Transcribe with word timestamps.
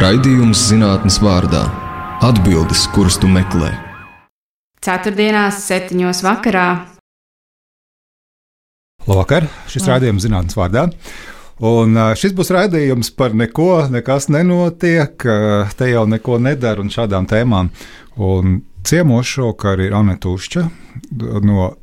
Raidījums 0.00 0.56
zinātnes 0.70 1.18
vārdā- 1.20 1.66
atbildes, 2.28 2.86
kuras 2.94 3.18
tu 3.20 3.28
meklē. 3.28 3.68
Ceturtdienās, 4.80 5.58
septiņos 5.66 6.22
vakarā. 6.24 6.86
Labvakar! 9.04 9.50
Šis 9.68 9.84
raidījums 9.84 10.24
zinātnes 10.24 10.56
vārdā. 10.56 10.86
Un 11.60 12.00
šis 12.16 12.32
būs 12.32 12.48
raidījums 12.56 13.12
par 13.12 13.36
neko, 13.36 13.90
nekas 13.92 14.30
nenotiek, 14.32 15.20
te 15.76 15.92
jau 15.92 16.06
neko 16.08 16.40
nedara 16.40 16.80
un 16.80 16.88
šādām 16.88 17.28
tēmām. 17.28 17.68
Un 18.16 18.62
ciemos 18.82 19.28
šovakar 19.28 19.84
ir 19.84 19.92
Anna 19.92 20.16
Tušča 20.16 20.64
no 21.44 21.74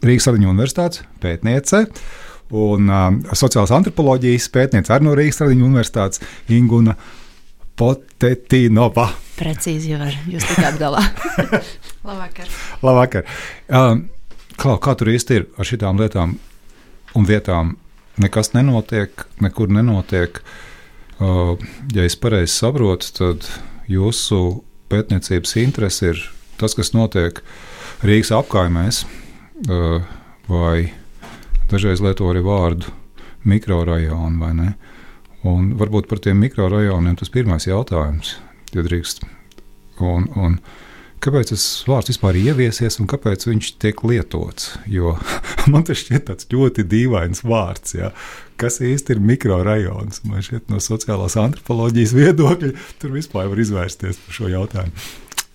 Rīgas 0.00 0.32
Radiņu 0.32 0.54
universitātes 0.56 1.04
pētniece 1.20 1.84
un 2.52 2.88
uh, 2.88 3.08
sociālās 3.32 3.72
antropoloģijas 3.72 4.48
pētniece 4.52 4.92
arī 4.92 5.04
no 5.04 5.16
Rīgas 5.16 5.44
Radiņu 5.44 5.68
universitātes 5.68 6.20
Inguna 6.48 6.96
Potetinova. 7.78 9.08
Precīzi 9.38 9.94
jau 9.94 10.00
var 10.02 10.16
jūs 10.28 10.44
tik 10.48 10.64
apgalā. 10.68 11.02
Labvakar. 12.08 12.50
Labvakar. 12.84 13.30
Um, 13.72 14.06
Klau, 14.60 14.76
kā 14.78 14.92
tur 14.98 15.08
īsti 15.12 15.38
ir 15.38 15.46
ar 15.58 15.66
šitām 15.66 16.00
lietām 16.00 16.36
un 17.18 17.26
vietām? 17.26 17.76
Nekas 18.20 18.52
nenotiek, 18.52 19.24
nekur 19.40 19.72
nenotiek. 19.72 20.42
Uh, 21.22 21.56
ja 21.94 22.04
es 22.04 22.18
pareizi 22.20 22.52
saprotu, 22.52 23.08
tad 23.16 23.48
jūsu 23.90 24.62
pētniecības 24.92 25.56
interese 25.62 26.12
ir 26.12 26.22
tas, 26.60 26.76
kas 26.76 26.92
notiek 26.92 27.40
Rīgas 28.04 28.32
apkaimēs, 28.36 29.04
uh, 29.70 30.04
vai 30.50 30.92
dažreiz 31.72 32.02
lieto 32.04 32.28
arī 32.28 32.44
vārdu 32.44 32.92
mikrorajonu, 33.48 34.38
vai 34.42 34.52
ne? 34.58 34.72
Un 35.48 35.72
varbūt 35.78 36.06
par 36.10 36.20
tiem 36.22 36.38
mikrorajoniem 36.38 37.16
tas 37.18 37.32
pirmais 37.32 37.66
jautājums, 37.66 38.36
ja 38.76 38.84
drīkst. 38.86 39.24
Un, 40.02 40.28
un 40.38 40.54
kāpēc 41.22 41.50
tas 41.50 41.64
vārds 41.88 42.12
vispār 42.12 42.38
ir 42.38 42.52
ieviesies 42.52 43.00
un 43.02 43.08
kāpēc 43.10 43.48
viņš 43.48 43.72
tiek 43.82 44.04
lietots? 44.06 44.76
Jo 44.86 45.16
man 45.72 45.86
tas 45.88 45.98
šķiet 46.02 46.28
tāds 46.30 46.48
ļoti 46.52 46.86
dīvains 46.86 47.42
vārds. 47.46 47.96
Ja? 47.98 48.12
Kas 48.60 48.78
īsti 48.84 49.16
ir 49.16 49.24
mikrorajons? 49.32 50.22
Man 50.30 50.46
šķiet 50.46 50.70
no 50.70 50.78
sociālās 50.82 51.38
antropoloģijas 51.42 52.14
viedokļa 52.18 52.72
tur 53.02 53.14
vispār 53.18 53.50
var 53.50 53.66
izvērsties 53.66 54.22
par 54.22 54.38
šo 54.38 54.50
jautājumu. 54.52 55.06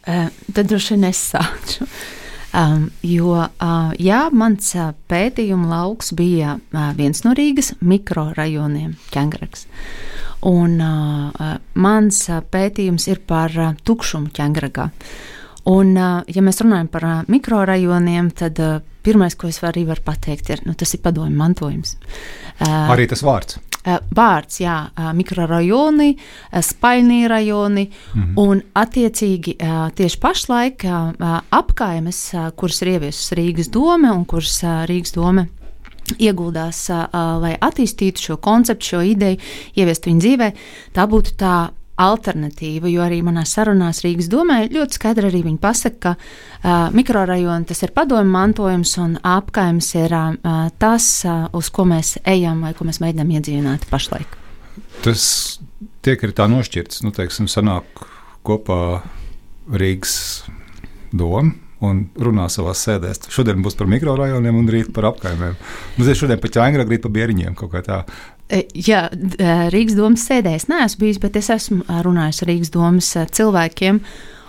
Uh, 0.07 0.27
tad 0.55 0.69
droši 0.69 0.95
vien 0.95 1.09
es 1.09 1.19
sākšu. 1.33 1.87
Um, 2.55 2.87
jo 3.03 3.33
uh, 3.35 3.91
jā, 3.99 4.21
mans 4.31 4.69
uh, 4.77 4.93
pētījuma 5.11 5.67
lauks 5.67 6.13
bija 6.15 6.55
uh, 6.57 6.91
viens 6.95 7.25
no 7.25 7.33
Rīgas 7.35 7.73
mikrorajoniem, 7.83 8.95
Čengraks. 9.11 9.67
Un 10.47 10.77
uh, 10.79 11.57
mans 11.75 12.21
uh, 12.31 12.39
pētījums 12.41 13.09
ir 13.11 13.19
par 13.27 13.51
uh, 13.57 13.73
tukšumu 13.83 14.31
Čengragā. 14.33 14.87
Un, 15.67 15.95
ja 15.97 16.43
mēs 16.45 16.61
runājam 16.63 16.87
par 16.91 17.05
mikrorajoniem, 17.27 18.31
tad 18.37 18.59
pirmais, 19.03 19.35
ko 19.35 19.49
es 19.51 19.59
arī 19.67 19.85
varu 19.87 20.03
pateikt, 20.05 20.51
ir, 20.53 20.61
nu, 20.67 20.75
tas 20.77 20.93
ir 20.95 21.01
padomju 21.03 21.35
mantojums. 21.37 21.97
Arī 22.63 23.07
tas 23.09 23.23
vārds. 23.25 23.59
Vārds, 23.87 24.57
jā, 24.59 24.77
mikrorajoni, 25.15 26.09
spaļnī 26.51 27.19
rajoni, 27.31 27.85
-hmm. 27.87 28.33
un 28.43 28.61
attiecīgi 28.75 29.55
tieši 29.95 30.19
pašlaik 30.19 30.83
apkaimes, 31.51 32.19
kuras 32.55 32.81
ir 32.81 32.87
ieviesusi 32.97 33.37
Rīgas 33.39 33.71
doma 33.71 34.11
un 34.11 34.25
kuras 34.25 34.59
Rīgas 34.91 35.15
doma 35.15 35.45
ieguldās, 36.19 36.87
lai 37.43 37.55
attīstītu 37.59 38.21
šo 38.29 38.37
konceptu, 38.37 38.85
šo 38.85 39.01
ideju, 39.01 39.39
ieviest 39.75 40.07
viņu 40.07 40.23
dzīvē, 40.23 40.51
tā 40.95 41.07
būtu 41.07 41.35
tā 41.39 41.55
alternatīva, 41.97 42.89
jo 42.91 43.01
arī 43.05 43.19
manā 43.25 43.43
sarunās 43.47 44.03
Rīgas 44.05 44.29
domē 44.31 44.59
ļoti 44.73 44.99
skaidri 44.99 45.29
arī 45.31 45.43
viņi 45.47 45.61
pasaka, 45.61 45.97
ka 45.97 46.13
uh, 46.17 46.95
mikrorajoni 46.95 47.69
tas 47.69 47.81
ir 47.85 47.93
padomju 47.95 48.31
mantojums 48.31 48.93
un 49.01 49.15
apkaims 49.25 49.89
ir 49.97 50.13
uh, 50.13 50.57
tas, 50.79 51.09
uh, 51.25 51.47
uz 51.57 51.71
ko 51.73 51.87
mēs 51.89 52.17
ejam 52.25 52.61
vai 52.67 52.73
ko 52.77 52.87
mēs 52.87 53.01
mēģinām 53.03 53.33
iedzīvināt 53.37 53.87
pašlaik. 53.91 54.37
Tas 55.05 55.23
tiek 56.05 56.21
arī 56.23 56.37
tā 56.37 56.47
nošķirts, 56.51 57.01
nu, 57.05 57.13
teiksim, 57.15 57.49
sanāk 57.51 58.05
kopā 58.47 59.01
Rīgas 59.67 60.45
doma 61.11 61.55
un 61.83 62.07
runā 62.17 62.47
savā 62.49 62.73
sēdēs. 62.77 63.27
Šodien 63.33 63.61
būs 63.65 63.77
par 63.77 63.89
mikrorajoniem 63.91 64.55
un 64.57 64.69
rīt 64.71 64.89
par 64.95 65.11
apkaimēm. 65.11 65.57
Mums 65.97 66.09
ir 66.09 66.17
šodien 66.17 66.41
par 66.41 66.53
ķēngra, 66.55 66.87
rīt 66.87 67.03
par 67.03 67.13
bieriņiem 67.13 67.57
kaut 67.57 67.73
kā 67.75 67.83
tā. 67.85 67.99
E, 68.47 68.63
jā, 68.71 69.07
Rīgas 69.73 69.97
domas 69.97 70.23
sēdēs 70.29 70.69
neesmu 70.71 71.03
bijis, 71.03 71.19
bet 71.23 71.35
es 71.39 71.49
esmu 71.51 71.83
runājis 72.05 72.41
ar 72.43 72.51
Rīgas 72.51 72.73
domas 72.73 73.11
cilvēkiem. 73.35 73.99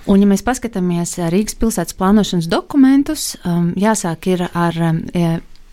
Un, 0.09 0.23
ja 0.23 0.29
mēs 0.31 0.45
paskatāmies 0.47 1.17
Rīgas 1.33 1.59
pilsētas 1.59 1.97
plānošanas 1.99 2.49
dokumentus, 2.49 3.33
um, 3.45 3.73
jāsāk 3.77 4.31
ir 4.31 4.47
ar 4.49 4.79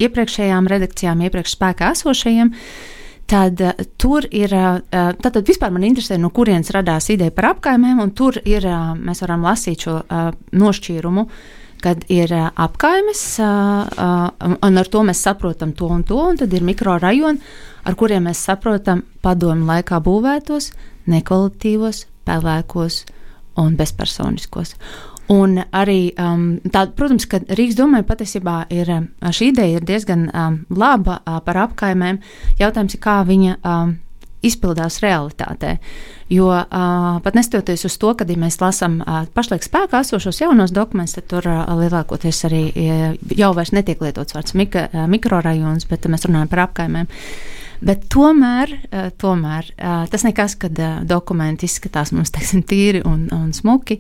iepriekšējām 0.02 0.68
redakcijām, 0.68 1.24
iepriekš 1.28 1.56
spēkā 1.56 1.94
esošajiem. 1.96 2.52
Tad 3.26 3.62
tur 3.98 4.28
ir, 4.38 4.52
tad 4.94 5.38
vispār 5.48 5.72
man 5.74 5.88
interesē, 5.88 6.18
no 6.22 6.30
kurienes 6.30 6.70
radās 6.76 7.08
ideja 7.10 7.34
par 7.34 7.56
apkaimēm, 7.56 8.04
un 8.04 8.12
tur 8.14 8.38
ir, 8.46 8.68
mēs 9.02 9.24
varam 9.24 9.48
lasīt 9.48 9.88
šo 9.88 9.96
nošķīrumu, 10.54 11.24
kad 11.84 12.04
ir 12.12 12.32
apkaimes, 12.34 13.24
un 13.40 14.82
ar 14.82 14.92
to 14.92 15.04
mēs 15.06 15.24
saprotam 15.26 15.74
to 15.78 15.90
un 15.92 16.04
to, 16.08 16.18
un 16.18 16.40
tad 16.40 16.54
ir 16.54 16.66
mikrorajoni, 16.66 17.42
ar 17.86 17.98
kuriem 17.98 18.26
mēs 18.30 18.46
saprotam 18.48 19.04
padomu 19.22 19.68
laikā 19.70 20.00
būvētos, 20.04 20.72
nekvalitīvos, 21.12 22.06
pelēkos 22.26 23.04
un 23.62 23.76
bezpersoniskos. 23.80 24.76
Un 25.34 25.58
arī, 25.74 26.14
um, 26.22 26.60
tā, 26.70 26.84
protams, 26.94 27.26
ka 27.26 27.40
Rīgas 27.58 27.78
domai 27.80 28.04
patiesībā 28.06 28.68
ir 28.74 28.92
šī 29.26 29.50
ideja 29.50 29.80
ir 29.80 29.86
diezgan 29.88 30.28
um, 30.30 30.60
laba 30.70 31.18
uh, 31.24 31.40
par 31.46 31.58
apkaimēm. 31.64 32.20
Jautājums 32.60 32.94
ir, 32.94 33.02
kā 33.02 33.16
viņa 33.26 33.56
um, 33.58 33.96
izpildās 34.46 35.02
realitātē. 35.04 35.78
Jo 36.32 36.48
uh, 36.50 37.18
pat 37.22 37.36
neskatoties 37.38 37.86
uz 37.86 37.98
to, 38.02 38.16
ka, 38.18 38.26
ja 38.26 38.38
mēs 38.42 38.58
lasām 38.62 38.98
uh, 39.04 39.28
pašlaik 39.38 39.66
spēkā 39.66 40.02
esošos 40.02 40.42
jaunos 40.42 40.74
dokumentus, 40.74 41.20
tad 41.20 41.28
tur 41.30 41.50
uh, 41.52 41.68
lielākoties 41.78 42.40
arī 42.50 42.64
uh, 42.72 43.04
jau 43.38 43.52
vairs 43.58 43.76
netiek 43.76 44.02
lietots 44.02 44.34
vārds 44.34 44.56
mika, 44.58 44.88
uh, 44.90 45.06
mikrorajons, 45.12 45.86
bet 45.92 46.10
mēs 46.10 46.26
runājam 46.26 46.50
par 46.50 46.64
apkaimēm. 46.66 47.12
Bet 47.86 48.08
tomēr, 48.10 48.74
uh, 48.90 49.12
tomēr 49.22 49.70
uh, 49.76 50.08
tas 50.10 50.26
nekas, 50.26 50.58
kad 50.58 50.82
uh, 50.82 50.98
dokumenti 51.06 51.70
izskatās 51.70 52.14
mums 52.16 52.34
teiksim, 52.34 52.66
tīri 52.66 53.06
un, 53.06 53.28
un 53.36 53.54
smuki, 53.54 54.00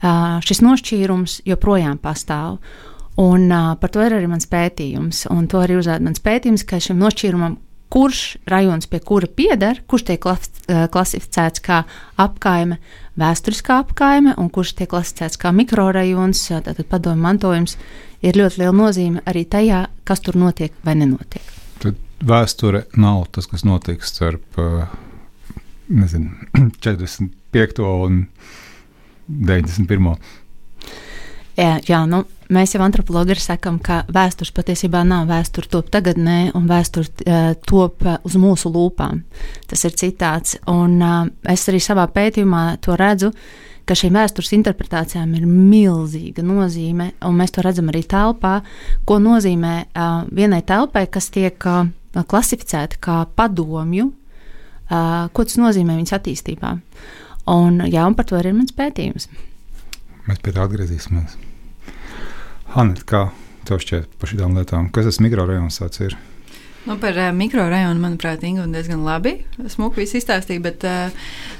šis 0.00 0.62
nošķīrums 0.64 1.42
joprojām 1.44 1.98
pastāv. 2.00 2.56
Un, 3.20 3.50
uh, 3.52 3.74
par 3.76 3.90
to 3.92 4.00
ir 4.00 4.14
arī 4.16 4.30
mans 4.30 4.48
pētījums. 4.48 5.26
Un 5.28 5.44
to 5.50 5.60
arī 5.60 5.76
uzrāda 5.76 6.06
mans 6.06 6.22
pētījums, 6.24 6.64
ka 6.64 6.78
šim 6.80 6.96
nošķīrumam 7.02 7.58
kurš 7.90 8.36
rajons 8.50 8.86
pie 8.90 9.00
kura 9.04 9.28
pieder, 9.36 9.82
kurš 9.90 10.06
tiek 10.10 10.26
klasificēts 10.94 11.62
kā 11.64 11.82
apkaime, 12.20 12.78
vēsturiskā 13.20 13.80
apkaime, 13.84 14.34
un 14.38 14.50
kurš 14.54 14.76
tiek 14.78 14.90
klasificēts 14.92 15.40
kā 15.40 15.52
mikrorajons, 15.54 16.44
tātad 16.52 16.86
padomju 16.90 17.24
mantojums, 17.24 17.76
ir 18.22 18.38
ļoti 18.38 18.62
liela 18.62 18.76
nozīme 18.76 19.24
arī 19.26 19.44
tajā, 19.50 19.84
kas 20.06 20.22
tur 20.24 20.38
notiek 20.38 20.74
vai 20.86 20.94
nenotiek. 21.00 21.44
Tad 21.82 21.98
vēsture 22.22 22.84
nav 23.00 23.26
tas, 23.34 23.50
kas 23.50 23.66
notiek 23.66 24.04
starp 24.06 24.60
nezinu, 25.90 26.30
45. 26.84 27.82
un 27.82 28.26
91. 29.30 30.14
Jā, 31.58 31.74
jā 31.86 32.04
nu, 32.08 32.24
mēs 32.52 32.74
jau 32.74 32.82
antropologi 32.84 33.38
sakām, 33.40 33.78
ka 33.82 34.02
vēstures 34.10 34.52
patiesībā 34.56 35.02
nav 35.06 35.28
vēsture 35.30 35.70
top 35.70 35.90
tagadnē, 35.94 36.52
un 36.58 36.68
vēsture 36.70 37.06
uh, 37.06 37.50
top 37.66 38.06
uz 38.26 38.36
mūsu 38.40 38.72
lūpām. 38.74 39.24
Tas 39.70 39.84
ir 39.86 39.96
citāts. 39.98 40.58
Un 40.70 40.98
uh, 41.00 41.26
es 41.50 41.66
arī 41.70 41.80
savā 41.82 42.06
pētījumā 42.10 42.64
to 42.84 42.96
redzu, 42.98 43.32
ka 43.88 43.96
šīm 43.98 44.14
vēstures 44.14 44.52
interpretācijām 44.54 45.32
ir 45.38 45.46
milzīga 45.48 46.44
nozīme, 46.46 47.10
un 47.26 47.38
mēs 47.38 47.56
to 47.56 47.64
redzam 47.66 47.90
arī 47.90 48.04
telpā, 48.06 48.60
ko 49.08 49.18
nozīmē 49.22 49.74
uh, 49.82 50.22
vienai 50.30 50.62
telpai, 50.66 51.06
kas 51.10 51.30
tiek 51.34 51.58
uh, 51.66 51.84
klasificēta 52.14 53.00
kā 53.02 53.20
padomju, 53.34 54.10
uh, 54.10 55.28
ko 55.34 55.46
tas 55.46 55.58
nozīmē 55.58 55.98
viņas 55.98 56.18
attīstībā. 56.20 56.74
Un, 57.50 57.82
jā, 57.90 58.06
un 58.06 58.14
par 58.14 58.28
to 58.30 58.38
arī 58.38 58.52
ir 58.52 58.60
mans 58.60 58.74
pētījums. 58.76 59.30
Mēs 60.28 60.42
pie 60.44 60.52
tā 60.54 60.66
atgriezīsimies. 60.68 61.49
Hanna, 62.70 62.94
kā 63.02 63.28
tev 63.66 63.80
šķiet 63.82 64.12
par 64.20 64.30
šīm 64.30 64.58
lietām? 64.58 64.90
Kas 64.94 65.08
tas 65.08 65.20
mikrorajons 65.22 65.80
tāds 65.82 66.02
ir? 66.04 66.18
Nu, 66.86 66.94
par 66.96 67.16
uh, 67.18 67.28
mikrorajonu, 67.36 68.00
manuprāt, 68.00 68.44
Inga 68.46 68.64
diezgan 68.72 69.02
labi 69.04 69.34
smuki 69.68 70.06
izstāstīja, 70.06 70.62
bet 70.64 70.86
uh, 70.88 71.12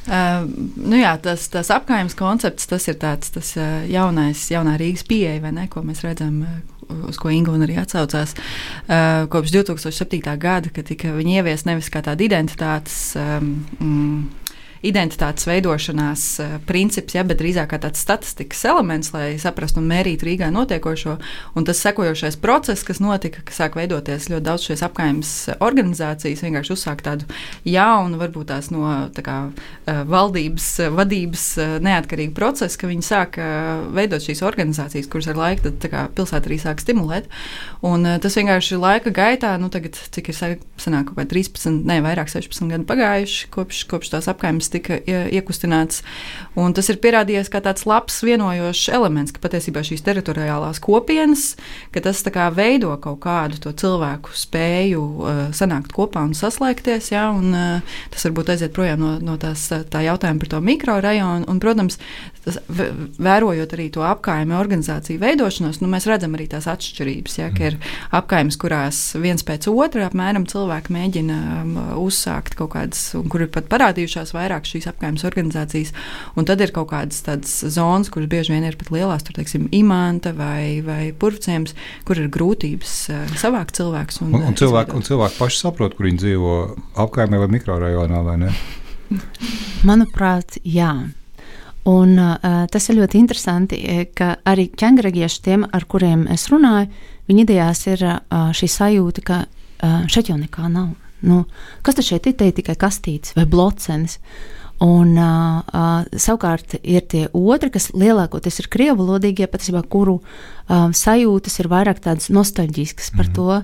uh, 0.08 0.46
nu, 0.80 0.96
jā, 0.96 1.12
tas, 1.20 1.44
tas 1.52 1.68
apgājums 1.74 2.16
koncepts, 2.16 2.70
tas 2.70 2.88
ir 2.88 2.96
tāds 3.02 3.34
tas, 3.34 3.52
uh, 3.58 3.82
jaunais, 3.90 4.46
jaunā 4.54 4.78
Rīgas 4.80 5.04
pieeja, 5.10 5.52
ne, 5.52 5.66
ko 5.68 5.84
mēs 5.84 6.00
redzam, 6.06 6.40
uh, 6.46 7.04
uz 7.10 7.20
ko 7.20 7.28
Inga 7.34 7.52
arī 7.58 7.76
atsaucās. 7.82 8.32
Uh, 8.86 9.28
kopš 9.34 9.52
2007. 9.58 10.24
gada, 10.40 10.72
kad 10.72 10.88
tika 10.88 11.12
ieviesta 11.20 11.68
nevis 11.68 11.92
kā 11.92 12.00
tāda 12.06 12.24
identitātes. 12.24 13.00
Um, 13.20 14.30
identitātes 14.86 15.46
veidošanās 15.48 16.24
uh, 16.40 16.54
princips, 16.68 17.14
ja, 17.16 17.24
bet 17.26 17.40
drīzāk 17.40 17.70
kā 17.72 17.80
tāds 17.82 18.00
statistikas 18.00 18.62
elements, 18.68 19.12
lai 19.14 19.34
saprastu 19.40 19.82
un 19.82 19.88
mērītu 19.90 20.28
Rīgā 20.28 20.50
notiekošo. 20.54 21.16
Un 21.58 21.66
tas 21.68 21.82
sekojošais 21.84 22.38
process, 22.40 22.84
kas 22.86 23.02
notika, 23.02 23.44
ka 23.44 23.54
sāk 23.54 23.76
veidoties 23.78 24.30
ļoti 24.32 24.46
daudz 24.46 24.68
šīs 24.68 24.84
apgājumas 24.86 25.32
organizācijas, 25.60 26.44
vienkārši 26.46 26.74
uzsākt 26.76 27.04
tādu 27.08 27.28
jaunu, 27.68 28.20
varbūt 28.20 28.50
tās 28.52 28.70
no 28.72 28.86
tā 29.14 29.24
kā, 29.26 29.36
uh, 29.50 30.02
valdības 30.08 30.68
vadības 30.96 31.44
neatkarīgu 31.84 32.34
procesu, 32.36 32.78
ka 32.80 32.88
viņi 32.90 33.04
sāk 33.04 33.36
veidot 33.94 34.22
šīs 34.24 34.42
organizācijas, 34.46 35.08
kuras 35.10 35.28
ar 35.30 35.38
laiku 35.38 35.68
tad, 35.68 35.86
kā, 35.92 36.06
pilsēta 36.16 36.48
arī 36.48 36.58
sāk 36.62 36.82
stimulēt. 36.82 37.28
Un, 37.86 38.06
tas 38.22 38.36
vienkārši 38.38 38.78
laika 38.80 39.12
gaitā, 39.14 39.52
nu, 39.60 39.70
tagad, 39.72 39.98
cik 40.14 40.32
ir 40.32 40.38
sanāk, 40.38 41.10
kaut 41.10 41.18
kā 41.18 41.26
13, 41.34 41.82
ne 41.88 42.00
vairāk, 42.04 42.30
16 42.32 42.70
gadi 42.72 42.88
pagājuši, 42.88 43.50
kopš, 43.54 43.84
kopš 43.90 44.12
tās 44.14 44.30
apgājumas 44.70 44.72
tika 44.72 44.98
iekustināts. 45.30 46.02
Un 46.56 46.72
tas 46.74 46.88
ir 46.88 46.98
pierādījies 47.00 47.50
kā 47.50 47.60
tāds 47.60 47.86
labs 47.86 48.22
vienojošs 48.22 48.90
elements, 48.92 49.32
ka 49.32 49.40
patiesībā 49.40 49.82
šīs 49.82 50.02
teritoriālās 50.02 50.80
kopienas, 50.80 51.56
ka 51.92 52.00
tas 52.00 52.22
kā, 52.22 52.50
veido 52.54 52.96
kaut 53.00 53.20
kādu 53.20 53.58
to 53.60 53.72
cilvēku 53.72 54.30
spēju 54.34 55.02
uh, 55.02 55.40
sanākt 55.52 55.92
kopā 55.92 56.22
un 56.24 56.34
saslēgties. 56.34 57.12
Ja, 57.12 57.30
un, 57.30 57.52
uh, 57.54 57.80
tas 58.10 58.24
varbūt 58.26 58.50
aiziet 58.54 58.74
projām 58.74 59.00
no, 59.00 59.18
no 59.20 59.36
tās, 59.36 59.68
tā 59.70 60.04
jautājuma 60.04 60.40
par 60.40 60.48
to 60.54 60.60
mikrorajonu. 60.60 61.48
Un, 61.50 61.60
protams, 61.60 61.98
tas, 62.44 62.58
vērojot 63.20 63.74
arī 63.76 63.88
to 63.94 64.04
apgājumu 64.06 64.56
organizāciju 64.58 65.20
veidošanos, 65.22 65.80
nu, 65.82 65.90
mēs 65.92 66.06
redzam 66.10 66.34
arī 66.36 66.46
tās 66.50 66.68
atšķirības. 66.70 67.36
Ja, 67.40 67.50
ka 67.54 67.70
ir 67.70 67.76
apgājums, 68.16 68.58
kurās 68.60 69.00
viens 69.20 69.44
pēc 69.46 69.68
otra 69.72 70.06
apmēram 70.08 70.46
cilvēki 70.50 70.94
mēģina 70.96 71.38
um, 71.60 71.76
uzsākt 72.02 72.56
kaut 72.58 72.72
kādas, 72.74 73.02
un 73.18 73.28
kur 73.32 73.44
ir 73.44 73.52
pat 73.52 73.68
parādījušās 73.72 74.34
vairāk 74.36 74.68
šīs 74.68 74.88
apgājuma 74.90 75.26
organizācijas. 75.30 75.94
Un 76.38 76.48
tad 76.48 76.62
ir 76.64 76.74
kaut 76.76 76.90
kādas 76.94 77.22
tādas 77.26 77.54
zonas, 77.74 78.10
kuras 78.12 78.30
bieži 78.30 78.54
vien 78.54 78.66
ir 78.66 78.78
pat 78.80 78.92
lielās, 78.94 79.24
tur 79.26 79.36
teiksim, 79.38 79.68
imanta 79.76 80.32
vai, 80.36 80.80
vai 80.86 81.10
purvciems, 81.16 81.76
kur 82.08 82.20
ir 82.20 82.32
grūtības 82.32 82.96
uh, 83.12 83.38
savākt 83.40 83.78
cilvēkus. 83.80 84.22
Un, 84.24 84.34
un, 84.34 84.50
un, 84.50 84.58
cilvēki, 84.58 84.96
un 84.96 85.06
cilvēki 85.06 85.40
paši 85.40 85.64
saprot, 85.64 85.96
kur 85.96 86.08
viņi 86.08 86.22
dzīvo 86.24 86.58
apgājumā 87.04 87.44
vai 87.44 87.50
mikrorajonā 87.58 88.26
vai 88.26 88.36
ne? 88.44 88.52
Manuprāt, 89.88 90.60
jā. 90.62 90.92
Un, 91.85 92.15
uh, 92.17 92.65
tas 92.73 92.89
ir 92.89 92.97
ļoti 92.97 93.19
interesanti, 93.21 93.77
ka 94.17 94.39
arī 94.49 94.71
ķēngregieši, 94.73 95.41
tiem, 95.45 95.67
ar 95.69 95.85
kuriem 95.85 96.25
es 96.33 96.47
runāju, 96.49 96.89
viņa 97.29 97.43
idejās 97.43 97.83
ir 97.91 98.05
uh, 98.09 98.49
šī 98.57 98.69
sajūta, 98.73 99.21
ka 99.25 99.37
uh, 99.45 99.99
šeit 100.09 100.31
jau 100.31 100.39
nekā 100.39 100.65
nav. 100.71 100.95
Nu, 101.25 101.43
kas 101.85 101.97
tad 101.97 102.07
šeit 102.07 102.25
ir? 102.25 102.33
Te 102.37 102.49
ir 102.49 102.55
tikai 102.57 102.73
kastītes 102.79 103.37
vai 103.37 103.45
blocenis. 103.49 104.17
Un, 104.83 105.13
uh, 105.13 105.61
uh, 105.61 106.17
savukārt 106.19 106.75
ir 106.81 107.05
tie 107.07 107.27
otri, 107.31 107.69
kas 107.71 107.93
lielākoties 107.95 108.59
ir 108.59 108.67
krievu 108.73 109.05
valodīgie, 109.05 109.47
patiesībā, 109.47 109.85
kuru 109.87 110.17
uh, 110.19 110.89
sajūtas 110.91 111.61
ir 111.61 111.69
vairāk 111.71 112.01
tādas 112.03 112.27
nostalģiskas 112.33 113.13
par 113.15 113.29
mm. 113.29 113.35
to, 113.37 113.61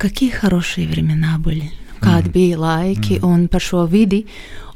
kādi 0.00 0.30
хорошие 0.30 0.86
времена 0.86 1.38
были, 1.38 1.72
kādi 2.00 2.30
mm. 2.30 2.32
bija 2.32 2.58
laiki 2.58 3.18
mm. 3.18 3.26
un 3.26 3.48
par 3.48 3.60
šo 3.60 3.84
vidi 3.90 4.24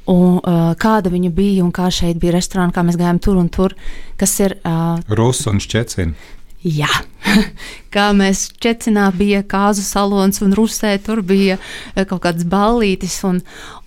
un, 0.09 0.39
uh, 0.39 0.71
kāda 0.79 1.11
viņa 1.13 1.31
bija 1.35 1.63
un 1.65 1.71
kā 1.75 1.89
šeit 1.93 2.19
bija 2.21 2.35
restorāna, 2.37 2.73
kā 2.75 2.83
mēs 2.85 2.99
gājām 2.99 3.21
tur 3.23 3.39
un 3.41 3.49
tur. 3.53 3.75
Kas 4.19 4.35
ir 4.43 4.57
uh, 4.63 4.97
Rusu 5.09 5.53
un 5.53 5.61
Šķecina. 5.63 6.35
Jā, 6.65 6.89
kā 7.93 8.09
mēs 8.15 8.47
Čecinā 8.61 9.07
bija 9.17 9.41
kāzu 9.47 9.83
salons 9.85 10.41
un 10.45 10.53
Rusē 10.57 10.95
tur 11.03 11.21
bija 11.25 11.57
eh, 11.59 12.05
kaut 12.07 12.21
kādas 12.25 12.45
ballītes. 12.49 13.17
Un, 13.27 13.41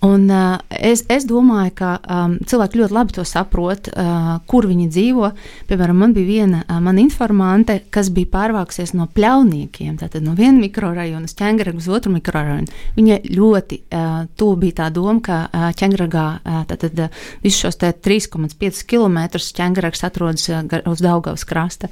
un, 0.05 0.25
uh, 0.31 0.59
es, 0.69 1.05
es 1.11 1.25
domāju, 1.29 1.73
ka 1.79 1.91
um, 2.01 2.35
cilvēki 2.47 2.81
ļoti 2.81 2.95
labi 2.95 3.15
to 3.17 3.25
saprot, 3.27 3.89
uh, 3.93 4.35
kur 4.49 4.67
viņi 4.69 4.89
dzīvo. 4.91 5.31
Piemēram, 5.69 6.01
man 6.03 6.15
bija 6.15 6.29
viena 6.29 6.63
uh, 6.65 6.79
mana 6.83 7.03
informante, 7.03 7.79
kas 7.93 8.11
bija 8.13 8.31
pārvākusies 8.33 8.95
no 8.97 9.07
pļauniekiem, 9.15 9.95
tātad 10.01 10.25
no 10.25 10.35
viena 10.37 10.59
mikrorajona 10.59 11.29
uz 11.29 11.35
ķēngaragu 11.39 11.81
uz 11.81 11.89
otru 11.91 12.13
mikrorajonu. 12.17 12.81
Viņa 12.97 13.19
ļoti 13.31 13.81
uh, 13.83 14.11
tuvu 14.39 14.59
bija 14.65 14.81
tā 14.83 14.89
doma, 14.95 15.19
ka 15.23 15.39
uh, 15.47 15.69
ķēngaragā 15.79 16.27
uh, 16.39 16.61
tātad 16.71 17.05
uh, 17.07 17.23
visus 17.43 17.63
šos 17.63 17.79
3,5 17.83 18.83
km 18.89 19.23
ķēngarags 19.33 20.03
atrodas 20.07 20.49
uh, 20.51 20.63
uz 20.91 21.03
Daugavas 21.03 21.47
krasta. 21.47 21.89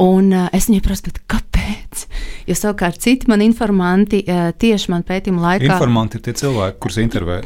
Un 0.00 0.30
uh, 0.34 0.49
es 0.56 0.68
viņai 0.70 0.82
prasu, 0.84 1.12
kāpēc? 1.30 2.04
Jo 2.48 2.56
savukārt 2.58 2.98
citi 3.02 3.28
man 3.30 3.42
informanti 3.44 4.20
uh, 4.24 4.50
tieši 4.58 4.90
man 4.92 5.04
pētījuma 5.06 5.42
laikā. 5.44 5.68
Informanti 5.68 6.18
ir 6.18 6.24
tie 6.24 6.34
cilvēki, 6.40 6.78
kurus 6.82 6.98
intervē. 7.02 7.40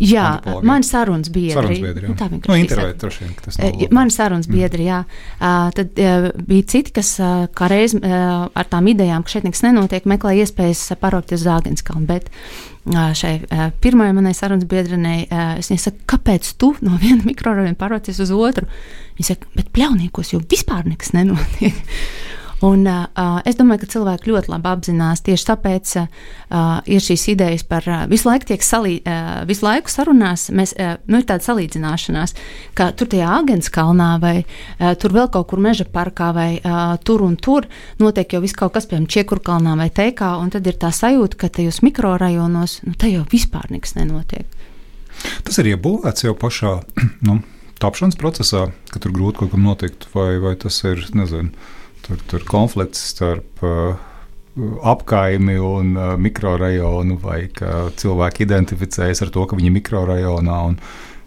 Jā, 0.00 0.26
man 0.66 0.84
sarunas 0.86 1.30
biedri. 1.32 1.54
Sarunas 1.56 1.82
biedri 1.84 2.06
jā. 2.06 2.12
Nu, 2.12 2.16
tā 2.18 2.28
vienkārši. 2.30 2.50
Nu, 2.50 2.58
intervē 2.64 2.88
droši 3.00 3.24
vien, 3.24 3.34
tas 3.44 3.60
nav. 3.60 3.70
Uh, 3.70 3.94
man 3.96 4.12
sarunas 4.14 4.48
mm. 4.48 4.56
biedri, 4.56 4.88
jā. 4.90 5.02
Uh, 5.38 5.68
tad 5.76 6.02
uh, 6.02 6.30
bija 6.50 6.68
citi, 6.74 6.94
kas 6.96 7.14
kā 7.56 7.70
reiz 7.70 7.94
ar 8.00 8.68
tām 8.70 8.90
idejām, 8.90 9.24
ka 9.24 9.34
šeit 9.34 9.46
nekas 9.46 9.64
nenotiek, 9.64 10.08
meklē 10.08 10.36
iespējas 10.42 10.90
parokties 11.00 11.44
Zāgenskalnu. 11.44 12.08
Bet 12.10 12.28
šai 12.90 13.34
pirmajai 13.84 14.16
manai 14.16 14.32
sarunas 14.34 14.66
biedrenei, 14.68 15.26
es 15.60 15.68
viņai 15.70 15.82
saku, 15.82 16.04
kāpēc 16.10 16.48
tu 16.60 16.72
no 16.84 16.96
viena 17.00 17.22
mikrorajona 17.30 17.78
pārvācies 17.78 18.20
uz 18.24 18.32
otru? 18.34 18.68
Viņa 19.18 19.32
saka, 19.32 19.50
bet 19.56 19.72
pļaunīkos 19.76 20.34
jau 20.34 20.42
vispār 20.50 20.88
nekas 20.88 21.12
nenotiek. 21.16 21.76
Un, 22.60 22.84
uh, 22.84 23.38
es 23.48 23.56
domāju, 23.56 23.80
ka 23.84 23.88
cilvēki 23.94 24.28
ļoti 24.28 24.50
labi 24.52 24.68
apzinās. 24.68 25.22
Tieši 25.24 25.46
tāpēc 25.48 25.92
uh, 25.96 26.08
ir 26.84 27.00
šīs 27.00 27.22
idejas 27.32 27.64
par 27.64 27.86
uh, 27.88 28.02
visu 28.10 28.28
laiku 28.28 28.50
tiek 28.50 28.64
salī, 28.64 28.98
uh, 29.00 29.40
visu 29.48 29.64
laiku 29.64 29.92
sarunās. 29.92 30.50
Mēs, 30.52 30.74
uh, 30.76 30.98
nu, 31.08 31.22
ir 31.22 31.28
tāda 31.28 31.46
salīdzināšanās, 31.46 32.34
ka 32.76 32.90
tur 32.92 33.08
tajā 33.12 33.30
Agens 33.38 33.72
kalnā 33.72 34.10
vai 34.20 34.34
uh, 34.42 34.92
tur 35.00 35.16
vēl 35.16 35.30
kaut 35.32 35.48
kur 35.52 35.62
meža 35.64 35.86
parkā 35.88 36.32
vai 36.36 36.50
uh, 36.58 36.98
tur 37.00 37.24
un 37.24 37.38
tur 37.40 37.68
notiek 38.02 38.36
jau 38.36 38.42
viss 38.44 38.58
kaut 38.58 38.74
kas, 38.76 38.88
piemēram, 38.90 39.08
Čiekurkalnā 39.10 39.78
vai 39.80 39.88
Teikā, 39.96 40.34
un 40.42 40.52
tad 40.52 40.68
ir 40.68 40.76
tā 40.80 40.92
sajūta, 40.92 41.40
ka 41.40 41.48
tajos 41.56 41.80
mikrorajonos, 41.86 42.82
nu, 42.84 42.92
te 42.92 43.08
jau 43.08 43.24
vispār 43.32 43.72
nekas 43.72 43.96
nenotiek. 43.96 44.44
Tas 45.48 45.56
ir 45.60 45.72
iebūvēts 45.72 46.28
jau 46.28 46.36
pašā. 46.36 46.76
Nu 47.26 47.40
tapšanas 47.80 48.18
procesā, 48.20 48.66
ka 48.92 49.00
tur 49.00 49.14
grūti 49.16 49.40
kaut 49.40 49.54
kam 49.54 49.64
notikt, 49.64 50.06
vai, 50.14 50.34
vai 50.42 50.52
tas 50.60 50.76
ir 50.84 51.00
nezinu, 51.16 51.52
tur, 52.10 52.22
tur 52.30 52.46
konflikts 52.48 53.02
starp 53.14 53.62
uh, 53.66 53.98
apkaimi 54.82 55.58
un 55.62 55.92
uh, 55.96 56.14
mikrorajonu, 56.20 57.18
vai 57.22 57.44
ka 57.54 57.90
cilvēki 58.00 58.44
identificējas 58.48 59.22
ar 59.26 59.30
to, 59.34 59.46
ka 59.46 59.58
viņi 59.58 59.70
ir 59.70 59.76
mikrorajonā 59.78 60.58
un 60.72 60.80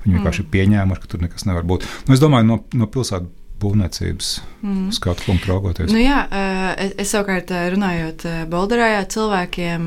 viņi 0.04 0.18
vienkārši 0.18 0.44
mm. 0.44 0.50
ir 0.50 0.52
pieņēmuši, 0.58 1.04
ka 1.04 1.14
tur 1.14 1.24
nekas 1.24 1.48
nevar 1.48 1.64
būt. 1.68 1.88
Nu, 2.10 2.18
es 2.18 2.22
domāju, 2.24 2.50
no, 2.50 2.60
no 2.76 2.90
pilsētas 2.92 3.32
būvniecības 3.64 4.30
mm. 4.60 4.88
skatu 4.98 5.24
punktu 5.24 5.52
raugoties. 5.54 5.92
Nu, 5.94 6.02
jā, 6.02 6.24
es, 6.84 6.96
es 7.00 7.14
savukārt 7.14 7.54
runājot 7.72 8.26
Bolderājā, 8.52 9.06
cilvēkiem 9.14 9.86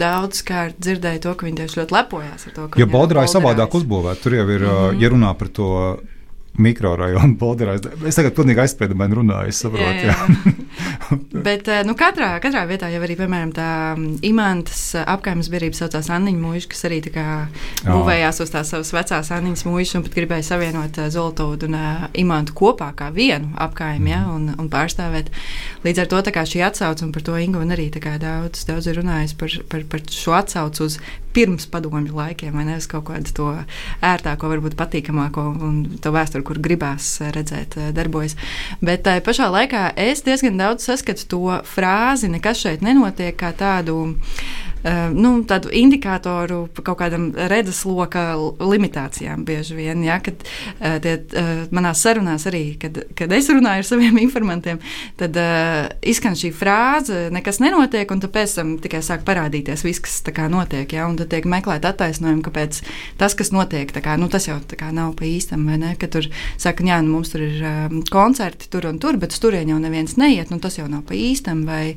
daudzkārt 0.00 0.80
dzirdēju 0.82 1.22
to, 1.22 1.34
ka 1.38 1.46
viņi 1.46 1.60
tieši 1.60 1.78
ļoti 1.82 1.96
lepojās 1.98 2.48
ar 2.48 2.56
to, 2.56 2.66
ka. 2.72 2.82
Jo 2.82 2.88
Bolderāja 2.90 3.36
savādāk 3.36 3.76
uzbūvēta, 3.78 4.24
tur 4.24 4.38
jau 4.40 4.48
ir, 4.48 4.66
mm 4.66 4.72
-hmm. 4.72 5.04
ja 5.04 5.12
runā 5.14 5.34
par 5.38 5.52
to 5.60 5.68
mikrorajonu 6.60 7.36
Bolderā. 7.40 7.78
Es 8.06 8.18
tagad 8.18 8.34
pilnīgi 8.36 8.60
aizspriedumaini 8.66 9.16
runāju, 9.16 9.52
es 9.52 9.60
saprotu. 9.64 10.04
Jā, 10.04 10.12
jā. 10.12 10.52
Bet 11.46 11.68
eh, 11.72 11.80
nu, 11.88 11.94
katrā, 11.98 12.34
katrā 12.44 12.64
vietā 12.68 12.90
jau 12.92 13.00
arī, 13.04 13.16
piemēram, 13.16 13.52
tā 13.56 13.68
mm, 13.96 14.18
imantas 14.28 14.82
eh, 14.98 15.06
apgājuma 15.08 15.46
biedrība 15.52 15.78
saucās 15.78 16.10
Anniņa 16.12 16.42
mūža, 16.42 16.68
kas 16.72 16.84
arī 16.88 17.00
būvējās 17.86 18.42
uz 18.44 18.52
tās 18.52 18.72
savas 18.74 18.92
vecās 18.94 19.32
Anniņas 19.32 19.64
mūžas 19.68 19.96
un 19.98 20.06
pat 20.06 20.18
gribēja 20.18 20.48
savienot 20.52 21.00
eh, 21.00 21.08
Zoltūdu 21.12 21.70
un 21.70 21.78
imantu 22.20 22.56
kopā 22.58 22.92
kā 22.98 23.08
vienu 23.14 23.52
apgājumu 23.60 24.12
ja, 24.12 24.22
un, 24.32 24.50
un 24.58 24.70
pārstāvēt. 24.72 25.32
Līdz 25.86 26.04
ar 26.04 26.12
to 26.12 26.22
šī 26.52 26.64
atsauce, 26.68 27.04
un 27.06 27.12
par 27.16 27.24
to 27.24 27.36
Ingu 27.40 27.64
arī 27.64 27.88
daudz, 27.92 28.66
daudz 28.68 28.88
ir 28.90 29.00
runājis 29.00 29.36
par, 29.40 29.56
par, 29.72 29.84
par 29.88 30.04
šo 30.12 30.36
atsaucu 30.36 30.84
uz 30.84 31.00
pirms 31.34 31.66
padomju 31.72 32.14
laikiem, 32.16 32.54
vai 32.56 32.66
nevis 32.68 32.88
kaut 32.90 33.06
kādu 33.10 33.34
to 33.36 33.48
ērtāko, 34.04 34.50
varbūt 34.52 34.76
patīkamāko 34.78 35.46
un 35.68 35.80
to 36.02 36.12
vēsturi, 36.14 36.46
kur 36.46 36.60
gribās 36.62 37.14
redzēt, 37.34 37.78
eh, 37.78 37.92
darbojas. 37.96 38.36
Bet 38.80 39.04
tā 39.06 39.18
pašā 39.20 39.48
laikā 39.52 39.92
es 39.96 40.22
diezgan 40.22 40.58
daudz 40.60 40.88
saskatu 40.88 41.26
to 41.28 41.60
frāzi, 41.64 42.30
nekas 42.32 42.62
šeit 42.64 42.84
nenotiek 42.84 43.36
kā 43.36 43.52
tādu 43.56 44.14
nu, 45.14 45.34
tādu 45.48 45.70
indikātoru 45.72 46.64
kaut 46.82 46.98
kādam 47.00 47.30
redzesloka 47.36 48.32
limitācijām 48.58 49.44
bieži 49.46 49.76
vien. 49.78 50.02
Ja, 50.06 50.18
kad 50.24 50.42
uh, 50.42 50.98
tie, 51.02 51.16
uh, 51.38 51.64
manās 51.74 52.02
sarunās 52.02 52.46
arī, 52.50 52.64
kad, 52.82 53.02
kad 53.18 53.32
es 53.34 53.50
runāju 53.52 53.84
ar 53.84 53.88
saviem 53.88 54.18
informantiem, 54.22 54.80
tad 55.20 55.36
uh, 55.38 55.88
izskan 56.02 56.36
šī 56.38 56.52
frāze, 56.56 57.28
nekas 57.34 57.60
nenotiek, 57.62 58.10
un 58.10 58.22
pēc 58.22 58.56
tam 58.58 58.74
tikai 58.82 59.02
sāk 59.04 59.26
parādīties 59.28 59.84
viss, 59.86 60.02
kas 60.02 60.20
kā, 60.32 60.48
notiek. 60.52 60.90
Ja, 60.92 61.08
tad 61.18 61.30
tiek 61.32 61.46
meklēt 61.48 61.86
attaisnojumu, 61.88 62.44
kāpēc 62.46 62.82
tas, 63.20 63.36
kas 63.38 63.52
notiek, 63.54 63.92
kā, 63.92 64.16
nu, 64.20 64.30
tas 64.32 64.48
jau 64.48 64.58
kā, 64.66 64.90
nav 64.94 65.14
pa 65.18 65.26
īstam. 65.28 65.68
Tur 66.12 66.26
saka, 66.60 66.84
jā, 66.86 66.98
nu, 67.04 67.16
mums 67.16 67.32
tur 67.32 67.44
ir 67.44 67.62
um, 67.64 68.02
koncerti 68.10 68.68
tur 68.72 68.86
un 68.90 68.98
tur, 69.02 69.16
bet 69.20 69.36
turieni 69.42 69.74
jau 69.74 69.78
neviens 69.82 70.16
neiet, 70.20 70.50
nu, 70.52 70.58
tas 70.62 70.78
jau 70.78 70.88
nav 70.90 71.04
pa 71.08 71.16
īstam. 71.16 71.64
Vai 71.68 71.96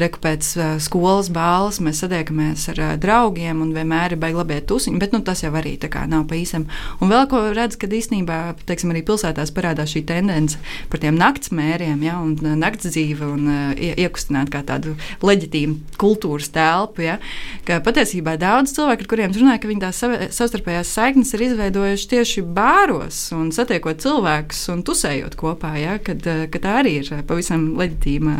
reku 0.00 0.20
pēc 0.22 0.50
uh, 0.58 0.74
skolas 0.82 1.30
bāles 1.32 1.80
mēs 1.82 2.02
sadiekam 2.04 2.25
tiekamies 2.26 2.68
ar 2.72 2.98
draugiem 2.98 3.60
un 3.62 3.72
vienmēr 3.74 4.14
ir 4.14 4.20
baigi 4.20 4.36
labie 4.36 4.58
tusiņi, 4.66 4.98
bet 4.98 5.12
nu, 5.14 5.22
tas 5.22 5.42
jau 5.44 5.52
arī 5.54 5.76
tā 5.78 5.88
kā 5.92 6.06
nav 6.08 6.26
pa 6.28 6.36
īsam. 6.36 6.66
Un 7.00 7.10
vēl 7.10 7.26
ko 7.30 7.42
redz, 7.54 7.76
kad 7.78 7.92
īstenībā, 7.92 8.56
teiksim, 8.66 8.90
arī 8.90 9.04
pilsētās 9.06 9.52
parādās 9.54 9.92
šī 9.94 10.04
tendence 10.08 10.58
par 10.90 11.00
tiem 11.02 11.16
naktsmēriem, 11.18 12.02
ja, 12.02 12.18
un 12.18 12.36
nakts 12.58 12.90
dzīve 12.90 13.26
un 13.26 13.46
uh, 13.46 13.74
iekustināt 13.76 14.50
kā 14.50 14.62
tādu 14.66 14.96
leģitīmu 15.22 15.98
kultūras 16.00 16.50
telpu, 16.54 17.04
ja, 17.06 17.18
ka 17.66 17.78
patiesībā 17.84 18.36
daudz 18.40 18.74
cilvēku, 18.76 19.06
ar 19.06 19.10
kuriem 19.12 19.36
runāju, 19.36 19.62
ka 19.62 19.70
viņi 19.70 19.84
tās 19.84 20.02
savstarpējās 20.36 20.92
saiknes 20.96 21.32
ir 21.36 21.46
izveidojuši 21.50 22.10
tieši 22.14 22.44
bāros 22.56 23.20
un 23.36 23.52
satiekot 23.54 24.02
cilvēkus 24.02 24.64
un 24.74 24.82
tusējot 24.86 25.38
kopā, 25.38 25.76
ja, 25.80 25.98
kad, 26.02 26.24
kad 26.24 26.66
tā 26.66 26.76
arī 26.82 26.98
ir 27.02 27.12
pavisam 27.28 27.68
leģitīma 27.78 28.36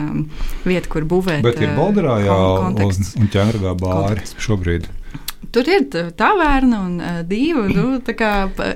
vieta, 0.66 0.90
kur 0.92 1.06
būvēt. 1.08 1.44
Bet 1.46 1.60
ir 1.62 1.74
Baldarā 1.76 2.18
jā, 2.24 2.36
un, 2.66 2.78
un 2.80 3.30
ķēngurā 3.32 3.75
bāri 3.80 4.24
šobrīd. 4.40 4.88
Tur 5.56 5.68
ir 5.70 5.86
tā 6.18 6.30
vērna 6.36 6.78
un 6.84 6.96
uh, 7.00 7.18
divi. 7.24 7.70
Nu, 7.72 8.00
kā, 8.18 8.30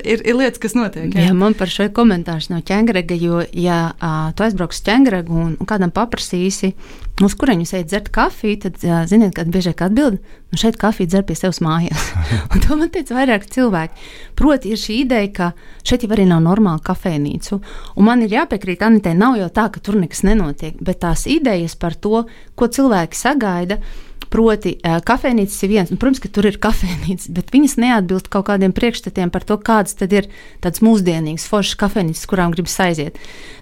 ir, 0.07 0.23
ir 0.25 0.37
lietas, 0.39 0.61
kas 0.63 0.73
notiek. 0.77 1.11
Jā, 1.13 1.27
jā 1.29 1.35
man 1.37 1.53
par 1.59 1.69
šo 1.69 1.89
komentārs 1.93 2.49
no 2.53 2.61
ķēngrega, 2.65 3.17
jo, 3.21 3.43
ja 3.53 3.91
uh, 3.93 4.31
tu 4.37 4.47
aizbrauks 4.47 4.81
uz 4.81 4.87
ķēngregu 4.87 5.35
un, 5.35 5.55
un 5.61 5.69
kādam 5.69 5.93
paprasīsi, 5.93 6.73
uz 7.21 7.37
kuriem 7.37 7.61
jūs 7.65 7.75
ejat 7.77 7.91
dzert 7.91 8.11
kafiju, 8.15 8.63
tad, 8.65 8.81
uh, 8.87 9.03
ziniet, 9.11 9.35
kad 9.37 9.53
biežāk 9.53 9.83
atbild, 9.85 10.21
nu 10.23 10.61
šeit 10.61 10.79
kafiju 10.81 11.11
dzer 11.11 11.27
pie 11.29 11.37
sevis 11.37 11.61
mājās. 11.65 12.11
un 12.55 12.65
to 12.65 12.81
man 12.81 12.93
teica 12.95 13.19
vairāk 13.19 13.49
cilvēki. 13.53 14.07
Proti, 14.41 14.73
ir 14.73 14.81
šī 14.81 15.01
ideja, 15.05 15.33
ka 15.37 15.53
šeit 15.85 16.07
jau 16.07 16.13
arī 16.17 16.29
nav 16.31 16.45
normāla 16.47 16.81
kafejnīca. 16.87 17.61
Un 17.97 18.09
man 18.09 18.25
ir 18.25 18.39
jāpiekrīt, 18.39 18.85
Anitē, 18.87 19.13
nav 19.19 19.37
jau 19.41 19.51
tā, 19.53 19.69
ka 19.75 19.85
tur 19.85 20.01
nekas 20.01 20.25
nenotiek, 20.25 20.79
bet 20.81 21.03
tās 21.05 21.27
idejas 21.29 21.77
par 21.77 21.99
to, 21.99 22.25
ko 22.57 22.71
cilvēki 22.73 23.21
sagaida 23.21 23.83
Proti, 24.31 24.77
kafejnīcas 25.07 25.57
ir 25.67 25.71
viens, 25.73 25.89
un, 25.91 25.99
protams, 25.99 26.21
ka 26.23 26.29
tur 26.31 26.47
ir 26.47 26.59
kafejnīcas, 26.63 27.33
bet 27.35 27.49
viņas 27.51 27.73
neatbilst 27.83 28.29
kaut 28.31 28.47
kādiem 28.47 28.71
priekšstatiem 28.77 29.33
par 29.35 29.43
to, 29.47 29.57
kādas 29.59 29.97
tad 29.99 30.13
ir 30.15 30.29
tādas 30.63 30.85
mūsdienīgas, 30.87 31.49
foršas 31.51 31.79
kafejnīcas, 31.81 32.29
kurām 32.31 32.55
gribas 32.55 32.77
aiziet. 32.85 33.19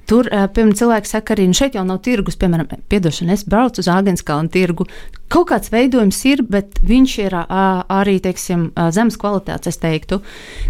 Tur, 0.08 0.28
piemēram, 0.28 0.74
cilvēki 0.76 1.08
saka, 1.08 1.32
arī 1.32 1.46
nu, 1.48 1.56
šeit 1.56 1.78
jau 1.78 1.84
nav 1.88 2.02
tirgus, 2.04 2.36
piemēram, 2.40 2.82
piedošana, 2.92 3.36
es 3.36 3.46
braucu 3.48 3.80
uz 3.80 3.88
Āgenskalnu 3.92 4.52
tirgu. 4.52 4.84
Kaut 5.32 5.48
kāds 5.50 5.72
veidojums 5.72 6.20
ir, 6.28 6.44
bet 6.44 6.80
viņš 6.84 7.16
ir 7.24 7.36
arī, 7.38 8.18
teiksim, 8.24 8.68
zemes 8.92 9.16
kvalitātes, 9.20 9.72
es 9.72 9.80
teiktu. 9.80 10.20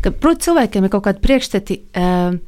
Ka, 0.02 0.14
proti, 0.14 0.46
cilvēkiem 0.46 0.86
ir 0.86 0.94
kaut 0.94 1.08
kādi 1.10 1.26
priekšstati. 1.26 1.80
Uh, 1.90 2.38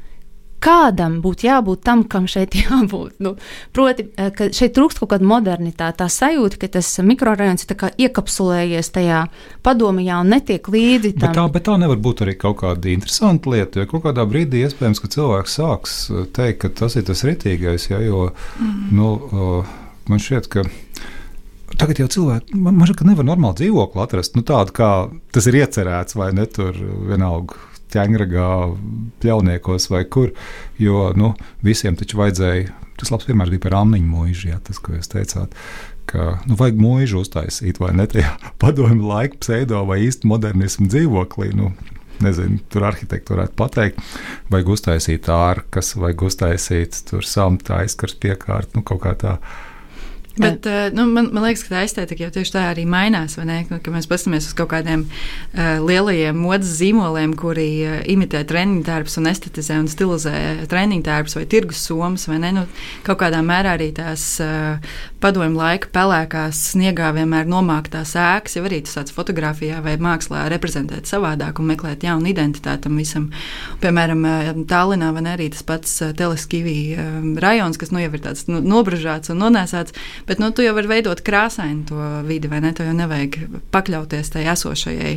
kādam 0.63 1.19
būtu 1.25 1.47
jābūt 1.49 1.83
tam, 1.87 2.05
kam 2.11 2.27
šeit 2.31 2.57
jābūt. 2.63 3.17
Nu, 3.25 3.35
proti, 3.77 4.07
eh, 4.17 4.31
ka 4.37 4.51
šeit 4.55 4.75
trūkst 4.77 5.03
kaut 5.03 5.13
kāda 5.15 5.27
modernitāte, 5.27 6.01
tā 6.03 6.09
sajūta, 6.13 6.61
ka 6.61 6.71
tas 6.79 6.93
mikrorajons 7.05 7.67
ir 7.67 7.87
iekapsulējies 8.07 8.93
tajā 8.95 9.25
padomajā 9.67 10.21
un 10.25 10.35
netiek 10.37 10.71
līdzi. 10.73 11.15
Tam. 11.17 11.29
Bet 11.29 11.39
tā, 11.39 11.47
bet 11.57 11.67
tā 11.69 11.79
nevar 11.81 12.01
būt 12.03 12.25
arī 12.27 12.37
kaut 12.41 12.61
kāda 12.65 12.93
interesanta 12.93 13.55
lieta, 13.55 13.83
jo 13.83 13.91
kaut 13.91 14.07
kādā 14.09 14.27
brīdī 14.29 14.65
iespējams, 14.67 15.03
ka 15.03 15.13
cilvēks 15.17 15.59
sāks 15.61 15.99
eh, 16.11 16.27
teikt, 16.37 16.63
ka 16.65 16.75
tas 16.85 16.99
ir 17.01 17.09
tas 17.09 17.25
ritīgais, 17.27 17.91
ja, 17.93 18.03
jo 18.05 18.29
mm. 18.31 18.91
nu, 18.97 19.15
man 20.11 20.23
šķiet, 20.23 20.51
ka. 20.53 20.67
Tagad 21.81 22.01
jau 22.03 22.09
cilvēki, 22.11 22.59
man 22.59 22.83
liekas, 22.83 23.07
nevar 23.07 23.25
normāli 23.25 23.61
dzīvokli 23.61 24.03
atrast. 24.03 24.35
Nu, 24.35 24.43
tādu 24.45 24.75
kā 24.75 24.89
tas 25.33 25.47
ir 25.47 25.61
iecerēts, 25.61 26.17
vai 26.19 26.33
ne 26.35 26.45
tur 26.51 26.75
vienalga 26.75 27.70
ķēngragā, 27.95 28.51
pļauniekos 29.23 29.91
vai 29.93 30.05
kur. 30.09 30.35
Jo 30.81 31.11
nu, 31.19 31.35
visiem 31.67 31.99
taču 31.99 32.21
vajadzēja, 32.21 32.71
tas 33.01 33.13
labs 33.13 33.29
piemērs 33.29 33.53
bija 33.55 33.67
par 33.69 33.79
amniņu 33.83 34.11
mūžu, 34.11 34.51
ja, 34.53 34.61
tas, 34.65 34.81
ko 34.83 34.97
jūs 34.97 35.11
teicāt. 35.13 35.55
Ka, 36.11 36.41
nu, 36.49 36.57
vajag 36.59 36.81
mūžu 36.81 37.23
uztaisīt, 37.23 37.79
vai 37.83 37.93
ne 37.97 38.09
tajā 38.11 38.35
padomju 38.63 39.09
laika 39.13 39.41
pseido 39.41 39.85
vai 39.89 40.03
īsti 40.09 40.31
modernismu 40.31 40.91
dzīvoklī. 40.91 41.53
Nu, 41.59 41.73
nezinu, 42.25 42.61
tur 42.73 42.85
arhitekti 42.91 43.33
varētu 43.33 43.57
pateikt, 43.57 44.01
vajag 44.53 44.75
uztaisīt 44.75 45.31
ārkas, 45.33 45.95
vajag 45.97 46.27
uztaisīt 46.29 47.03
tur 47.09 47.27
samtu 47.27 47.79
aizkars 47.79 48.17
piekārt, 48.21 48.75
nu, 48.77 48.85
kaut 48.87 49.05
kā 49.07 49.15
tā. 49.19 49.37
Bet, 50.37 50.67
uh, 50.67 50.95
nu, 50.95 51.07
man, 51.11 51.29
man 51.35 51.45
liekas, 51.45 51.65
ka 51.67 51.75
tā 51.75 51.83
estētika 51.85 52.25
jau 52.27 52.31
tieši 52.37 52.53
tā 52.55 52.63
arī 52.71 52.85
mainās. 52.89 53.35
Ka 53.35 53.93
mēs 53.93 54.07
paskatāmies 54.11 54.47
uz 54.47 54.55
kaut 54.57 54.71
kādiem 54.71 55.03
uh, 55.07 55.81
lielajiem 55.83 56.39
modes 56.39 56.71
zīmoliem, 56.79 57.35
kuri 57.39 57.67
uh, 57.83 57.97
imitē 58.11 58.45
treniņu 58.47 58.85
tērpus 58.87 59.19
un 59.19 59.31
estetizē 59.33 59.81
un 59.83 59.89
stilizē 59.91 60.35
treniņu 60.71 61.07
tērpus 61.09 61.35
vai 61.39 61.47
tirgus 61.51 61.83
somas. 61.83 62.29
Vai 62.31 62.39
ne? 62.45 62.53
nu, 62.55 62.65
kaut 63.07 63.19
kādā 63.25 63.43
mērā 63.45 63.75
arī 63.75 63.91
tās 63.97 64.25
uh, 64.45 64.79
padomju 65.21 65.59
laika 65.59 65.91
pelēkās 65.93 66.63
sniegā 66.77 67.11
vienmēr 67.17 67.51
nomāktās 67.51 68.15
ēkas 68.19 68.57
jau 68.57 68.65
arī 68.69 68.81
tas 68.87 69.01
tāds 69.01 69.17
fotografijā 69.17 69.83
vai 69.85 69.97
mākslā 70.01 70.47
reprezentēt 70.53 71.11
savādāk 71.11 71.59
un 71.61 71.73
meklēt 71.73 72.07
jaunu 72.07 72.31
identitāti 72.31 72.87
tam 72.87 72.97
visam. 73.01 73.29
Piemēram, 73.83 74.25
Tallinā 74.71 75.11
vai 75.17 75.27
arī 75.35 75.51
tas 75.53 75.67
pats 75.67 75.99
teleskīvī 76.17 76.79
rajons, 77.43 77.79
kas 77.81 77.93
nu 77.93 78.03
jau 78.03 78.15
ir 78.15 78.25
tāds 78.25 78.47
nu, 78.49 78.63
nobražāts 78.65 79.33
un 79.35 79.43
nonēsāts 79.43 79.97
Bet 80.29 80.41
nu, 80.43 80.51
tu 80.53 80.65
jau 80.65 80.75
vari 80.77 80.91
veidot 80.91 81.21
krāsainu 81.25 81.87
to 81.89 82.09
vidi, 82.29 82.51
vai 82.51 82.61
ne? 82.65 82.73
Tev 82.77 82.91
jau 82.91 82.97
nevajag 82.97 83.39
pakļauties 83.75 84.33
tai 84.35 84.47
esošajai 84.53 85.15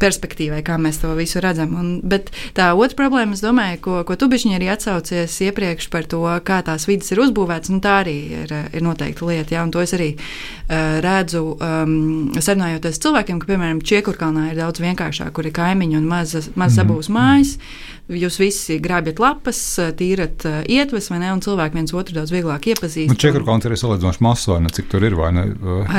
perspektīvai, 0.00 0.62
kā 0.64 0.78
mēs 0.80 1.00
to 1.02 1.12
visu 1.18 1.42
redzam. 1.44 1.74
Un, 1.76 1.90
bet 2.06 2.30
tā 2.56 2.70
otra 2.74 2.98
problēma, 3.02 3.36
es 3.36 3.44
domāju, 3.44 3.80
ko, 3.84 3.96
ko 4.08 4.16
tu 4.20 4.30
bišķiņi 4.32 4.56
arī 4.56 4.70
atsaucies 4.72 5.36
iepriekš 5.48 5.90
par 5.92 6.08
to, 6.10 6.22
kā 6.46 6.60
tās 6.66 6.86
vidas 6.88 7.12
ir 7.12 7.22
uzbūvētas, 7.26 7.72
nu, 7.74 7.82
tā 7.84 8.00
arī 8.04 8.16
ir, 8.44 8.56
ir 8.72 8.84
noteikti 8.86 9.28
lieta. 9.28 9.56
Ja? 9.56 9.66
Un 9.66 9.74
to 9.74 9.84
es 9.84 9.94
arī 9.96 10.12
uh, 10.16 10.98
redzu, 11.04 11.44
um, 11.56 11.94
sarunājoties 12.38 13.02
cilvēkiem, 13.02 13.42
ka, 13.42 13.50
piemēram, 13.52 13.84
Čiekurkalnā 13.84 14.50
ir 14.50 14.60
daudz 14.60 14.82
vienkāršāk, 14.82 15.32
kur 15.36 15.48
ir 15.48 15.56
kaimiņi 15.56 16.00
un 16.00 16.10
mazas 16.10 16.50
maz 16.54 16.74
mhm. 16.74 16.80
zabūs 16.80 17.12
mājas. 17.12 17.56
Mm 17.56 17.64
-hmm 17.64 17.99
jūs 18.10 18.38
visi 18.40 18.78
grābjat 18.82 19.20
lapas, 19.22 19.60
tīrat 19.98 20.46
uh, 20.48 20.60
ietves, 20.70 21.10
vai 21.12 21.20
ne? 21.22 21.30
Un 21.34 21.42
cilvēki 21.44 21.78
viens 21.78 21.94
otru 21.94 22.16
daudz 22.16 22.32
vieglāk 22.34 22.66
iepazīst. 22.72 23.10
Nu, 23.10 23.18
Čekurkons 23.20 23.66
ir 23.68 23.76
salīdzinoši 23.78 24.24
mazs, 24.24 24.48
vai 24.50 24.58
ne? 24.64 24.72
Cik 24.74 24.90
tur 24.90 25.04
ir, 25.06 25.16
vai 25.18 25.30
ne? 25.36 25.46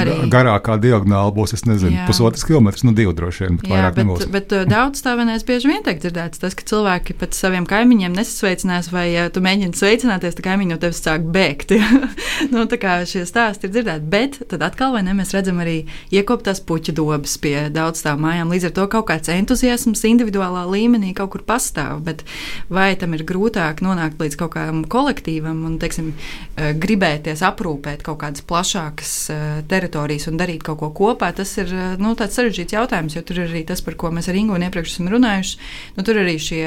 Arī. 0.01 0.17
Garākā 0.31 0.77
diagonāla 0.81 1.31
būs, 1.35 1.55
es 1.57 1.65
nezinu, 1.67 1.95
Jā. 2.01 2.07
pusotras 2.09 2.43
kilometrs, 2.47 2.83
nu 2.87 2.93
divi 2.97 3.13
droši 3.17 3.45
vien, 3.45 3.59
bet 3.61 3.69
Jā, 3.69 3.75
vairāk 3.75 3.95
bet, 3.95 4.03
nebūs. 4.03 4.27
Bet 4.33 4.55
uh, 4.55 4.65
daudz 4.69 5.01
stāvēnēs 5.03 5.45
bieži 5.47 5.71
vien 5.71 5.85
tiek 5.85 6.01
dzirdēts 6.03 6.41
tas, 6.43 6.57
ka 6.57 6.67
cilvēki 6.67 7.15
pat 7.21 7.37
saviem 7.37 7.67
kaimiņiem 7.69 8.17
nesasveicinās, 8.17 8.91
vai 8.93 9.07
ja 9.13 9.27
tu 9.33 9.43
mēģini 9.45 9.77
sveicināties, 9.77 10.37
tad 10.37 10.45
kaimiņi 10.49 10.75
no 10.75 10.79
tevis 10.81 11.01
sāk 11.03 11.25
bēgt. 11.31 11.75
nu, 12.53 12.65
tā 12.71 12.79
kā 12.81 12.99
šie 13.07 13.23
stāsti 13.29 13.69
ir 13.69 13.75
dzirdēti, 13.75 14.09
bet 14.11 14.39
tad 14.51 14.65
atkal, 14.67 14.95
vai 14.97 15.05
ne, 15.07 15.15
mēs 15.17 15.33
redzam 15.35 15.61
arī 15.63 15.81
iekoptās 16.13 16.63
puķu 16.67 16.95
dobas 16.97 17.37
pie 17.41 17.69
daudz 17.73 18.03
stāv 18.03 18.21
mājām. 18.21 18.51
Līdz 18.51 18.69
ar 18.69 18.75
to 18.79 18.87
kaut 18.91 19.07
kāds 19.11 19.31
entuziasms 19.31 20.03
individuālā 20.09 20.65
līmenī 20.69 21.13
kaut 21.17 21.33
kur 21.35 21.45
pastāv 21.47 22.00
bet 22.05 22.23
vai 22.69 22.91
tam 22.99 23.15
ir 23.17 23.25
grūtāk 23.27 23.83
nonākt 23.85 24.21
līdz 24.21 24.37
kaut 24.39 24.55
kādam 24.55 24.83
kolektīvam 24.91 25.63
un, 25.67 25.77
teiksim, 25.81 26.11
eh, 26.55 26.71
gribēties 26.77 27.43
aprūpēt 27.45 28.03
kaut 28.05 28.21
kādas 28.23 28.45
plašākas 28.47 29.13
eh, 29.33 29.43
teritorijas 29.71 30.27
un 30.31 30.39
darīt 30.41 30.65
kaut 30.67 30.81
ko 30.81 30.91
kopā, 31.01 31.31
tas 31.35 31.53
ir 31.61 31.71
eh, 31.71 31.95
nu, 32.01 32.13
tāds 32.19 32.37
sarežģīts 32.39 32.77
jautājums, 32.77 33.15
jo 33.17 33.25
tur 33.25 33.41
ir 33.41 33.49
arī 33.49 33.63
tas, 33.67 33.83
par 33.85 33.97
ko 33.99 34.11
mēs 34.13 34.29
ar 34.31 34.39
Ingūnu 34.41 34.67
iepriekš 34.67 34.95
esam 34.95 35.11
runājuši. 35.11 35.57
Nu, 35.97 36.05
tur 36.07 36.21
arī 36.21 36.37
šie 36.41 36.63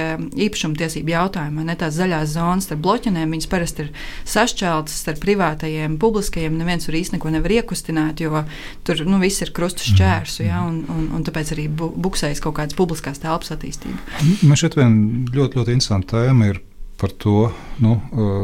īpašumtiesību 0.47 1.15
jautājumi, 1.15 1.67
ne 1.67 1.77
tās 1.79 1.97
zaļās 1.99 2.35
zonas 2.37 2.69
starp 2.69 2.83
bloķiem, 2.85 3.19
viņas 3.31 3.51
parasti 3.51 3.87
ir 3.87 3.91
sašķeltas 4.29 4.97
starp 5.05 5.23
privātajiem, 5.25 5.99
publiskajiem. 6.03 6.57
Neviens 6.59 6.87
tur 6.87 6.97
īsti 6.99 7.17
neko 7.17 7.33
nevar 7.35 7.55
iekustināt, 7.59 8.23
jo 8.25 8.45
tur 8.87 9.05
nu, 9.09 9.19
viss 9.23 9.43
ir 9.45 9.53
krustu 9.57 9.87
šķērsu, 9.91 10.45
ja, 10.47 10.63
un, 10.67 10.83
un, 10.91 11.09
un 11.17 11.27
tāpēc 11.27 11.55
arī 11.57 11.67
bu, 11.69 11.91
buksējas 12.07 12.43
kaut 12.45 12.57
kādas 12.59 12.77
publiskās 12.79 13.23
telpas 13.23 13.55
attīstība. 13.55 13.99
Man 14.45 14.61
šeit 14.61 14.77
vien 14.79 15.24
ļoti, 15.33 15.61
ļoti 15.61 15.77
interesanta 15.77 16.19
tēma 16.19 16.51
ir 16.53 16.61
par 17.01 17.13
to 17.21 17.49
nu, 17.83 17.97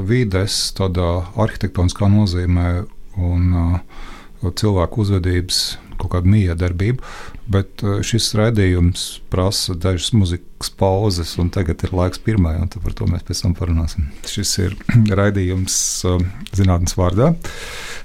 vides, 0.08 0.56
tādā 0.76 1.20
arhitektoniskā 1.38 2.08
nozīmē 2.10 2.70
un 3.20 3.78
cilvēku 4.40 5.04
uzvedības 5.04 5.60
kaut 6.00 6.14
kādu 6.14 6.32
miedarbību. 6.32 7.04
Bet 7.50 7.82
šis 8.06 8.30
raidījums 8.38 9.04
prasa 9.32 9.74
dažas 9.74 10.12
muzikas 10.14 10.70
pauzes, 10.78 11.34
un 11.42 11.50
tagad 11.52 11.82
ir 11.84 11.92
laiks 11.96 12.22
pirmajai, 12.22 12.62
un 12.62 12.70
par 12.70 12.94
to 12.96 13.08
mēs 13.10 13.26
pēc 13.26 13.42
tam 13.44 13.56
parunāsim. 13.58 14.08
Šis 14.28 14.54
ir 14.64 14.76
raidījums 15.20 15.76
zinātnes 16.56 16.96
vārdā. 16.98 17.32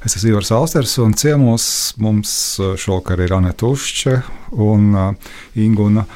Es 0.05 0.17
esmu 0.17 0.34
Ivars 0.34 0.51
Alsters, 0.55 0.98
un 1.03 1.15
ciemos 1.17 1.67
mums 2.01 2.36
šovakar 2.82 3.24
ir 3.25 3.38
Aneta 3.38 3.70
Ušče 3.70 4.20
un 4.65 4.94
Inguna 5.55 6.08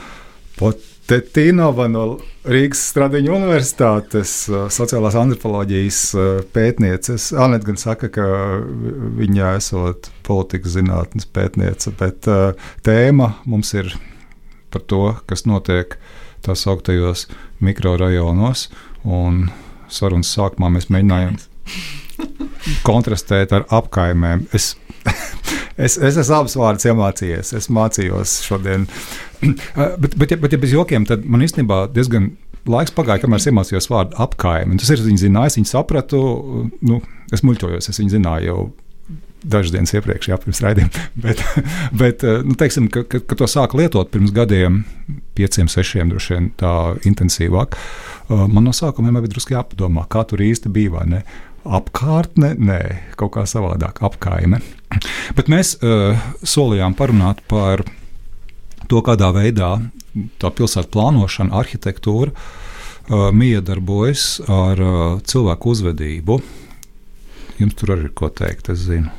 Pot. 0.60 0.89
Tetīnova 1.10 1.88
no 1.90 2.04
Rīgas 2.46 2.84
Stradiņu 2.92 3.32
Universitātes 3.34 4.34
sociālās 4.74 5.16
antropoloģijas 5.18 6.02
pētnieces. 6.54 7.32
Anita 7.34 7.72
gan 7.72 7.80
saka, 7.82 8.12
ka 8.14 8.28
viņa 9.18 9.56
esot 9.58 10.12
politikas 10.28 10.76
zinātnes 10.78 11.26
pētniece, 11.34 11.96
bet 11.98 12.30
tēma 12.86 13.32
mums 13.50 13.74
ir 13.74 13.90
par 14.70 14.86
to, 14.86 15.04
kas 15.26 15.48
notiek 15.50 15.98
tā 16.46 16.54
sauktajos 16.54 17.26
mikrorajonos. 17.66 18.68
Un 19.02 19.48
sarunas 19.90 20.30
sākumā 20.36 20.70
mēs 20.76 20.92
mēģinājām 20.94 21.40
kontrastēt 22.90 23.58
ar 23.58 23.66
apkaimēm. 23.82 24.46
Es 24.54 24.76
es, 25.78 25.98
es 25.98 26.18
esmu 26.18 26.42
abas 26.42 26.56
vārdus 26.60 26.88
iemācījies. 26.90 27.54
Es 27.58 27.70
mācījos 27.74 28.40
šodien. 28.46 28.88
bet, 30.02 30.14
bet, 30.16 30.32
ja, 30.32 30.38
bet, 30.38 30.54
ja 30.54 30.62
bez 30.62 30.76
jokiem, 30.76 31.08
tad 31.10 31.26
man 31.26 31.46
īstenībā 31.46 31.86
diezgan 31.96 32.34
laiks 32.70 32.94
pagāja, 32.96 33.24
kamēr 33.24 33.42
es 33.42 33.48
iemācījos 33.50 33.90
vārdu 33.92 34.20
apkaimi. 34.20 34.78
Tas 34.82 34.92
ir, 34.94 35.02
viņi 35.06 35.26
zināja, 35.28 35.54
es 35.54 35.58
viņu 35.60 35.72
sapratu, 35.72 36.22
nu, 36.86 37.00
es 37.34 37.44
muļķojos, 37.46 37.90
es 37.92 38.02
viņu 38.02 38.18
zināju 38.18 38.52
jau 38.52 38.62
dažas 39.40 39.72
dienas 39.72 39.94
iepriekš, 39.96 40.30
jā, 40.32 40.38
pirms 40.42 40.62
raidījuma. 40.64 41.04
Bet, 41.24 41.44
bet 41.96 42.24
nu, 42.46 42.56
teiksim, 42.60 42.90
ka, 42.92 43.06
ka, 43.08 43.22
ka 43.24 43.38
to 43.40 43.48
sāku 43.48 43.80
lietot 43.80 44.12
pirms 44.12 44.34
gadiem, 44.36 44.82
pieciem, 45.38 45.70
sešiem, 45.72 46.12
droši 46.12 46.36
vien 46.36 46.50
tā 46.60 46.74
intensīvāk. 47.08 47.78
Man 48.30 48.68
no 48.68 48.74
sākuma 48.76 49.10
vienmēr 49.10 49.26
bija 49.26 49.38
drusku 49.38 49.56
jāpadomā, 49.56 50.06
kā 50.12 50.26
tur 50.28 50.44
īsti 50.44 50.72
bija. 50.74 51.06
Ne? 51.08 51.24
Apkārtne, 51.64 52.54
nē, 52.60 52.82
kaut 53.20 53.34
kā 53.38 53.46
savādāk, 53.50 54.04
apkaime. 54.06 54.62
Bet 55.38 55.52
mēs 55.52 55.78
uh, 55.80 56.20
solījām 56.44 56.98
parunāt 57.00 57.42
par 57.52 57.86
to, 58.90 59.02
kādā 59.06 59.30
veidā 59.36 59.78
tā 60.42 60.52
pilsētas 60.54 60.90
plānošana, 60.94 61.54
arhitektūra 61.62 62.34
uh, 62.34 63.30
miedarbojas 63.36 64.40
ar 64.50 64.82
uh, 64.82 65.00
cilvēku 65.22 65.74
uzvedību. 65.76 66.40
Jums 67.60 67.76
tur 67.80 67.96
arī 67.96 68.08
ir 68.08 68.16
ko 68.16 68.32
teikt, 68.32 68.72
es 68.74 68.86
zinu. 68.88 69.12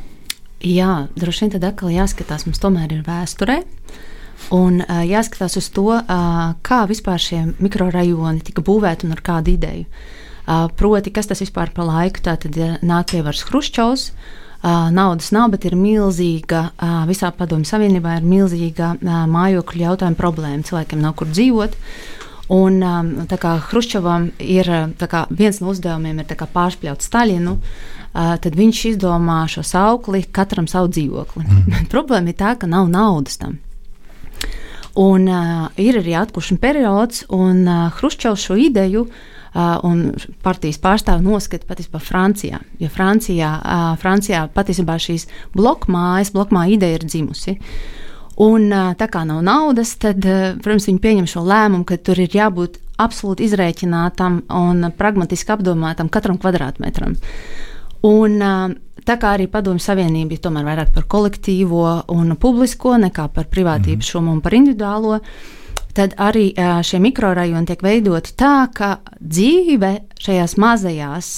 Jā, 0.65 1.07
droši 1.17 1.47
vien 1.47 1.53
tad 1.55 1.67
atkal 1.71 1.93
jāskatās, 1.95 2.45
mums 2.49 2.61
tomēr 2.61 2.93
ir 2.99 3.05
vēsturē. 3.07 3.61
Un 4.57 4.81
uh, 4.83 5.03
jāskatās 5.07 5.57
uz 5.61 5.69
to, 5.73 5.89
uh, 6.01 6.41
kā 6.67 6.83
vispār 6.91 7.21
šie 7.23 7.45
mikrorajoni 7.61 8.45
tika 8.45 8.65
būvēti 8.65 9.07
un 9.07 9.17
ar 9.17 9.25
kādu 9.25 9.55
ideju. 9.55 9.87
Uh, 10.51 10.67
proti, 10.75 11.13
kas 11.15 11.31
tas 11.31 11.41
vispār 11.45 11.71
par 11.77 11.87
laiku, 11.87 12.25
tad 12.27 12.49
ja 12.57 12.75
nāk 12.83 13.13
pie 13.13 13.21
varas 13.23 13.45
Hruščovs, 13.47 14.11
uh, 14.11 14.39
naudas 14.63 15.31
nav, 15.33 15.51
bet 15.55 15.65
ir 15.65 15.77
milzīga, 15.79 16.71
visā 17.09 17.31
padomju 17.37 17.69
savienībā 17.69 18.19
ir 18.19 18.27
milzīga 18.29 18.95
mājokļu 19.01 19.87
jautājuma 19.87 20.19
problēma. 20.19 20.67
Cilvēkiem 20.69 21.01
nav 21.01 21.15
kur 21.17 21.31
dzīvot. 21.33 21.79
Un, 22.51 22.83
tā 23.31 23.39
kā 23.39 23.55
Hruščovam 23.71 24.33
ir 24.43 24.69
kā, 24.99 25.25
viens 25.31 25.61
no 25.63 25.71
uzdevumiem 25.71 26.19
ir 26.21 26.37
pārspļaut 26.53 27.05
Staļinu, 27.07 27.57
tad 28.13 28.59
viņš 28.59 28.85
izdomā 28.91 29.45
šo 29.49 29.63
saukli 29.65 30.25
katram 30.35 30.67
savu 30.69 30.91
dzīvokli. 30.91 31.47
Mm. 31.47 31.83
Problēma 31.93 32.33
ir 32.33 32.39
tā, 32.41 32.57
ka 32.59 32.69
nav 32.69 32.91
naudas 32.91 33.39
tam. 33.41 33.61
Un 34.99 35.29
uh, 35.31 35.69
ir 35.79 36.01
arī 36.01 36.17
atkušana 36.19 36.59
periods, 36.59 37.23
un 37.31 37.63
uh, 37.63 37.93
Hruščovs 37.95 38.49
šo 38.49 38.57
ideju 38.59 39.05
uh, 39.07 39.21
un 39.87 40.03
partijas 40.45 40.79
pārstāvi 40.83 41.25
noskata 41.27 41.67
patiesībā 41.69 42.01
Francijā. 42.03 42.61
Jo 42.79 42.91
Francijā, 42.93 43.55
uh, 43.59 43.87
Francijā 44.01 44.45
patiesībā 44.55 44.99
šīs 45.01 45.27
blokmājas, 45.57 46.33
blokmāja 46.35 46.77
ideja 46.77 47.01
ir 47.01 47.07
dzimusi. 47.09 47.57
Un, 48.41 48.69
uh, 48.73 48.93
tā 48.97 49.11
kā 49.11 49.25
nav 49.29 49.43
naudas, 49.45 49.97
tad, 50.01 50.23
uh, 50.25 50.53
protams, 50.63 50.87
viņi 50.89 51.03
pieņem 51.03 51.27
šo 51.31 51.43
lēmumu, 51.45 51.87
ka 51.89 51.99
tur 51.99 52.21
ir 52.23 52.37
jābūt 52.37 52.79
absolūti 53.01 53.49
izrēķinātam 53.49 54.45
un 54.61 54.93
pragmatiski 54.97 55.57
apdomātam 55.57 56.13
katram 56.13 56.39
kvadrātmetram. 56.41 57.19
Un, 58.07 58.39
uh, 58.41 58.79
Tā 59.01 59.17
kā 59.17 59.33
arī 59.35 59.47
Padomju 59.49 59.81
Savienība 59.83 60.37
ir 60.37 60.43
tomēr 60.45 60.67
vairāk 60.67 60.91
par 60.95 61.07
kolektīvo 61.09 61.85
un 62.13 62.35
publisko 62.41 62.99
nekā 63.01 63.31
par 63.33 63.49
privātu 63.51 63.95
īpašumu 63.95 64.27
mm. 64.27 64.35
un 64.35 64.43
par 64.45 64.57
individuālo, 64.59 65.21
tad 65.97 66.15
arī 66.21 66.51
šie 66.87 67.01
mikrorajoni 67.03 67.69
tiek 67.69 67.83
veidoti 67.85 68.35
tā, 68.39 68.69
ka 68.75 68.91
dzīve 69.21 69.93
šajās 70.21 70.57
mazajās, 70.61 71.31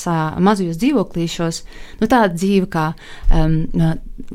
mazajos 0.42 0.80
dzīvoklīšos, 0.82 1.62
nu, 2.00 2.08
tāda 2.08 2.32
dzīve, 2.34 2.68
kā, 2.72 2.88
um, 3.36 3.56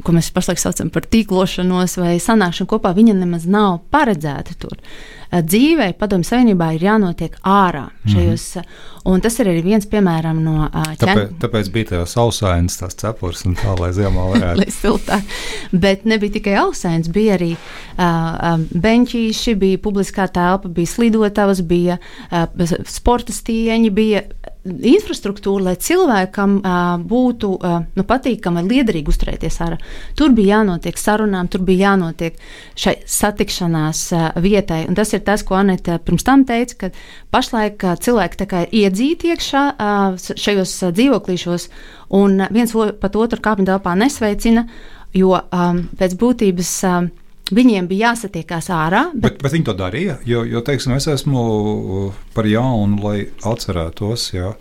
ko 0.04 0.16
mēs 0.16 0.32
pašlaik 0.36 0.62
saucam 0.62 0.92
par 0.94 1.08
tīklošanos 1.10 1.98
vai 2.02 2.18
sanākšanu 2.24 2.72
kopā, 2.72 2.94
viņa 2.98 3.18
nemaz 3.20 3.48
nav 3.50 3.82
paredzēta 3.94 4.58
tur. 4.62 4.80
Eh, 5.28 5.42
dzīvei 5.44 5.94
Padomju 6.00 6.28
Savienībā 6.28 6.70
ir 6.76 6.86
jānotiek 6.88 7.36
ārā. 7.44 7.88
Šajos, 8.08 8.46
mm 8.56 8.62
-hmm. 8.62 9.22
Tas 9.22 9.40
ir 9.40 9.48
arī 9.48 9.64
viens 9.64 9.86
piemēram 9.86 10.40
no 10.44 10.56
uh, 10.66 10.70
ķēniņa. 10.72 10.98
Tāpēc, 11.00 11.30
tāpēc 11.40 11.72
bija 11.72 11.86
tā 11.86 12.06
sausainas, 12.06 12.78
tās 12.78 12.96
cepures 12.96 13.46
un 13.46 13.56
tā, 13.56 13.80
lai 13.80 13.92
ziemā 13.92 14.24
varētu. 14.34 14.58
lai 14.58 14.68
siltāk. 14.68 15.24
Bet 15.72 16.06
nebija 16.06 16.32
tikai 16.32 16.56
ausains, 16.56 17.08
bija 17.08 17.38
arī 17.38 17.52
uh, 17.54 18.60
beņķīši, 18.76 19.56
bija 19.56 19.78
publiskā 19.78 20.28
telpa, 20.28 20.68
bija 20.68 20.88
slidotavas, 20.88 21.62
bija 21.62 21.98
uh, 22.32 22.84
sporta 22.86 23.34
stieņi, 23.34 23.90
bija 23.90 24.24
infrastruktūra, 24.68 25.64
lai 25.70 25.76
cilvēkam 25.82 26.58
uh, 26.60 26.78
būtu 27.02 27.50
uh, 27.58 27.78
nu, 27.98 28.06
patīkami, 28.08 28.64
liederīgi 28.68 29.12
uzturēties 29.12 29.60
ārā. 29.66 29.78
Tur 30.18 30.34
bija 30.38 30.58
jānotiek 30.58 31.00
sarunām, 31.00 31.50
tur 31.52 31.64
bija 31.68 31.92
jānotiek 31.92 32.40
šai 32.78 32.98
satikšanās 33.18 34.04
uh, 34.16 34.26
vietai. 34.44 34.84
Un 34.90 34.98
tas 34.98 35.14
ir 35.16 35.24
tas, 35.28 35.46
ko 35.48 35.60
Anita 35.60 36.00
pirms 36.04 36.28
tam 36.28 36.46
teica, 36.48 36.80
ka 36.82 36.92
pašlaik 37.34 37.86
uh, 37.88 37.96
cilvēki 38.00 38.48
ir 38.48 38.76
iedzīti 38.84 39.34
iekšā 39.34 39.64
uh, 39.74 40.18
šajos 40.18 40.76
uh, 40.84 40.96
dzīvoklīšos, 40.98 41.70
un 42.18 42.44
viens 42.52 42.76
pat 43.02 43.16
otru 43.16 43.44
kāpņu 43.44 43.70
telpā 43.72 43.96
nesveicina, 44.00 44.68
jo 45.16 45.38
um, 45.38 45.88
pēc 45.98 46.20
būtības. 46.20 46.76
Um, 46.88 47.10
Viņiem 47.54 47.88
bija 47.88 48.12
jāsatiekās 48.12 48.68
ārā. 48.76 49.06
Bet, 49.14 49.38
bet, 49.38 49.44
bet 49.46 49.56
viņi 49.56 49.68
to 49.70 49.76
darīja. 49.80 50.18
Jo, 50.28 50.44
jo 50.48 50.62
teiksim, 50.68 50.98
es 50.98 51.08
esmu 51.12 52.12
par 52.36 52.50
jaunu, 52.50 53.00
lai 53.06 53.18
atcerētos, 53.48 54.32
jā, 54.36 54.52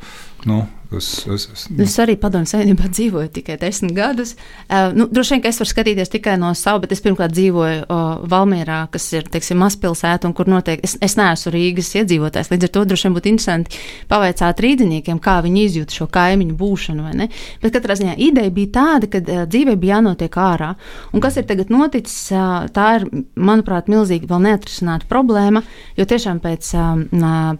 nu, 0.46 0.62
Es, 0.96 1.26
es, 1.28 1.66
nu. 1.70 1.82
es 1.85 1.94
arī 2.02 2.16
padomju 2.20 2.48
savienībā 2.50 2.88
dzīvoju 2.90 3.30
tikai 3.35 3.56
desmit 3.61 3.94
gadus. 3.96 4.35
Uh, 4.66 4.92
nu, 4.96 5.06
droši 5.12 5.37
vien, 5.37 5.42
ka 5.44 5.50
es 5.50 5.61
varu 5.61 5.70
skatīties 5.70 6.12
tikai 6.12 6.37
no 6.40 6.52
sava, 6.59 6.82
bet 6.85 6.94
es 6.96 7.02
pirmkārt 7.04 7.35
dzīvoju 7.37 7.85
uh, 7.85 8.04
Valmierā, 8.30 8.82
kas 8.92 9.09
ir 9.16 9.28
teiksim, 9.32 9.61
mazpilsēta 9.62 10.28
un 10.28 10.35
kur 10.37 10.48
notiek. 10.50 10.82
Es, 10.87 10.96
es 11.04 11.16
neesmu 11.18 11.52
Rīgas 11.54 11.92
iedzīvotājs. 12.00 12.50
Līdz 12.52 12.68
ar 12.68 12.72
to 12.74 12.85
droši 12.90 13.09
vien 13.09 13.16
būtu 13.18 13.30
interesanti 13.32 13.82
pavaicāt 14.11 14.62
rīdziniekiem, 14.64 15.20
kā 15.22 15.38
viņi 15.44 15.64
izjūt 15.68 15.96
šo 16.00 16.09
kaimiņu 16.12 16.56
būšanu. 16.59 17.28
Bet 17.62 17.74
katrā 17.76 17.96
ziņā 17.98 18.16
ideja 18.28 18.52
bija 18.54 18.72
tāda, 18.78 19.11
ka 19.12 19.22
uh, 19.22 19.44
dzīvē 19.50 19.76
bija 19.80 19.98
jānotiek 19.98 20.40
ārā. 20.40 20.72
Un 21.12 21.24
kas 21.24 21.38
ir 21.40 21.46
tagad 21.48 21.72
noticis, 21.72 22.30
uh, 22.35 22.66
tā 22.72 22.88
ir, 23.00 23.09
manuprāt, 23.37 23.90
milzīgi 23.92 24.28
vēl 24.30 24.42
neatrisināta 24.48 25.09
problēma, 25.11 25.62
jo 25.98 26.09
tiešām 26.09 26.40
pēc 26.44 26.72
uh, 26.76 27.04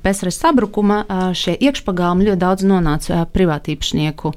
PSRS 0.03 0.41
sabrukuma 0.43 1.03
uh, 1.05 1.29
šie 1.37 1.57
iekšpagalmi 1.69 2.31
ļoti 2.31 2.43
daudz 2.43 2.67
nonāca 2.67 3.26
privātīpašnieku 3.35 4.33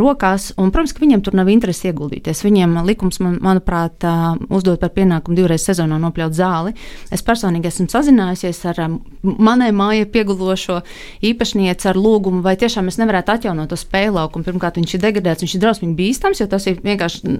rokās. 0.00 0.52
Un, 0.60 0.70
protams, 0.74 0.94
ka 0.94 1.02
viņiem 1.02 1.22
tur 1.24 1.34
nav 1.36 1.50
interesi 1.52 1.90
ieguldīties. 1.90 2.42
Viņiem 2.46 2.76
likums, 2.86 3.18
man, 3.24 3.38
manuprāt, 3.42 4.04
uzdod 4.48 4.78
par 4.80 4.92
pienākumu 4.94 5.36
divreiz 5.36 5.64
sezonā 5.66 5.98
nopļaut 6.02 6.36
zāli. 6.36 6.74
Es 7.12 7.24
personīgi 7.26 7.70
esmu 7.70 7.88
sazinājusies 7.92 8.62
ar 8.72 8.82
manai 9.22 9.72
mājai 9.76 10.06
piegulošo 10.12 10.80
īpašnieci 11.26 11.90
ar 11.90 11.98
lūgumu, 11.98 12.44
vai 12.46 12.56
tiešām 12.60 12.88
es 12.92 13.00
nevarētu 13.02 13.36
atjaunot 13.36 13.72
to 13.72 13.80
spēļu 13.80 14.16
laukumu. 14.20 14.46
Pirmkārt, 14.46 14.80
viņš 14.80 14.96
ir 14.96 15.04
degradēts, 15.04 15.44
viņš 15.44 15.58
ir 15.58 15.64
drausmīgi 15.66 15.98
bīstams, 15.98 16.40
jo 16.40 16.48
tas 16.50 16.70
ir 16.70 16.80
vienkārši 16.84 17.36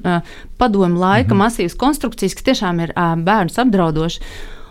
padomu 0.59 1.01
laika 1.01 1.33
-hmm. 1.33 1.43
masīvas 1.47 1.79
konstrukcijas, 1.79 2.35
kas 2.35 2.51
tiešām 2.51 2.83
ir 2.85 2.95
bērnus 2.97 3.59
apdraudošas. 3.59 4.23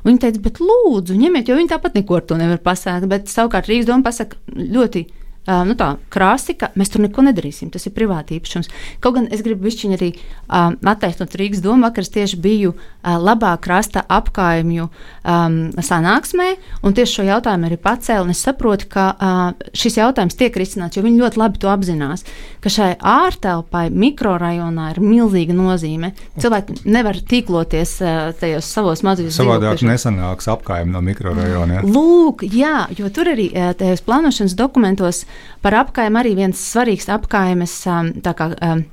Viņa 0.06 0.22
teica, 0.22 0.42
bet 0.46 0.60
lūdzu, 0.62 1.16
ņemiet, 1.18 1.48
jo 1.50 1.56
viņi 1.58 1.72
tāpat 1.72 1.96
neko 1.98 2.20
ar 2.20 2.26
to 2.30 2.38
nevar 2.38 2.60
pasākt. 2.62 3.08
Bet 3.10 3.32
savukārt 3.32 3.66
Rīgas 3.66 3.88
doma 3.90 4.06
pasaka 4.06 4.38
ļoti 4.54 5.08
Uh, 5.46 5.62
nu 5.70 5.76
tā, 5.78 5.92
krāsi, 6.10 6.56
ka 6.58 6.72
mēs 6.74 6.90
tur 6.90 7.04
neko 7.04 7.22
nedarīsim. 7.28 7.70
Tas 7.70 7.84
ir 7.86 7.94
privāti 7.94 8.40
īpašums. 8.40 8.70
Kaut 9.04 9.14
gan 9.14 9.28
es 9.30 9.44
gribu 9.46 9.68
višķiņu 9.68 9.94
arī 9.94 10.08
uh, 10.18 10.74
attaisnot 10.90 11.36
Rīgas 11.38 11.62
domu, 11.62 11.86
vakar 11.86 12.02
es 12.02 12.10
tieši 12.16 12.40
biju 12.42 12.72
uh, 12.74 13.12
labā 13.22 13.52
krasta 13.62 14.02
apkaimju 14.10 14.88
um, 14.90 15.60
sanāksmē, 15.78 16.48
un 16.82 16.96
tieši 16.98 17.20
šo 17.20 17.26
jautājumu 17.28 17.70
arī 17.70 17.78
pacēlu. 17.78 18.34
Es 18.34 18.42
saprotu, 18.42 18.90
ka 18.90 19.04
uh, 19.14 19.68
šis 19.78 20.00
jautājums 20.00 20.40
tiek 20.40 20.58
risināts, 20.58 20.98
jo 20.98 21.06
viņi 21.06 21.22
ļoti 21.22 21.42
labi 21.44 21.62
to 21.62 21.70
apzinās, 21.70 22.26
ka 22.66 22.74
šai 22.74 22.90
ārtelpai 22.98 23.86
mikrorajonā 23.94 24.90
ir 24.96 25.02
milzīga 25.06 25.54
nozīme. 25.54 26.16
Cilvēki 26.42 26.80
nevar 26.90 27.22
tīkloties 27.22 27.96
uh, 28.02 28.34
tajos 28.42 28.72
savos 28.80 29.06
mazajos 29.06 29.38
Savādāk 29.38 29.86
nesanāks 29.86 30.50
apkaimju 30.50 30.98
no 30.98 31.06
mikrorajoniem. 31.06 31.86
Lūk, 31.86 32.48
jā, 32.50 32.88
jo 32.98 33.14
tur 33.14 33.30
arī 33.36 33.52
tajos 33.78 34.02
plānošanas 34.10 34.58
dokumentos 34.58 35.26
Par 35.66 35.80
apkaimē 35.82 36.22
arī 36.22 36.36
viens 36.38 36.62
svarīgs 36.74 37.10
apkaimes 37.14 37.74
um, 37.90 38.12
kā, 38.22 38.52
um, 38.54 38.86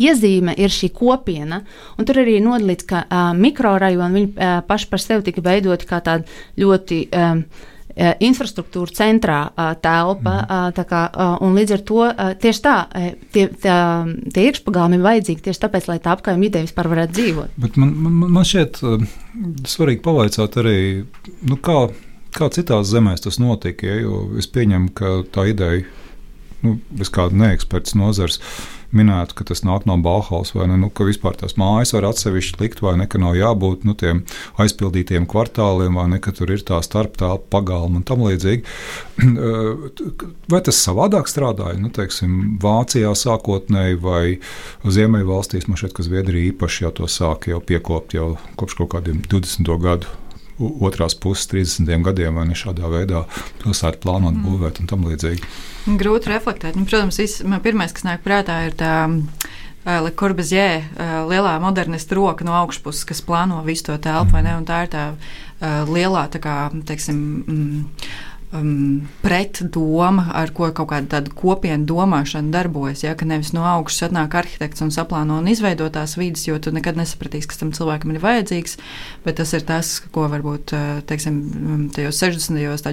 iezīme 0.00 0.56
ir 0.58 0.72
šī 0.72 0.90
kopiena. 0.96 1.62
Tur 2.00 2.22
arī 2.24 2.40
nodalīts, 2.44 2.88
ka 2.88 3.04
uh, 3.06 3.30
mikrorajoni 3.36 4.26
uh, 4.28 4.58
paši 4.66 4.92
par 4.92 5.02
sevi 5.02 5.28
tika 5.30 5.44
veidoti 5.44 5.88
kā 5.88 6.02
tādi 6.04 6.28
ļoti. 6.62 7.06
Um, 7.14 7.46
uh, 7.46 7.72
infrastruktūra 7.96 8.92
centrā 8.92 9.38
uh, 9.48 9.72
telpa. 9.80 10.34
Mm. 10.44 10.80
Kā, 10.88 11.02
uh, 11.10 11.44
līdz 11.56 11.76
ar 11.76 11.84
to 11.88 12.08
tieši 12.42 12.62
tā, 12.64 12.74
tie, 13.32 13.46
tā, 13.62 13.76
tie 14.34 14.48
iekšpagalmi 14.50 14.98
ir 14.98 15.06
vajadzīgi 15.06 15.46
tieši 15.48 15.62
tāpēc, 15.64 15.88
lai 15.90 15.98
tā 16.04 16.16
apgājuma 16.16 16.48
ideja 16.48 16.68
vispār 16.68 16.90
varētu 16.92 17.16
dzīvot. 17.16 17.56
Bet 17.64 17.78
man, 17.80 17.94
man, 18.04 18.18
man 18.36 18.48
šķiet 18.48 18.82
uh, 18.84 19.06
svarīgi 19.68 20.04
pavaicāt 20.04 20.60
arī, 20.60 20.78
nu, 21.48 21.56
kā 21.56 21.86
Kā 22.36 22.50
citās 22.52 22.90
zemēs 22.92 23.24
tas 23.24 23.40
notika? 23.40 23.88
Ja, 23.88 24.16
es 24.36 24.48
pieņemu, 24.52 24.92
ka 24.96 25.12
tā 25.32 25.48
ideja, 25.54 25.86
nu, 26.60 26.76
bez 26.92 27.08
kāda 27.12 27.36
neeksperts 27.36 27.96
nozars, 27.96 28.40
minētu, 28.96 29.36
ka 29.38 29.46
tas 29.48 29.62
nāk 29.66 29.86
no 29.88 29.96
Bauhaus, 30.02 30.52
vai 30.54 30.66
ne, 30.70 30.76
nu, 30.80 30.90
ka 30.94 31.06
vispār 31.06 31.36
tās 31.38 31.56
mājas 31.58 31.92
var 31.96 32.08
atsevišķi 32.10 32.60
likt, 32.60 32.82
vai 32.84 32.94
ne, 33.00 33.06
ka 33.10 33.20
nav 33.20 33.36
jābūt 33.38 33.86
nu, 33.88 33.96
tiem 33.98 34.22
aizpildītiem 34.62 35.26
kvartāliem, 35.30 35.96
vai 35.98 36.06
ne, 36.12 36.20
ka 36.22 36.34
tur 36.36 36.52
ir 36.54 36.62
tā 36.66 36.78
starptāla 36.84 37.40
pagalma 37.52 38.00
un 38.00 38.04
tam 38.06 38.24
līdzīgi. 38.26 38.62
vai 40.52 40.62
tas 40.68 40.82
savādāk 40.82 41.30
strādāja? 41.32 41.80
Nu, 41.80 41.90
teiksim, 41.94 42.58
Vācijā 42.62 43.14
sākotnēji 43.16 44.00
vai 44.04 44.22
Ziemeļvalstīs, 44.84 45.70
man 45.70 45.80
šķiet, 45.80 45.96
ka 45.96 46.06
Zviedrija 46.06 46.52
īpaši 46.52 46.86
jau 46.86 46.94
to 47.00 47.10
sāka 47.10 47.54
jau 47.54 47.64
piekopt 47.64 48.16
jau 48.16 48.34
kopš 48.60 48.78
kaut 48.82 48.94
kādiem 48.96 49.24
20. 49.24 49.76
gadu 49.82 50.25
otrās 50.58 51.16
puses 51.18 51.48
30 51.52 52.04
gadiem, 52.06 52.38
vai 52.38 52.46
ne 52.48 52.56
šādā 52.58 52.88
veidā 52.92 53.24
pilsētu 53.62 54.00
plānot, 54.04 54.36
mm. 54.36 54.44
būvēt 54.46 54.80
un 54.82 54.90
tam 54.90 55.06
līdzīgi. 55.08 55.44
Grūti 56.00 56.32
reflektēt. 56.32 56.78
Nu, 56.78 56.86
protams, 56.88 57.20
viss, 57.20 57.44
man 57.46 57.62
pirmais, 57.64 57.94
kas 57.94 58.06
nāk 58.06 58.24
prātā, 58.26 58.64
ir 58.68 58.78
tā. 58.78 58.96
Le 59.86 60.10
Corbusier, 60.18 60.80
lielā 61.30 61.52
modernista 61.62 62.16
roka 62.18 62.42
no 62.42 62.56
augšpuses, 62.58 63.04
kas 63.06 63.20
plāno 63.22 63.60
visu 63.62 63.84
to 63.86 63.94
telpu, 64.02 64.34
vai 64.34 64.40
ne? 64.42 64.56
Un 64.58 64.64
tā 64.66 64.80
ir 64.82 64.90
tā 64.90 65.04
lielā, 65.86 66.24
tā 66.32 66.40
kā, 66.42 66.54
teiksim, 66.88 67.20
mm, 67.46 67.84
um, 68.54 69.08
pretdoma, 69.22 70.28
ar 70.34 70.52
ko 70.54 70.68
kaut 70.74 70.90
kāda 70.90 71.16
tāda 71.16 71.32
kopiena 71.34 71.84
domāšana 71.86 72.52
darbojas. 72.54 73.04
Ja, 73.04 73.14
ka 73.18 73.26
nevis 73.28 73.52
no 73.56 73.64
augšas 73.66 74.08
atnāk 74.08 74.36
arhitekts 74.38 74.82
un 74.84 74.92
saplāno 74.94 75.40
un 75.40 75.50
izveido 75.50 75.88
tās 75.92 76.16
vidas, 76.18 76.46
jo 76.46 76.58
tu 76.62 76.72
nekad 76.74 76.98
nesapratīsi, 76.98 77.48
kas 77.50 77.60
tam 77.60 77.72
cilvēkam 77.76 78.14
ir 78.14 78.22
vajadzīgs. 78.22 78.78
Bet 79.26 79.38
tas 79.40 79.52
ir 79.56 79.66
tas, 79.66 79.92
ko 80.14 80.26
varbūt 80.32 80.74
uh, 80.76 80.86
teiksim, 81.08 81.40
um, 81.56 81.84
tajos 81.94 82.20
60. 82.22 82.60
gados 82.62 82.84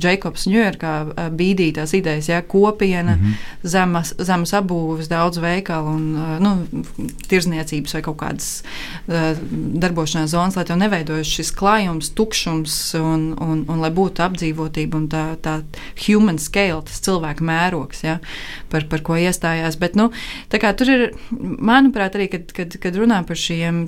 Jēkabs 0.00 0.46
Ņujorkā 0.50 0.94
uh, 1.06 1.22
bīdīja 1.34 1.80
tās 1.80 1.94
idejas, 1.96 2.30
ja 2.30 2.40
kopiena, 2.42 3.16
mm 3.16 3.24
-hmm. 3.24 3.68
zemes, 3.74 4.14
zemes 4.18 4.54
apbūves, 4.56 5.10
daudz 5.10 5.40
veikalu 5.42 5.94
un 5.96 6.06
uh, 6.14 6.36
nu, 6.42 6.82
tirzniecības 7.30 7.94
vai 7.94 8.02
kaut 8.02 8.18
kādas 8.20 8.62
darbošanās 9.80 10.30
zonas, 10.30 10.56
lai 10.56 10.64
tev 10.64 10.78
neveidojas 10.80 11.26
šis 11.26 11.50
klājums, 11.56 12.10
tukšums 12.14 12.76
un, 12.98 13.30
un, 13.40 13.64
un 13.68 13.80
lai 13.82 13.90
būtu 13.94 14.22
apdzīvot 14.24 14.59
apdzīvotība 14.60 14.98
un 14.98 15.08
tā, 15.10 15.24
tā 15.40 15.60
human 16.04 16.38
scale, 16.38 16.82
tas 16.86 17.00
cilvēka 17.04 17.44
mērogs, 17.44 18.02
ja, 18.04 18.18
par, 18.70 18.86
par 18.90 19.02
ko 19.02 19.16
iestājās. 19.16 19.78
Bet, 19.80 19.96
nu, 19.96 20.10
tur 20.50 20.90
ir, 20.90 21.04
manuprāt, 21.30 22.16
arī, 22.16 22.28
kad, 22.30 22.52
kad, 22.52 22.76
kad 22.80 22.96
runā 22.96 23.22
par 23.26 23.36
šiem 23.36 23.86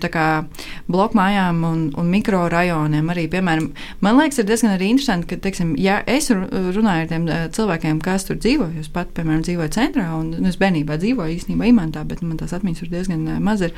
blokmājām 0.88 1.62
un, 1.64 1.84
un 1.98 2.10
mikrorajoniem, 2.12 3.10
arī, 3.12 3.28
piemēram, 3.32 3.70
man 4.00 4.18
liekas, 4.18 4.40
ir 4.40 4.48
diezgan 4.48 4.74
arī 4.76 4.92
interesanti, 4.92 5.28
ka, 5.30 5.40
teiksim, 5.42 5.74
ja 5.80 6.00
es 6.06 6.30
runāju 6.30 7.04
ar 7.04 7.10
tiem 7.10 7.28
cilvēkiem, 7.56 8.00
kas 8.02 8.26
tur 8.28 8.38
dzīvo, 8.40 8.70
jūs 8.78 8.90
pat, 8.92 9.12
piemēram, 9.16 9.44
dzīvoju 9.46 9.74
centrā, 9.74 10.08
un 10.18 10.32
nu, 10.36 10.48
es 10.48 10.58
bērnībā 10.60 10.98
dzīvoju 11.00 11.36
īstenībā 11.36 11.68
imantā, 11.70 12.04
bet 12.08 12.22
man 12.24 12.38
tās 12.40 12.54
atmiņas 12.56 12.84
ir 12.84 12.92
diezgan 12.92 13.26
maz, 13.42 13.64
ir, 13.66 13.74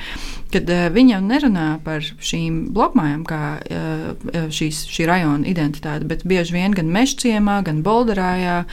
kad 0.55 0.71
viņi 0.95 1.17
jau 1.17 1.23
nerunā 1.25 1.69
par 1.85 2.05
šīm 2.05 2.65
blokmājām 2.75 3.25
kā 3.29 3.43
šīs, 4.55 4.85
šī 4.91 5.09
rajona 5.09 5.49
identitāte, 5.51 6.07
bet 6.09 6.25
bieži 6.29 6.57
vien 6.57 6.75
gan 6.77 6.84
gan 6.85 6.93
Mešciemā, 6.93 7.63
gan 7.65 7.81
Bolderājā, 7.83 8.65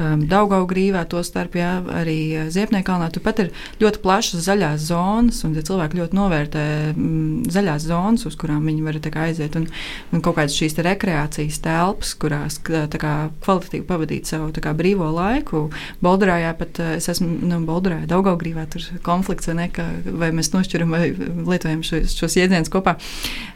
um, 0.00 0.22
Daugaugrīvā, 0.28 1.04
to 1.10 1.22
starp 1.26 1.56
jā, 1.58 1.70
arī 2.00 2.18
uh, 2.36 2.48
Ziepniekalnā. 2.52 3.08
Turpat 3.14 3.42
ir 3.44 3.52
ļoti 3.80 4.00
plašas 4.04 4.44
zaļās 4.46 4.86
zonas, 4.90 5.42
un 5.46 5.56
cilvēki 5.56 6.00
ļoti 6.00 6.18
novērtē 6.18 6.64
mm, 6.92 7.48
zaļās 7.52 7.86
zonas, 7.88 8.26
uz 8.28 8.36
kurām 8.38 8.66
viņi 8.68 8.84
var 8.86 9.00
aiziet. 9.26 9.56
Un, 9.58 9.68
un 10.12 10.24
kaut 10.24 10.36
kādas 10.38 10.56
šīs 10.56 10.76
rekreācijas 10.86 11.60
telpas, 11.64 12.14
kurās 12.20 12.58
kā, 12.62 13.14
kvalitatīvi 13.44 13.86
pavadīt 13.88 14.30
savu 14.30 14.50
kā, 14.52 14.74
brīvo 14.76 15.08
laiku. 15.14 15.66
Bolderājā 16.04 16.52
pat 16.58 16.82
uh, 16.82 16.94
es 17.00 17.08
esmu 17.12 17.28
nu, 17.46 17.60
Bolderājā, 17.66 18.06
Daugaugrīvā, 18.10 18.66
tur 18.72 18.84
konflikts 19.06 19.50
vai 19.50 19.56
ne, 19.62 19.68
ka, 19.72 19.88
vai 20.06 20.32
mēs 20.36 20.52
nošķiram 20.54 20.90
vai 20.92 21.04
lietojam 21.16 21.82
šos, 21.86 22.16
šos 22.18 22.38
jēdzienus 22.40 22.72
kopā. 22.72 22.96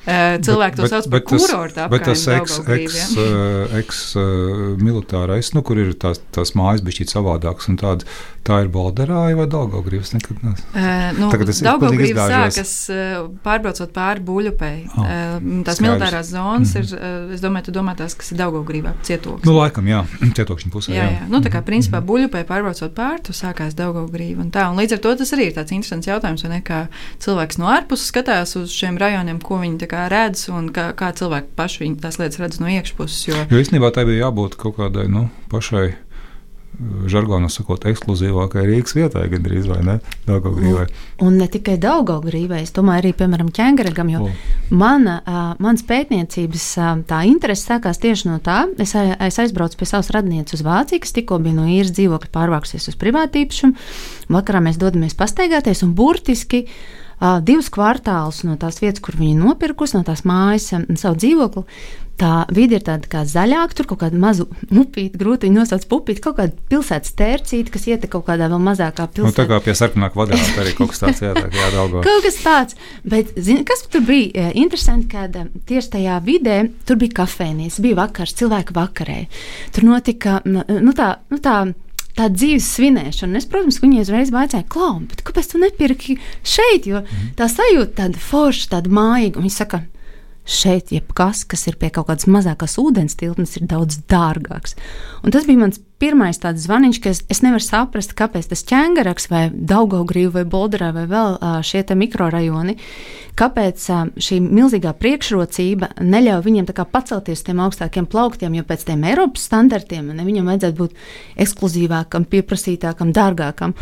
Uh, 0.01 0.39
cilvēki 0.41 0.77
bet, 0.79 0.81
to 0.81 0.89
sauc 0.95 1.11
par 1.13 1.23
kurortu 1.29 1.85
apkārt. 1.85 1.93
Bet 1.93 2.07
tas 2.09 2.23
eks-militārais, 3.81 5.45
eks, 5.45 5.51
uh, 5.53 5.57
nu, 5.57 5.65
kur 5.67 5.81
ir 5.83 5.93
tās 6.01 6.23
tās 6.35 6.55
mājas 6.59 6.83
bija 6.85 6.99
šķiet 6.99 7.15
savādākas. 7.15 7.69
Tāda, 7.81 8.07
tā 8.47 8.61
ir 8.65 8.71
Balderāja 8.73 9.37
vai 9.39 9.47
Daugaugrības? 9.51 10.13
Nekad 10.17 10.43
nes. 10.45 10.63
Uh, 10.75 11.11
nu, 11.19 11.31
Tagad 11.33 11.53
es 11.53 11.63
Daugaugrības 11.65 12.33
sākas 12.33 12.75
uh, 12.93 13.29
pārbraucot 13.45 13.93
pāri 13.95 14.25
Buļupei. 14.27 14.77
Oh, 14.91 15.05
uh, 15.05 15.37
tās 15.67 15.79
skaidrs. 15.79 15.85
militārās 15.87 16.33
zonas 16.33 16.75
mm 16.75 16.81
-hmm. 16.81 16.95
ir, 16.95 17.29
uh, 17.31 17.35
es 17.35 17.45
domāju, 17.45 17.69
tu 17.69 17.77
domā 17.79 17.97
tās, 17.99 18.17
kas 18.19 18.33
ir 18.33 18.41
Daugaugrībā 18.41 18.95
cietoksnis. 19.03 19.47
Nu, 19.47 19.57
laikam, 19.59 19.87
jā, 19.89 20.05
cietokšņa 20.37 20.73
pusē. 20.73 20.95
Jā, 20.95 21.05
jā. 21.05 21.11
jā. 21.19 21.29
Nu, 21.29 21.41
tā 21.41 21.53
kā 21.53 21.63
principā 21.63 22.01
mm 22.01 22.03
-hmm. 22.03 22.11
Buļupei 22.11 22.45
pārbraucot 22.45 22.95
pāri, 22.95 23.23
tu 23.23 23.33
sākās 23.33 23.75
Daugaugrība 23.75 24.41
un 24.43 24.51
tā. 24.51 24.71
Un 24.71 24.79
līdz 24.79 24.93
ar 24.93 24.99
to 24.99 25.15
tas 25.17 25.33
arī 25.33 25.51
ir 25.51 25.55
tāds 25.55 25.73
interesants 25.73 26.07
jautājums, 26.07 26.43
vai 26.43 26.51
ne, 26.51 26.63
kā 26.63 26.87
cilvēks 27.19 27.59
no 27.59 27.67
ārpuses 27.67 28.11
skatās 28.13 28.57
uz 28.57 28.71
šiem 28.71 28.99
rajoniem, 28.99 29.41
ko 29.41 29.59
viņi 29.59 29.79
redz 30.11 30.49
un 30.49 30.71
kā, 30.75 30.91
kā 30.97 31.13
cilvēki 31.17 31.55
paši 31.57 31.95
tās 32.01 32.19
lietas 32.21 32.41
redz 32.43 32.61
no 32.61 32.71
iekšpuses. 32.71 33.27
Jo, 33.29 33.43
jo 33.51 33.63
īstenībā 33.63 33.93
tā 33.95 34.07
bija 34.09 34.27
jābūt 34.27 34.57
kaut 34.61 34.79
kādai 34.81 35.09
nu, 35.11 35.29
pašai 35.53 35.95
žargonā 37.11 37.51
sakot, 37.53 37.83
ekskluzīvākai 37.91 38.63
Rīgas 38.69 38.95
vietai, 38.97 39.27
gandrīz 39.33 39.67
vai 39.69 39.81
ne? 39.85 39.97
Daugaugrīvai. 40.29 40.87
Un, 41.19 41.27
un 41.27 41.39
ne 41.43 41.49
tikai 41.51 41.77
Daugaugrīvai, 41.83 42.63
es 42.65 42.73
domāju, 42.77 43.03
arī, 43.03 43.13
piemēram, 43.19 43.51
ķēngaragam, 43.57 44.13
jo 44.15 44.29
mana, 44.71 45.19
mans 45.61 45.85
pētniecības 45.89 46.69
tā 47.11 47.21
interese 47.29 47.69
sākās 47.69 48.01
tieši 48.01 48.31
no 48.31 48.39
tā, 48.45 48.63
es, 48.81 48.95
es 48.97 49.41
aizbraucu 49.43 49.81
pie 49.81 49.91
savas 49.91 50.13
radnieces 50.15 50.61
uz 50.61 50.65
Vāciju, 50.67 51.03
kas 51.05 51.15
tikko 51.17 51.41
bija 51.43 51.59
no 51.59 51.67
īres 51.69 51.93
dzīvokļa 51.99 52.33
pārvākusies 52.37 52.89
uz 52.93 52.99
privātīpašumu, 53.01 53.77
vakarā 54.33 54.65
mēs 54.65 54.81
dodamies 54.81 55.19
pastaigāties 55.19 55.85
un 55.87 55.95
burtiski 55.99 56.65
divus 57.45 57.71
kvartālus 57.73 58.45
no 58.49 58.57
tās 58.61 58.81
vietas, 58.83 59.03
kur 59.05 59.19
viņi 59.21 59.39
nopirkusi, 59.41 59.99
no 59.99 60.05
tās 60.07 60.25
mājas, 60.29 60.71
savu 61.01 61.19
dzīvokli, 61.21 61.65
tā 62.21 62.31
vide 62.53 62.79
ir 62.79 62.85
tāda 62.85 63.09
kā 63.11 63.23
zaļāka, 63.29 63.77
tur 63.77 63.89
kaut 63.91 64.03
kāda 64.03 64.19
maza 64.21 64.45
upīte, 64.69 65.19
grūti 65.21 65.51
nosaukt 65.53 65.89
pupīti, 65.91 66.23
kaut 66.25 66.37
kāda 66.39 66.57
pilsētas 66.73 67.15
tērcīte, 67.19 67.73
kas 67.73 67.87
iet 67.89 68.07
kaut 68.13 68.27
kādā 68.29 68.51
vēl 68.53 68.61
mazākā 68.65 69.07
pilsētā. 69.09 69.31
Nu, 69.31 69.37
tā 69.37 69.47
kā 69.49 69.61
pie 69.65 69.77
sarkanā 69.79 70.11
kvadrāta 70.13 70.61
arī 70.63 70.75
kaut 70.77 70.93
kas 70.93 71.05
tāds 71.05 71.25
jādara, 71.25 71.51
kaut 72.09 72.27
kas 72.27 72.41
tāds, 72.45 72.81
bet 73.09 73.33
zini, 73.41 73.65
kas 73.69 73.87
tur 73.89 74.05
bija 74.09 74.51
interesanti, 74.53 75.09
kad 75.15 75.37
tieši 75.69 75.95
tajā 75.97 76.19
vidē 76.27 76.59
tur 76.89 77.01
bija 77.01 77.23
kafēnijas, 77.23 77.81
bija 77.85 78.03
vakars, 78.03 78.37
cilvēki 78.41 78.77
vakarē. 78.77 79.21
Tur 79.77 79.89
notika, 79.89 80.41
nu 80.45 80.97
tā, 80.97 81.15
nu 81.33 81.41
tā 81.41 81.63
tā 82.19 82.29
dzīves 82.33 82.67
svinēšana. 82.77 83.41
Es, 83.41 83.49
protams, 83.51 83.81
viņai 83.83 84.05
uzreiz 84.05 84.33
vaicāju, 84.35 84.67
Klau, 84.71 85.01
kāpēc 85.27 85.53
tu 85.53 85.63
nepirki 85.63 86.19
šeit? 86.43 86.89
Jo 86.91 87.05
mhm. 87.05 87.33
tā 87.39 87.51
sajūta 87.53 88.05
tāda 88.05 88.23
forša, 88.31 88.71
tāda 88.77 88.93
mājīga. 89.01 89.43
Viņa 89.43 89.57
saka, 89.57 89.85
šeit 90.51 90.91
jebkas, 90.95 91.45
kas 91.49 91.67
ir 91.71 91.79
pie 91.81 91.93
kaut 91.95 92.09
kādas 92.11 92.27
mazākas 92.31 92.77
ūdens 92.83 93.17
tilpnes, 93.21 93.55
ir 93.59 93.69
daudz 93.71 94.01
dārgāks. 94.11 94.77
Un 95.25 95.35
tas 95.35 95.47
bija 95.47 95.63
mans 95.63 95.81
pirmais 96.01 96.41
tāds 96.41 96.65
zvaniņš, 96.65 96.99
ka 97.03 97.13
es, 97.13 97.23
es 97.31 97.43
nevaru 97.45 97.63
saprast, 97.65 98.15
kāpēc 98.19 98.51
tas 98.51 98.65
ķēngaraks 98.69 99.29
vai 99.31 99.43
Daugaugrīva 99.53 100.41
vai 100.41 100.45
Bolderā 100.49 100.91
vai 100.97 101.07
vēl 101.11 101.37
šie 101.67 101.85
mikrorajoni, 102.01 102.77
kāpēc 103.39 103.87
šī 104.21 104.41
milzīgā 104.45 104.95
priekšrocība 105.01 105.93
neļauj 106.01 106.47
viņiem 106.47 106.71
pacelties 106.91 107.45
tiem 107.47 107.61
augstākiem 107.63 108.09
plauktiem, 108.11 108.57
jo 108.57 108.65
pēc 108.67 108.87
tiem 108.89 109.05
Eiropas 109.09 109.45
standartiem 109.49 110.11
ne, 110.15 110.25
viņam 110.27 110.51
vajadzētu 110.51 110.81
būt 110.81 110.97
ekskluzīvākam, 111.45 112.27
pieprasītākam, 112.33 113.15
dārgākam. 113.17 113.77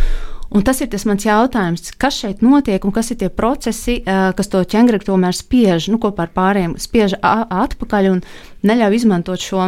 Un 0.49 0.65
tas 0.65 0.79
ir 0.81 0.89
tas 0.89 1.05
mans 1.05 1.27
jautājums, 1.27 1.91
kas 2.01 2.23
šeit 2.23 2.41
notiek 2.45 2.85
un 2.85 2.93
kas 2.95 3.11
ir 3.13 3.19
tie 3.21 3.29
procesi, 3.29 3.99
kas 4.05 4.49
to 4.49 4.63
ķēngari 4.65 5.05
tomēr 5.05 5.37
spiež, 5.37 5.91
nu, 5.93 5.99
kopā 6.01 6.25
ar 6.25 6.33
pārējiem, 6.33 6.79
spiež 6.81 7.19
atpakaļ 7.21 8.09
un 8.15 8.23
neļauj 8.65 8.97
izmantot 8.97 9.45
šo, 9.45 9.67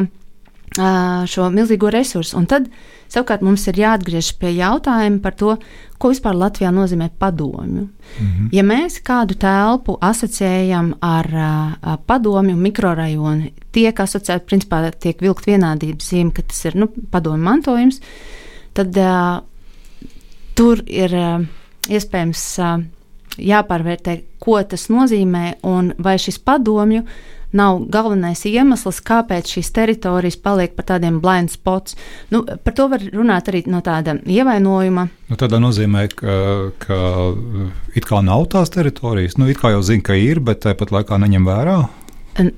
šo 1.28 1.50
milzīgo 1.52 1.90
resursu. 1.92 2.38
Un 2.40 2.48
tad 2.48 2.70
savukārt 3.12 3.44
mums 3.44 3.66
ir 3.68 3.82
jāatgriežas 3.82 4.32
pie 4.40 4.54
jautājuma 4.56 5.20
par 5.20 5.36
to, 5.36 5.58
ko 6.00 6.14
vispār 6.14 6.38
Latvijā 6.38 6.70
nozīmē 6.72 7.10
padomju. 7.18 7.84
-hmm. 7.84 8.48
Ja 8.52 8.62
mēs 8.62 9.02
kādu 9.04 9.36
telpu 9.36 9.98
asociējam 10.00 10.94
ar 11.00 11.26
uh, 11.34 11.96
padomju 12.06 12.56
mikrorajonu, 12.56 13.50
tiek 13.72 14.00
asociēta, 14.00 14.46
principā 14.46 14.90
tiek 14.98 15.20
vilkt 15.20 15.46
vienādības 15.46 16.10
zīme, 16.12 16.32
ka 16.32 16.42
tas 16.42 16.64
ir 16.64 16.76
nu, 16.76 16.88
padomju 17.10 17.44
mantojums, 17.44 18.00
tad 18.72 18.96
uh, 18.96 19.44
tur 20.60 20.80
ir 20.84 21.12
uh, 21.16 21.40
iespējams 21.88 22.44
uh, 22.60 22.80
jāpārvērtē, 23.40 24.16
ko 24.42 24.58
tas 24.68 24.90
nozīmē 24.92 25.60
un 25.64 25.94
vai 26.02 26.18
šis 26.20 26.36
padomju 26.44 27.06
nav 27.56 27.80
galvenais 27.90 28.44
iemesls, 28.46 29.00
kāpēc 29.02 29.48
šīs 29.56 29.72
teritorijas 29.74 30.36
paliek 30.38 30.76
par 30.76 30.86
tādiem 30.92 31.16
blind 31.22 31.50
spots. 31.50 31.96
Nu, 32.30 32.44
par 32.44 32.76
to 32.76 32.86
var 32.92 33.02
runāt 33.02 33.48
arī 33.50 33.64
no 33.72 33.80
tāda 33.82 34.14
ievainojuma. 34.20 35.06
Nu, 35.32 35.38
tādā 35.40 35.58
nozīmē, 35.62 36.04
ka, 36.12 36.36
ka 36.84 37.00
it 37.96 38.06
kā 38.06 38.20
nav 38.22 38.46
tās 38.52 38.70
teritorijas, 38.76 39.38
nu, 39.40 39.48
it 39.50 39.58
kā 39.58 39.72
jau 39.74 39.82
zina, 39.86 40.04
ka 40.06 40.18
ir, 40.18 40.44
bet 40.44 40.62
tāpat 40.66 40.94
laikā 40.94 41.18
neņem 41.24 41.48
vērā. 41.48 41.78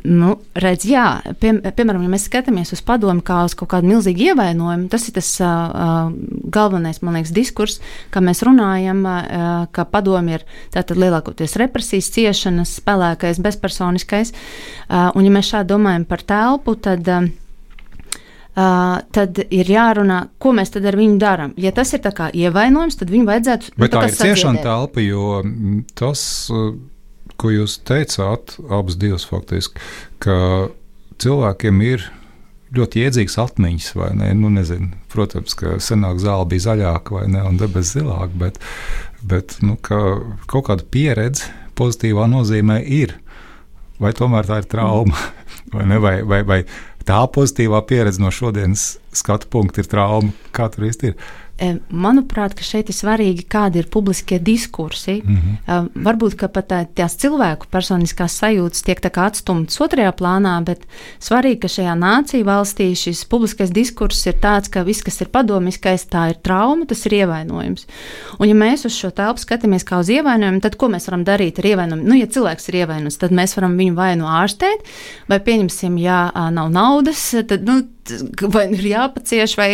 Nu, 0.05 0.37
redz, 0.59 0.85
jā, 0.87 1.07
pie, 1.41 1.55
piemēram, 1.65 2.05
ja 2.05 2.13
mēs 2.13 2.27
skatāmies 2.29 2.73
uz 2.75 2.83
padomu 2.87 3.25
kā 3.25 3.41
uz 3.47 3.57
kaut 3.59 3.73
kādu 3.73 3.89
milzīgu 3.91 4.29
ievainojumu, 4.31 4.89
tas 4.93 5.09
ir 5.09 5.17
tas 5.17 5.31
uh, 5.43 6.13
galvenais, 6.55 7.01
man 7.03 7.19
liekas, 7.19 7.33
diskurs, 7.35 7.79
kā 8.15 8.23
mēs 8.25 8.45
runājam, 8.47 9.03
uh, 9.09 9.67
ka 9.75 9.87
padomu 9.89 10.37
ir 10.37 10.47
tātad 10.75 11.01
lielākoties 11.01 11.57
represijas 11.61 12.13
ciešanas, 12.15 12.77
spēlēkais, 12.83 13.43
bezpersoniskais. 13.43 14.35
Uh, 14.87 15.11
un 15.17 15.27
ja 15.27 15.35
mēs 15.35 15.51
šādi 15.55 15.73
domājam 15.75 16.09
par 16.09 16.27
telpu, 16.27 16.77
tad. 16.81 17.09
Uh, 17.09 17.31
Uh, 18.53 18.99
tad 19.17 19.39
ir 19.49 19.65
jārunā, 19.73 20.19
ko 20.37 20.51
mēs 20.53 20.75
tad 20.75 20.85
ar 20.85 20.99
viņu 21.01 21.15
darām. 21.17 21.55
Ja 21.57 21.71
tas 21.73 21.95
ir 21.97 22.05
ievainojums, 22.05 22.99
tad 23.01 23.09
viņu 23.09 23.25
vajadzētu. 23.25 23.71
Bet 23.79 23.87
nu, 23.87 23.95
tā, 23.95 24.03
tā 24.03 24.11
ir 24.11 24.17
ciešana 24.19 24.61
telpa, 24.61 25.01
jo 25.01 25.39
tas. 25.97 26.21
Uh, 26.53 26.75
ko 27.41 27.53
jūs 27.53 27.79
teicāt, 27.89 28.57
abas 28.71 28.99
divas 29.01 29.27
faktiski, 29.29 29.81
ka 30.23 30.37
cilvēkiem 31.23 31.81
ir 31.87 32.09
ļoti 32.73 33.05
iedzīgas 33.07 33.39
atmiņas, 33.43 33.89
vai 33.99 34.11
ne? 34.17 34.31
Nu, 34.39 34.51
nezinu, 34.53 34.93
protams, 35.13 35.57
ka 35.59 35.77
senāk 35.83 36.23
zāle 36.23 36.47
bija 36.49 36.71
zaļāka 36.71 37.19
vai 37.19 37.27
ne, 37.33 37.43
un 37.49 37.59
debesis 37.61 37.99
zilāka, 37.99 38.33
bet, 38.41 38.61
bet 39.29 39.59
nu, 39.65 39.77
ka 39.77 39.99
kaut 40.51 40.69
kāda 40.71 40.87
pieredze 40.89 41.51
pozitīvā 41.79 42.29
nozīmē 42.33 42.81
ir. 42.85 43.19
Vai 44.03 44.15
tomēr 44.17 44.49
tā 44.49 44.63
ir 44.63 44.71
trauma? 44.71 45.19
Vai, 45.73 45.87
ne, 45.89 45.97
vai, 46.03 46.19
vai, 46.29 46.43
vai 46.45 46.57
tā 47.09 47.23
pozitīvā 47.33 47.79
pieredze 47.89 48.21
no 48.21 48.29
šodienas 48.35 48.99
skatu 49.17 49.49
punkta 49.49 49.81
ir 49.81 49.87
trauma? 49.89 50.35
Kā 50.53 50.67
tur 50.69 50.85
īsti 50.85 51.09
ir? 51.09 51.15
Manuprāt, 51.89 52.57
šeit 52.65 52.91
ir 52.91 52.97
svarīgi, 52.97 53.45
kādi 53.51 53.83
ir 53.83 53.89
publiskie 53.93 54.39
diskursi. 54.43 55.21
Mm 55.25 55.37
-hmm. 55.37 55.89
Varbūt 56.05 56.49
pat 56.53 56.73
tās 56.95 57.17
cilvēku 57.17 57.67
personiskās 57.71 58.39
sajūtas 58.41 58.83
tiek 58.83 59.19
atstumtas 59.19 59.81
otrajā 59.81 60.13
plānā, 60.13 60.65
bet 60.65 60.87
svarīgi, 61.21 61.61
ka 61.61 61.69
šajā 61.69 61.95
nāciju 61.99 62.45
valstī 62.45 62.95
šis 62.97 63.25
publiskais 63.25 63.71
diskurss 63.71 64.27
ir 64.27 64.35
tāds, 64.35 64.71
ka 64.71 64.83
viss, 64.83 65.03
kas 65.03 65.21
ir 65.21 65.29
padomiskais, 65.29 66.07
tā 66.07 66.29
ir 66.31 66.37
trauma, 66.43 66.87
tas 66.87 67.07
ir 67.07 67.13
ievainojums. 67.13 67.87
Un, 68.39 68.49
ja 68.49 68.55
mēs 68.55 68.87
uz 68.87 68.93
šo 68.93 69.11
telpu 69.11 69.41
skatāmies 69.41 69.85
kā 69.85 69.99
uz 69.99 70.09
ievainojumu, 70.09 70.61
tad 70.61 70.77
ko 70.77 70.89
mēs 70.89 71.09
varam 71.09 71.25
darīt 71.25 71.59
ar 71.59 71.65
ievainojumu? 71.65 72.09
Nu, 72.09 72.15
ja 72.15 72.27
cilvēks 72.27 72.69
ir 72.69 72.75
ievainojams, 72.75 73.19
tad 73.19 73.31
mēs 73.31 73.57
varam 73.57 73.77
viņu 73.77 73.95
vai 73.95 74.17
nu 74.17 74.27
ārstēt, 74.27 74.87
vai 75.29 75.39
pieņemsim, 75.39 75.99
ja 75.99 76.31
nav 76.51 76.71
naudas, 76.71 77.35
tad 77.49 77.63
nu, 77.63 77.83
vai 78.55 78.67
ir 78.73 78.89
jāpacieš, 78.93 79.55
vai, 79.59 79.71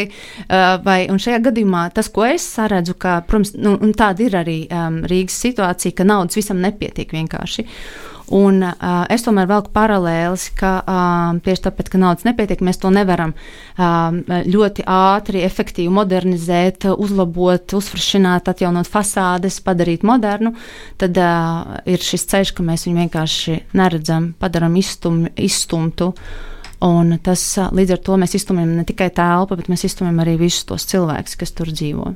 vai 0.84 0.98
šajā 1.08 1.40
gadījumā 1.48 1.88
tas, 1.96 2.10
ko 2.12 2.26
es 2.28 2.44
saredzu, 2.56 2.96
ka, 3.00 3.20
protams, 3.28 3.54
nu, 3.56 3.76
tāda 3.96 4.26
ir 4.26 4.36
arī 4.38 4.58
um, 4.68 5.02
Rīgas 5.08 5.38
situācija, 5.46 5.96
ka 5.96 6.06
naudas 6.08 6.38
visam 6.38 6.62
nepietiek 6.64 7.12
vienkārši. 7.16 7.66
Un, 8.28 8.60
uh, 8.60 9.06
es 9.08 9.22
tomēr 9.24 9.46
velku 9.48 9.70
paralēlis, 9.72 10.50
ka 10.58 10.72
uh, 10.82 11.38
tieši 11.44 11.62
tāpēc, 11.64 11.88
ka 11.94 12.00
naudas 12.00 12.26
nepietiek, 12.26 12.60
mēs 12.64 12.80
to 12.82 12.90
nevaram 12.92 13.32
uh, 13.32 14.12
ļoti 14.44 14.84
ātri, 14.84 15.40
efektīvi 15.46 15.88
modernizēt, 15.96 16.90
uzlabot, 16.92 17.72
uzfrišināt, 17.78 18.50
atjaunot 18.52 18.90
fasādes, 18.92 19.62
padarīt 19.64 20.04
modernu. 20.04 20.52
Tad 21.00 21.16
uh, 21.16 21.80
ir 21.88 22.04
šis 22.04 22.28
ceļš, 22.28 22.52
ka 22.52 22.68
mēs 22.68 22.84
viņu 22.84 23.06
vienkārši 23.06 23.58
neredzam, 23.80 24.34
padaram 24.36 24.76
izstum, 24.76 25.24
izstumtu. 25.32 26.12
Un 26.84 27.16
tas 27.22 27.42
līdz 27.74 27.96
ar 27.96 28.00
to 28.06 28.16
mēs 28.22 28.36
iztumjam 28.38 28.76
ne 28.76 28.84
tikai 28.86 29.10
telpu, 29.14 29.56
bet 29.58 29.66
mēs 29.72 29.82
iztumjam 29.88 30.20
arī 30.22 30.36
visus 30.38 30.66
tos 30.68 30.86
cilvēkus, 30.86 31.34
kas 31.40 31.54
tur 31.56 31.72
dzīvo. 31.74 32.12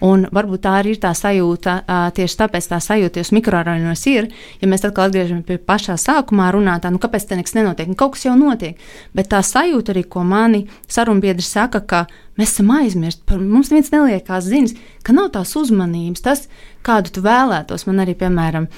Un 0.00 0.24
varbūt 0.32 0.62
tā 0.64 0.78
arī 0.78 0.94
ir 0.94 1.00
tā 1.02 1.10
sajūta, 1.16 1.74
tieši 2.16 2.38
tāpēc 2.40 2.68
tā 2.70 2.78
sajūta 2.80 3.20
jūs 3.20 3.32
mikrorajonos 3.36 4.04
ir, 4.08 4.30
ja 4.62 4.68
mēs 4.70 4.86
atkal 4.86 5.10
atgriežamies 5.10 5.44
pie 5.44 5.58
pašā 5.60 5.98
sākumā 6.00 6.48
runātā, 6.54 6.88
nu 6.92 7.02
kāpēc 7.02 7.26
te 7.28 7.36
nekas 7.36 7.56
nenotiek, 7.58 7.90
nu 7.90 7.98
kaut 8.00 8.14
kas 8.14 8.24
jau 8.24 8.36
notiek, 8.38 8.80
bet 9.12 9.28
tā 9.34 9.42
sajūta 9.44 9.92
arī, 9.92 10.06
ko 10.08 10.24
mani 10.24 10.64
sarunbiedri 10.88 11.44
saka, 11.44 11.82
ka 11.84 12.06
mēs 12.38 12.54
esam 12.54 12.70
aizmirsti, 12.74 13.24
par 13.28 13.40
mums 13.42 13.70
neviens 13.72 13.90
neliekās 13.94 14.46
ziņas, 14.48 14.74
ka 15.06 15.14
nav 15.16 15.30
tās 15.34 15.54
uzmanības, 15.58 16.22
tas, 16.24 16.44
kādu 16.86 17.12
tu 17.14 17.22
vēlētos. 17.24 17.86
Man 17.88 18.02
arī, 18.04 18.14
piemēram, 18.20 18.68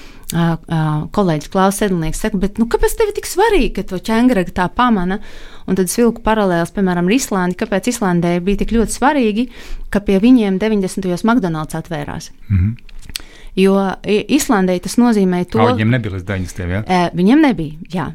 kolēģis 1.13 1.51
Klaus 1.53 1.81
Edlnieks 1.85 2.23
saka, 2.25 2.39
bet 2.41 2.61
nu, 2.61 2.67
kāpēc 2.71 2.95
tev 2.99 3.11
ir 3.11 3.17
tik 3.19 3.29
svarīgi, 3.29 3.73
ka 3.77 3.85
to 3.91 3.99
ķēngraga 4.03 4.55
tā 4.55 4.69
pamana? 4.73 5.19
Un 5.67 5.77
tad 5.79 5.87
es 5.87 5.97
vilku 5.99 6.23
paralēlus, 6.25 6.73
piemēram, 6.75 7.07
ar 7.07 7.15
Islandi, 7.15 7.59
kāpēc 7.59 7.91
Islandē 7.93 8.33
bija 8.43 8.63
tik 8.63 8.73
ļoti 8.75 8.97
svarīgi, 8.97 9.45
ka 9.93 10.03
pie 10.03 10.17
viņiem 10.23 10.59
90. 10.59 11.05
gados 11.07 11.23
McDonald's 11.23 11.77
atvērās. 11.79 12.31
Mm 12.49 12.57
-hmm. 12.57 12.92
Jo 13.53 13.75
Islandē 14.03 14.79
tas 14.81 14.95
nozīmē 14.97 15.43
to, 15.45 15.59
ka 15.61 15.75
viņiem 15.75 15.91
nebija 15.93 16.15
līdz 16.15 16.25
90. 16.25 16.71
Ja? 16.73 17.01
Viņiem 17.13 17.43
nebija. 17.45 17.77
Jā. 17.93 18.07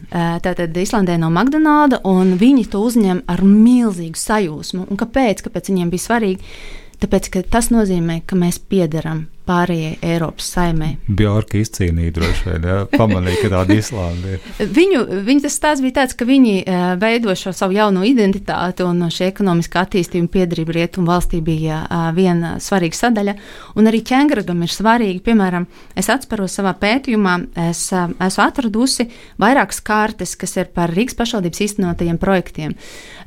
Tātad 0.42 0.74
Islandē 0.82 1.14
no 1.22 1.30
McDonald's, 1.30 2.00
un 2.10 2.34
viņi 2.40 2.66
to 2.72 2.82
uzņem 2.82 3.22
ar 3.30 3.44
milzīgu 3.46 4.18
sajūsmu. 4.18 4.88
Un 4.90 4.98
kāpēc? 4.98 5.44
Kāpēc 5.46 5.70
viņiem 5.70 5.92
bija 5.94 6.06
svarīgi? 6.08 6.54
Tāpēc 6.98 7.30
tas 7.54 7.70
nozīmē, 7.70 8.24
ka 8.26 8.34
mēs 8.34 8.58
piederam 8.58 9.28
pārējai 9.48 9.96
Eiropas 10.04 10.50
saimē. 10.54 10.90
Bjorka 11.08 11.58
izcīnīja 11.62 12.14
droši 12.18 12.46
vien, 12.50 12.66
ja? 12.68 12.78
pamanīja, 12.92 13.40
ka 13.42 13.50
tāda 13.56 13.78
Islanda 13.78 14.34
ir. 14.36 14.44
Viņu, 14.78 15.02
viņu 15.26 15.44
tas 15.46 15.56
stāsts 15.58 15.84
bija 15.84 15.98
tāds, 16.00 16.16
ka 16.18 16.28
viņi 16.28 16.54
uh, 16.62 16.84
veido 17.00 17.34
šo 17.38 17.54
savu 17.56 17.76
jauno 17.78 18.04
identitāti 18.06 18.84
un 18.86 19.06
šī 19.12 19.28
ekonomiskā 19.30 19.86
attīstība 19.86 20.30
piedarība 20.38 20.76
rietumu 20.78 21.10
valstī 21.12 21.40
bija 21.44 21.80
uh, 21.86 22.08
viena 22.16 22.56
svarīga 22.62 23.00
sadaļa. 23.00 23.36
Un 23.78 23.90
arī 23.90 24.02
ķēngragam 24.06 24.64
ir 24.66 24.74
svarīgi, 24.74 25.22
piemēram, 25.26 25.68
es 25.98 26.10
atspēros 26.12 26.58
savā 26.60 26.74
pētījumā, 26.78 27.38
es 27.68 27.86
uh, 27.96 28.10
esmu 28.28 28.44
atradusi 28.44 29.08
vairākas 29.40 29.80
kartes, 29.84 30.36
kas 30.38 30.56
ir 30.60 30.70
par 30.74 30.92
Rīgas 30.94 31.16
pašvaldības 31.18 31.64
īstenotajiem 31.68 32.20
projektiem. 32.20 32.76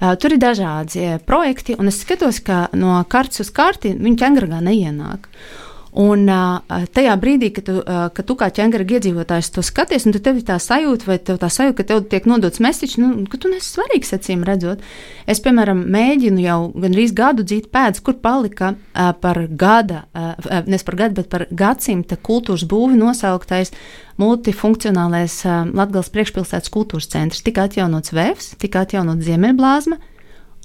Tur 0.02 0.34
ir 0.34 0.42
dažādi 0.42 1.18
projekti, 1.28 1.76
un 1.80 1.92
es 1.92 2.00
skatos, 2.02 2.42
ka 2.46 2.66
no 2.78 3.00
kartes 3.10 3.44
uz 3.46 3.52
karti 3.54 3.94
viņi 3.98 4.18
ķēngragā 4.22 4.62
neienāk. 4.66 5.28
Un 5.92 6.24
uh, 6.32 6.86
tajā 6.96 7.14
brīdī, 7.20 7.50
kad 7.52 7.66
tu, 7.68 7.74
uh, 7.82 8.06
kad 8.16 8.24
tu 8.24 8.36
kā 8.40 8.48
ķēngara 8.56 8.86
iedzīvotājs 8.96 9.50
to 9.52 9.64
skaties, 9.66 10.06
un 10.08 10.16
tev 10.16 10.38
ir 10.40 10.46
tā 10.48 10.56
sajūta, 10.56 11.08
vai 11.10 11.18
tev 11.20 11.42
tā 11.42 11.50
sajūta, 11.52 11.76
ka 11.82 11.86
tev 11.90 12.06
tiek 12.08 12.30
nodots 12.32 12.62
mesiķis, 12.64 13.00
nu, 13.02 13.10
ka 13.28 13.40
tu 13.42 13.52
nesi 13.52 13.74
svarīgs, 13.74 14.14
acīm 14.16 14.46
redzot. 14.48 14.80
Es, 15.28 15.42
piemēram, 15.44 15.84
mēģinu 15.92 16.46
jau 16.46 16.60
gandrīz 16.80 17.12
gadu 17.18 17.44
dzīt 17.44 17.68
pēdas, 17.76 18.00
kur 18.06 18.16
palika 18.24 18.72
uh, 18.72 19.12
par 19.20 19.42
gada, 19.52 20.06
uh, 20.16 20.64
nevis 20.64 20.88
par 20.88 20.96
gadu, 21.04 21.20
bet 21.20 21.28
par 21.34 21.46
gadsimta 21.52 22.16
kultūras 22.16 22.64
būvi 22.72 22.96
nosauktais 22.96 23.76
multifunkcionālais 24.22 25.42
uh, 25.44 25.66
Latgales 25.76 26.14
priekšpilsētas 26.16 26.72
kultūras 26.72 27.12
centrs. 27.12 27.44
Tika 27.44 27.68
atjaunots 27.68 28.16
vēvs, 28.16 28.54
tika 28.64 28.86
atjaunots 28.88 29.28
ziemeļblāzma 29.28 30.00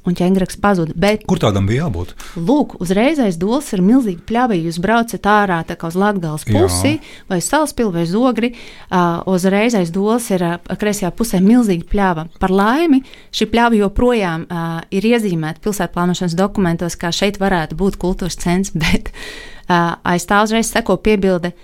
un 0.06 0.16
ķēngraks 0.16 0.58
pazuda. 0.62 0.94
Bet, 0.96 1.24
Kur 1.28 1.40
tādam 1.42 1.66
bija 1.68 1.86
jābūt? 1.86 2.14
Lūk, 2.38 2.76
uzreiz 2.82 3.20
aiz 3.22 3.38
dolas 3.40 3.68
ir 3.74 3.82
milzīgi 3.84 4.22
pļavi. 4.26 4.60
Jūs 4.66 4.78
braucat 4.82 5.28
ārā 5.30 5.60
uz 5.66 5.98
Latvijas 5.98 6.46
pusi, 6.46 6.94
Jā. 6.96 7.14
vai 7.30 7.40
salaspili, 7.44 7.92
vai 7.94 8.06
zogri. 8.08 8.52
Uh, 8.86 9.20
uzreiz 9.32 9.76
aiz 9.78 9.92
dolas 9.94 10.28
ir 10.34 10.44
uh, 10.46 10.56
kreisajā 10.78 11.12
pusē 11.16 11.40
milzīga 11.44 11.88
pļava. 11.90 12.26
Par 12.42 12.54
laimi, 12.54 13.02
šī 13.34 13.50
pļava 13.52 13.80
joprojām 13.82 14.46
uh, 14.46 14.80
ir 14.94 15.06
iezīmēta 15.12 15.62
pilsētplānošanas 15.64 16.36
dokumentos, 16.38 16.98
kā 17.00 17.12
šeit 17.14 17.40
varētu 17.42 17.78
būt 17.78 17.98
kultūras 18.02 18.38
centrs, 18.40 18.74
bet 18.84 19.12
uh, 19.12 19.96
aiz 20.06 20.26
tā 20.28 20.42
uzreiz 20.46 20.70
seko 20.72 20.98
piebilde, 21.02 21.54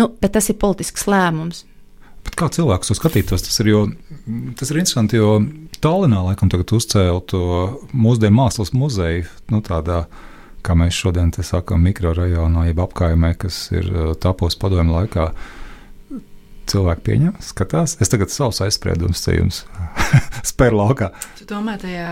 nu, 0.00 0.10
bet 0.20 0.34
tas 0.38 0.50
ir 0.50 0.58
politisks 0.60 1.06
lēmums. 1.10 1.66
Bet 2.22 2.36
kā 2.38 2.46
cilvēks 2.54 2.90
to 2.90 2.96
skatītos, 2.96 3.42
tas 3.48 3.58
ir, 3.62 3.72
jo, 3.72 3.86
tas 4.58 4.70
ir 4.70 4.78
interesanti, 4.78 5.18
jo 5.18 5.40
Tallinā 5.82 6.20
laikam 6.22 6.46
tagad 6.46 6.70
uzcēla 6.76 7.18
to 7.26 7.46
mūsdienu 7.90 8.36
mākslas 8.36 8.70
muzeju, 8.70 9.24
nu 9.50 9.58
tādā, 9.66 10.04
kā 10.62 10.76
mēs 10.78 10.94
šodien 10.94 11.32
te 11.34 11.42
sakām, 11.42 11.82
mikrorajonā, 11.88 12.68
jeb 12.68 12.82
apkaimē, 12.84 13.32
kas 13.42 13.64
ir 13.74 13.88
uh, 13.90 14.12
tapos 14.14 14.54
padomju 14.62 14.94
laikā. 15.00 15.26
Cilvēki 16.70 17.02
pieņem, 17.08 17.32
skatās. 17.42 17.96
Es 18.02 18.10
tagad 18.12 18.30
savus 18.30 18.60
aizspriedumus 18.62 19.24
jums 19.34 19.62
spēru 20.50 20.78
laukā. 20.78 21.10
Tu 21.38 21.46
domā, 21.50 21.74
tajā 21.80 22.06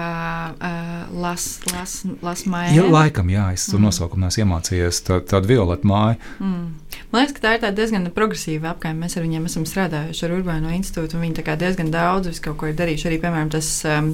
uh, 0.57 0.91
las, 1.23 1.47
las, 1.71 2.01
las? 2.25 2.43
Ja, 2.75 2.85
laikam, 2.91 3.31
jā, 3.31 3.47
es 3.55 3.69
tur 3.71 3.79
mm. 3.79 3.87
nosaukumu 3.87 4.27
neesmu 4.27 4.45
iemācījies. 4.45 5.03
Tā, 5.07 5.21
tāda 5.31 5.51
violeta 5.51 5.87
māja. 5.87 6.19
Mm. 6.43 6.67
Man 7.11 7.23
liekas, 7.23 7.37
ka 7.37 7.45
tā 7.47 7.55
ir 7.57 7.77
diezgan 7.79 8.11
progresīva 8.15 8.73
apkaime. 8.75 9.05
Mēs 9.05 9.17
ar 9.19 9.27
viņiem 9.27 9.47
esam 9.47 9.67
strādājuši 9.69 10.27
ar 10.27 10.35
Urbāno 10.37 10.75
institūtu, 10.75 11.19
un 11.19 11.29
viņi 11.29 11.57
diezgan 11.63 11.95
daudz 11.95 12.43
kaut 12.43 12.59
ko 12.61 12.71
ir 12.71 12.79
darījuši. 12.79 13.09
Arī, 13.11 13.21
piemēram, 13.23 13.51
tas 13.55 13.71
um, 13.87 14.13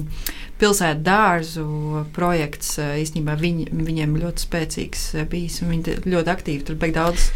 pilsētu 0.61 1.03
dārzu 1.05 1.65
projekts 2.15 2.77
īstenībā 2.81 3.37
viņi, 3.39 3.69
viņiem 3.71 4.17
ļoti 4.21 4.45
spēcīgs 4.47 5.07
bijis, 5.31 5.61
un 5.63 5.73
viņi 5.75 5.97
ļoti 6.07 6.33
aktīvi 6.33 6.67
tur 6.67 6.79
beig 6.81 6.95
daudz 6.97 7.29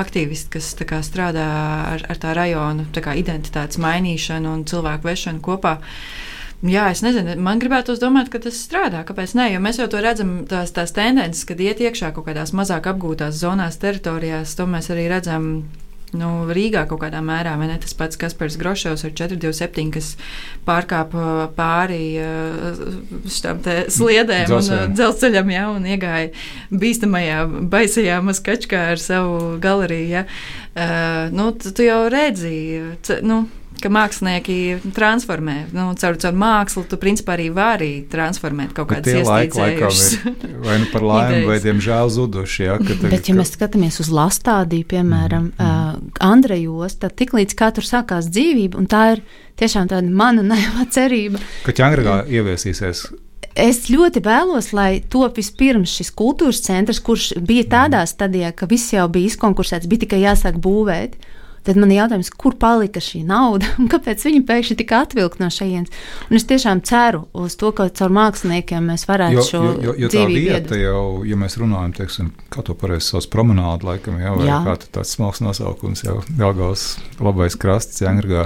aktīvisti, 0.00 0.50
kas 0.56 0.72
kā, 0.82 1.00
strādā 1.06 1.48
ar, 1.94 2.04
ar 2.10 2.20
tā 2.20 2.34
rajona 2.36 2.88
tā 2.94 3.02
kā, 3.04 3.14
identitātes 3.18 3.78
mainīšanu 3.82 4.50
un 4.50 4.64
cilvēku 4.68 5.10
vešanu 5.10 5.42
kopā. 5.44 5.78
Jā, 6.64 6.86
es 6.94 7.02
nezinu, 7.04 7.34
man 7.44 7.60
gribētu 7.60 7.92
domāt, 8.00 8.30
ka 8.32 8.40
tas 8.40 8.56
strādā. 8.56 9.02
Kāpēc 9.04 9.34
ne? 9.36 9.50
Jo 9.52 9.60
mēs 9.60 9.78
jau 9.82 9.88
to 9.92 10.00
redzam, 10.00 10.46
tās, 10.48 10.72
tās 10.72 10.94
tendences, 10.96 11.44
kad 11.44 11.60
iet 11.60 11.82
iekšā 11.84 12.14
kaut 12.16 12.30
kādās 12.30 12.54
mazāk 12.56 12.88
apgūtās 12.88 13.36
zonās, 13.36 13.76
teritorijās, 13.82 14.54
to 14.56 14.64
mēs 14.70 14.88
arī 14.94 15.04
redzam 15.12 15.50
nu, 16.16 16.30
Rīgā 16.54 16.84
kaut 16.90 17.02
kādā 17.04 17.20
mērā, 17.24 17.56
vai 17.60 17.68
ne? 17.70 17.78
Tas 17.82 17.96
pats 17.98 18.20
Kaspars 18.20 18.58
Grošovs 18.60 19.04
ar 19.06 19.14
427, 19.16 19.90
kas 19.94 20.12
pārkāpa 20.66 21.48
pāri 21.56 22.02
šām 23.34 23.62
sliedēm 23.92 24.46
Dzelzceļam. 24.50 24.84
un 24.86 24.94
dzelzceļam, 24.98 25.52
ja, 25.54 25.64
un 25.74 25.88
iegāja 25.88 26.30
bīstamajā, 26.70 27.42
baisajā 27.72 28.20
maskačkā 28.24 28.86
ar 28.94 29.02
savu 29.02 29.58
galeriju. 29.62 30.08
Ja. 30.14 30.24
Uh, 30.74 31.30
nu, 31.34 31.52
tu, 31.54 31.84
jau 31.86 32.00
redzi, 32.10 32.56
nu, 33.22 33.44
ka 33.84 33.90
mākslinieki 33.92 34.56
transformē. 34.96 35.56
Nu, 35.76 35.90
caur, 36.00 36.18
caur 36.20 36.36
mākslu 36.40 36.84
tu 36.88 36.98
principā 37.00 37.36
arī 37.36 37.50
vari 37.54 37.90
transformēt 38.10 38.74
kaut 38.76 38.90
kādas 38.92 39.14
ir 39.14 39.24
vai 40.66 40.78
nu 40.82 40.88
par 40.92 41.04
laimi, 41.04 41.42
vai 41.48 41.58
diemžēl 41.64 42.12
zuduši. 42.16 42.64
Ja, 42.64 42.78
ka 42.80 42.90
tagad, 42.92 43.10
Bet, 43.14 43.28
ja 43.30 43.36
mēs 43.38 43.54
skatāmies 43.56 44.00
uz 44.02 44.12
lastādiju, 44.14 44.88
piemēram, 44.94 45.50
mm. 45.52 45.74
uh, 46.00 46.22
Andrejos, 46.24 46.98
tad 47.02 47.16
tiklīdz 47.20 47.56
kā 47.58 47.70
tur 47.76 47.86
sākās 47.86 48.30
dzīvība, 48.32 48.80
un 48.80 48.88
tā 48.90 49.04
ir 49.16 49.24
tiešām 49.60 49.92
tāda 49.92 50.08
mana 50.08 50.46
naivā 50.54 50.88
cerība. 50.94 51.42
ka 51.66 51.76
ķēngragā 51.76 52.24
ieviesīsies 52.32 53.06
Es 53.54 53.84
ļoti 53.86 54.18
vēlos, 54.24 54.72
lai 54.74 54.98
top 55.10 55.36
vispirms 55.38 55.92
šis 55.94 56.10
kultūras 56.18 56.58
centrs, 56.64 56.98
kurš 56.98 57.36
bija 57.38 57.68
tādā 57.76 58.00
stadijā, 58.10 58.50
ka 58.50 58.66
viss 58.66 58.90
jau 58.90 59.06
bija 59.12 59.30
izkonkursēts, 59.30 59.86
bija 59.86 60.02
tikai 60.02 60.24
jāsāk 60.24 60.58
būvēt. 60.58 61.14
Tad 61.64 61.78
man 61.80 61.92
ir 61.92 62.02
jautājums, 62.02 62.28
kur 62.36 62.56
palika 62.60 63.00
šī 63.00 63.22
nauda 63.24 63.70
un 63.80 63.88
kāpēc 63.92 64.20
viņi 64.26 64.42
pēkšņi 64.48 64.76
tika 64.82 65.00
atvilkt 65.06 65.40
no 65.40 65.48
šejienes. 65.52 65.92
Un 66.28 66.36
es 66.36 66.44
tiešām 66.48 66.82
ceru 66.84 67.24
uz 67.32 67.56
to, 67.60 67.70
ka 67.76 67.86
caur 67.88 68.12
māksliniekiem 68.12 68.90
mēs 68.92 69.06
varētu 69.08 69.38
Jo, 69.38 69.44
šo 69.48 69.62
jo, 69.64 69.72
jo, 69.86 69.94
jo 70.04 70.10
tā 70.12 70.24
vieta 70.28 70.76
jau, 70.76 71.00
ja 71.24 71.38
mēs 71.40 71.56
runājam, 71.60 71.94
teiksim, 71.96 72.30
kā 72.52 72.64
to 72.66 72.76
pareizi 72.78 73.08
sauc, 73.08 73.28
promenāde, 73.32 73.86
laikam, 73.88 74.18
jā, 74.20 74.34
vai 74.36 74.48
Jā. 74.50 74.58
kā 74.66 74.76
tāds 74.84 75.14
smalks 75.16 75.40
nosaukums, 75.44 76.04
jau 76.04 76.18
Jelgavas 76.36 76.84
labais 77.22 77.56
krasts, 77.60 78.02
Jēngragā, 78.04 78.44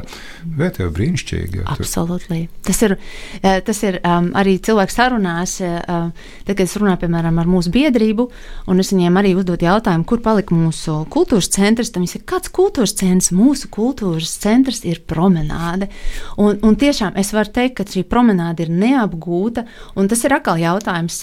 vieta 0.58 0.84
jau 0.84 0.92
brīnišķīga. 0.94 1.66
Absolūti. 1.74 2.40
Tas 2.66 2.82
ir, 2.86 2.96
eh, 3.42 3.58
tas 3.66 3.82
ir 3.82 3.98
um, 4.04 4.30
arī 4.38 4.56
cilvēks 4.62 4.98
sarunās, 5.00 5.58
eh, 5.64 5.76
um, 5.90 6.12
tad, 6.46 6.54
kad 6.54 6.64
es 6.68 6.76
runāju, 6.78 7.02
piemēram, 7.02 7.42
ar 7.42 7.50
mūsu 7.50 7.74
biedrību, 7.74 8.28
un 8.70 8.84
es 8.84 8.94
viņiem 8.94 9.18
arī 9.20 9.34
uzdodu 9.38 9.66
jautājumu, 9.68 10.06
kur 10.08 10.22
palika 10.24 10.54
mūsu 10.54 11.00
kultūras 11.12 11.50
centrs, 11.50 11.90
tad 11.90 12.04
viņi 12.04 12.14
saka, 12.14 12.28
kāds 12.36 12.54
kultūras 12.54 12.94
centrs? 12.94 13.07
Mūsu 13.34 13.70
kultūras 13.72 14.34
centrs 14.42 14.82
ir 14.88 15.00
promenāde. 15.08 15.88
Un, 16.36 16.58
un 16.62 16.76
tiešām 16.78 17.16
es 17.20 17.32
varu 17.36 17.52
teikt, 17.54 17.78
ka 17.78 17.86
šī 17.88 18.04
promenāde 18.08 18.66
ir 18.66 18.72
neapgūta, 18.72 19.64
un 19.98 20.10
tas 20.10 20.24
ir 20.24 20.36
atkal 20.36 20.60
jautājums. 20.60 21.20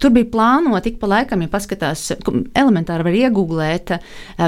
Tur 0.00 0.12
bija 0.12 0.30
plānoti, 0.32 0.92
ik 0.92 0.98
pa 1.00 1.10
laikam, 1.10 1.44
ja 1.44 1.52
paskatās, 1.52 2.10
elementāri 2.56 3.06
var 3.06 3.20
iegūglēt, 3.22 3.94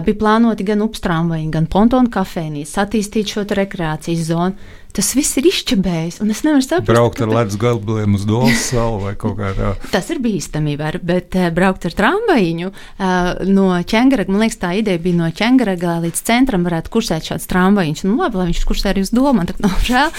bija 0.04 0.20
plānoti 0.20 0.66
gan 0.68 0.84
upstrāmvaini, 0.84 1.52
gan 1.54 1.68
pontonu 1.70 2.12
kafejnīcas, 2.12 2.76
attīstīt 2.84 3.32
šo 3.34 3.46
rekreācijas 3.48 4.28
zonu. 4.28 4.76
Tas 4.96 5.12
viss 5.14 5.36
ir 5.38 5.46
izčabējis, 5.46 6.16
un 6.24 6.30
es 6.32 6.40
nevaru 6.42 6.64
saprast, 6.64 6.88
Braukt 6.88 7.20
ar 7.20 7.28
kāpēc. 7.28 7.36
ledus 7.36 7.56
galbliem 7.60 8.14
uz 8.16 8.24
Dolas 8.26 8.62
salu 8.70 8.96
vai 9.04 9.12
kaut 9.20 9.36
kādā. 9.38 9.74
Tas 9.94 10.08
ir 10.10 10.18
bīstami, 10.24 10.74
var, 10.80 10.96
bet 11.06 11.36
uh, 11.38 11.50
braukt 11.54 11.84
ar 11.86 11.94
tramvajiņu 11.94 12.70
uh, 12.72 13.28
no 13.46 13.68
ķēngaraga, 13.86 14.32
man 14.32 14.42
liekas, 14.42 14.58
tā 14.58 14.72
ideja 14.80 14.98
bija 15.04 15.18
no 15.20 15.28
ķēngaraga 15.30 15.98
līdz 16.06 16.22
centram 16.26 16.64
varētu 16.66 16.90
kursēt 16.96 17.28
šāds 17.30 17.46
tramvajiņš. 17.52 18.02
Nu, 18.08 18.16
labi, 18.18 18.40
lai 18.40 18.48
viņš 18.50 18.62
kursē 18.70 18.90
arī 18.94 19.04
uz 19.06 19.12
domu, 19.14 19.36
man 19.38 19.50
tā 19.52 19.54
nav 19.62 19.76
žēl. 19.86 20.10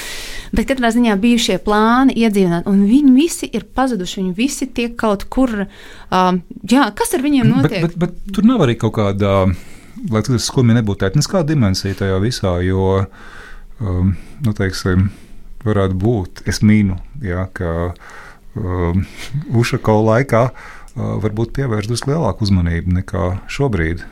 Bet 0.56 0.70
katrā 0.72 0.94
ziņā 0.96 1.18
bija 1.22 1.42
šie 1.50 1.58
plāni 1.66 2.16
iedzīvināt, 2.24 2.70
un 2.70 2.86
viņi 2.88 3.12
visi 3.18 3.50
ir 3.52 3.66
pazuduši. 3.76 4.22
Viņi 4.22 4.38
visi 4.38 4.70
tiek 4.70 4.96
kaut 5.02 5.26
kur. 5.34 5.66
Um, 6.14 6.40
jā, 6.64 6.88
kas 6.96 7.12
ar 7.18 7.26
viņiem 7.26 7.52
Bet, 7.52 7.58
notiek? 7.58 7.84
bet, 7.90 7.98
bet 8.06 8.16
tur 8.38 8.48
nav 8.48 8.64
arī 8.66 8.78
kaut 8.80 8.96
kāda, 9.02 9.36
lai 10.14 10.24
tas 10.26 10.48
skumji 10.48 10.78
nebūtu 10.80 11.10
etniskā 11.10 11.44
dimensija 11.46 12.00
tajā 12.00 12.18
visā, 12.24 12.56
jo, 12.66 13.04
um, 13.80 14.14
nu, 14.46 14.56
teiksim, 14.56 15.10
varētu 15.66 15.98
būt, 16.00 16.44
es 16.50 16.62
mīnu, 16.66 16.98
jā, 17.26 17.48
ka 17.54 17.94
um, 18.56 19.06
Ušako 19.60 20.00
laikā 20.08 20.44
uh, 20.50 20.68
varbūt 21.24 21.54
pievērst 21.58 21.92
drusku 21.92 22.14
lielāku 22.14 22.48
uzmanību 22.48 22.96
nekā 23.00 23.26
šobrīd. 23.52 24.06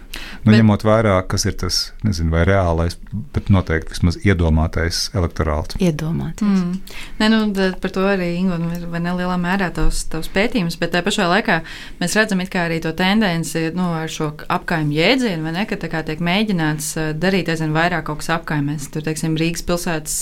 Nu, 0.44 0.52
Bet- 0.52 0.62
ņemot 0.62 0.84
vērā, 0.88 1.16
kas 1.28 1.46
ir 1.46 1.58
tas, 1.60 1.80
nezinu, 2.08 2.32
vai 2.32 2.46
reālais, 2.48 2.96
bet 3.36 3.50
noteikti 3.52 3.96
vismaz 3.96 4.18
iedomātais 4.24 5.08
elektorāts. 5.18 5.78
Iedomāties. 5.84 6.48
Mm. 6.48 6.78
Nē, 7.20 7.30
nu, 7.34 7.72
par 7.82 7.94
to 7.94 8.06
arī 8.08 8.30
Ingūna 8.38 8.78
ir 8.78 8.86
vai 8.92 9.02
ne 9.04 9.16
lielā 9.18 9.36
mērā 9.42 9.70
tavs, 9.76 10.06
tavs 10.12 10.30
pētījums, 10.34 10.78
bet 10.80 10.94
tajā 10.94 11.06
pašā 11.08 11.28
laikā 11.32 11.60
mēs 12.02 12.16
redzam 12.18 12.42
it 12.44 12.52
kā 12.54 12.68
arī 12.68 12.80
to 12.84 12.94
tendenci 12.96 13.68
nu, 13.76 13.90
ar 13.98 14.12
šo 14.12 14.30
apkaimu 14.54 14.96
jēdzienu, 14.96 15.44
vai 15.48 15.56
ne, 15.58 15.66
ka 15.70 15.80
tā 15.80 15.90
kā 15.92 16.04
tiek 16.08 16.22
mēģināts 16.24 16.94
darīt 17.20 17.52
aizvien 17.52 17.76
vairāk 17.76 18.08
kaut 18.08 18.22
kas 18.22 18.32
apkaimēs. 18.38 18.90
Tur, 18.94 19.04
teiksim, 19.06 19.36
Rīgas 19.40 19.66
pilsētas 19.68 20.18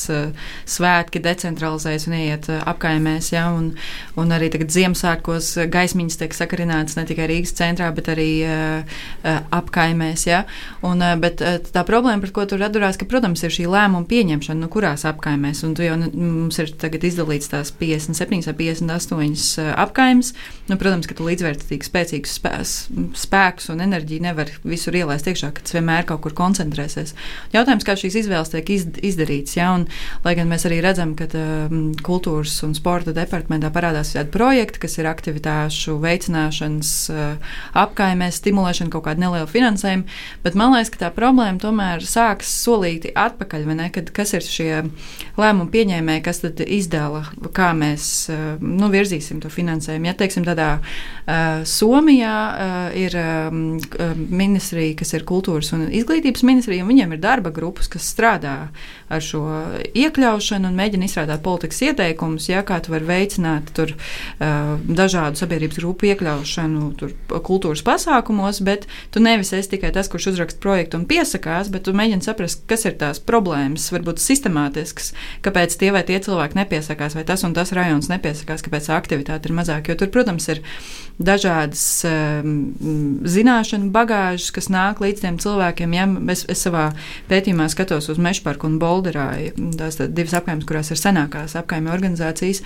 svētki 0.69 1.21
decentralizējas 1.23 2.08
un 2.10 2.17
ieiet 2.17 2.49
apkaimēs, 2.58 3.31
ja, 3.36 3.47
un, 3.53 3.71
un 4.19 4.36
arī 4.36 4.49
tagad 4.53 4.73
Ziemassvētkos 4.73 5.51
gaismiņas 5.73 6.19
tiek 6.21 6.36
sakarināts 6.36 6.97
ne 6.99 7.05
tikai 7.08 7.29
Rīgas 7.31 7.55
centrā, 7.58 7.91
bet 7.95 8.10
arī 8.13 8.29
uh, 8.47 8.99
apkaimēs. 9.86 10.26
Ja? 10.28 10.43
Un, 10.82 11.02
eh, 11.02 11.15
bet 11.19 11.41
eh, 11.41 11.60
tā 11.60 11.86
problēma, 11.86 12.21
par 12.21 12.32
ko 12.32 12.45
tur 12.45 12.63
atdurās, 12.65 12.98
ka, 12.98 13.06
protams, 13.06 13.43
ir 13.43 13.54
šī 13.54 13.67
lēmuma 13.69 14.08
pieņemšana, 14.10 14.60
nu, 14.60 14.69
kurās 14.71 15.06
apkaimēs. 15.06 15.63
Un 15.65 15.76
jau 15.76 15.98
nu, 16.00 16.10
mums 16.13 16.60
ir 16.60 16.71
izdalīts 17.06 17.52
tās 17.52 17.71
57 17.71 18.45
vai 18.50 18.56
58 18.56 19.76
apkaimes. 19.76 20.34
Nu, 20.69 20.78
protams, 20.78 21.08
ka 21.08 21.15
tu 21.17 21.28
līdzvērtīgi 21.28 21.86
spēcīgus 21.86 22.38
spēs, 22.39 22.74
spēkus 23.15 23.69
un 23.74 23.84
enerģiju 23.86 24.26
nevar 24.26 24.50
visur 24.63 24.95
ielaist 24.95 25.28
iekšā, 25.30 25.52
ka 25.54 25.65
tas 25.65 25.76
vienmēr 25.78 26.08
kaut 26.10 26.24
kur 26.26 26.36
koncentrēsies. 26.38 27.13
Jautājums, 27.54 27.86
kā 27.86 27.98
šīs 28.00 28.19
izvēles 28.24 28.54
tiek 28.54 28.71
izd 28.74 29.00
izdarītas. 29.06 29.58
Ja? 29.60 29.74
Un, 29.78 29.88
lai 30.26 30.36
gan 30.38 30.50
mēs 30.50 30.65
arī 30.67 30.82
redzam, 30.84 31.13
ka 31.17 31.28
um, 31.38 31.91
kultūras 32.06 32.58
un 32.65 32.74
sporta 32.78 33.13
departamentā 33.15 33.69
parādās 33.74 34.15
tādi 34.15 34.34
projekti, 34.34 34.82
kas 34.86 34.98
ir 34.98 35.10
aktivitāšu 35.10 36.00
veicināšanas 36.02 36.91
apkaimēs, 37.76 38.39
stimulēšana, 38.41 38.91
kaut 38.93 39.06
kāda 39.08 39.26
neliela 39.26 39.48
finansējuma, 39.50 39.74
bet 40.43 40.55
man 40.57 40.73
liekas, 40.75 40.91
ka 40.93 41.01
tā 41.05 41.11
problēma 41.15 41.59
tomēr 41.61 42.03
sākas 42.05 42.51
solīti 42.63 43.11
atpakaļ, 43.15 43.67
ne? 43.75 43.89
Kad, 43.93 44.11
kas 44.15 44.33
ir 44.38 44.45
šie 44.45 44.69
lēmumu 45.39 45.69
pieņēmēji, 45.73 46.23
kas 46.25 46.41
tad 46.43 46.61
izdala, 46.63 47.25
kā 47.55 47.71
mēs 47.77 48.07
uh, 48.31 48.43
nu, 48.61 48.89
virzīsim 48.93 49.41
to 49.43 49.51
finansējumu. 49.51 50.09
Ja, 50.09 50.15
teiksim, 50.17 50.45
tādā 50.47 50.69
uh, 50.79 51.63
Somijā 51.67 52.35
uh, 52.35 52.75
ir 52.97 53.15
um, 53.19 53.63
ministrija, 54.31 54.95
kas 55.01 55.15
ir 55.17 55.25
kultūras 55.27 55.73
un 55.75 55.88
izglītības 55.89 56.45
ministrija, 56.47 56.85
un 56.85 56.91
viņiem 56.93 57.15
ir 57.15 57.23
darba 57.23 57.51
grupas, 57.55 57.89
kas 57.91 58.07
strādā 58.13 58.55
ar 59.11 59.21
šo 59.23 59.43
iekļaušanu 59.93 60.69
un 60.69 60.77
mēģina 60.79 61.09
izstrādāt 61.09 61.43
politikas 61.45 61.81
ieteikumus, 61.85 62.49
ja, 62.49 62.63
kā 62.65 62.79
tu 62.83 62.93
vari 62.93 63.07
veicināt 63.09 63.71
tur, 63.75 63.93
uh, 63.95 64.75
dažādu 64.85 65.39
sabiedrības 65.41 65.79
grupu 65.81 66.09
iekļaušanu 66.11 66.91
tur, 66.99 67.13
kultūras 67.45 67.83
pasākumos, 67.85 68.61
bet 68.65 68.88
tu 69.13 69.23
nevis 69.23 69.53
esi 69.55 69.64
tikai 69.71 69.91
tas, 69.95 70.10
kurš 70.12 70.32
uzraksta 70.34 70.62
projektu 70.63 70.99
un 70.99 71.08
piesakās, 71.10 71.71
bet 71.73 71.86
tu 71.88 71.95
mēģini 71.97 72.25
saprast, 72.25 72.65
kas 72.69 72.86
ir 72.89 72.97
tās 73.01 73.21
problēmas, 73.23 73.88
varbūt 73.93 74.21
sistemātiskas, 74.23 75.13
kāpēc 75.45 75.78
tie 75.82 75.91
vai 75.95 76.04
tie 76.08 76.19
cilvēki 76.23 76.60
nepiesakās, 76.62 77.17
vai 77.17 77.25
tas 77.28 77.45
un 77.47 77.56
tas 77.58 77.73
rajons 77.75 78.10
nepiesakās, 78.12 78.65
kāpēc 78.65 78.91
aktivitāte 78.95 79.49
ir 79.49 79.58
mazāk. 79.58 79.89
Jo 79.89 79.99
tur, 79.99 80.12
protams, 80.13 80.47
ir 80.51 80.63
dažādas 81.21 82.04
um, 82.08 82.56
zināšanu 83.23 83.89
bagāžas, 83.95 84.49
kas 84.56 84.67
nāk 84.71 84.99
līdz 85.04 85.23
tiem 85.23 85.38
cilvēkiem. 85.39 85.95
Ja 85.95 86.08
es, 86.34 86.43
es 86.51 86.63
savā 86.65 86.89
pētījumā 87.30 87.69
skatos 87.71 88.10
uz 88.12 88.19
Meža 88.19 88.43
parku 88.43 88.67
un 88.67 88.78
Bolderā, 88.82 89.30
tās 89.80 89.99
tā, 89.99 90.10
divas 90.12 90.36
apgājumas, 90.36 90.67
kurās 90.67 90.91
ir 90.91 90.99
senākās 90.99 91.56
apgājuma 91.60 91.93
organizācijas. 91.95 92.63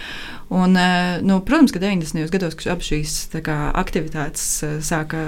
Un, 0.49 0.73
uh, 0.73 1.19
nu, 1.21 1.39
protams, 1.45 1.73
ka 1.75 1.81
90. 1.83 2.25
gados, 2.33 2.57
abas 2.65 2.89
šīs 2.89 3.17
kā, 3.45 3.57
aktivitātes 3.77 4.47
uh, 4.65 4.77
sāka 4.81 5.21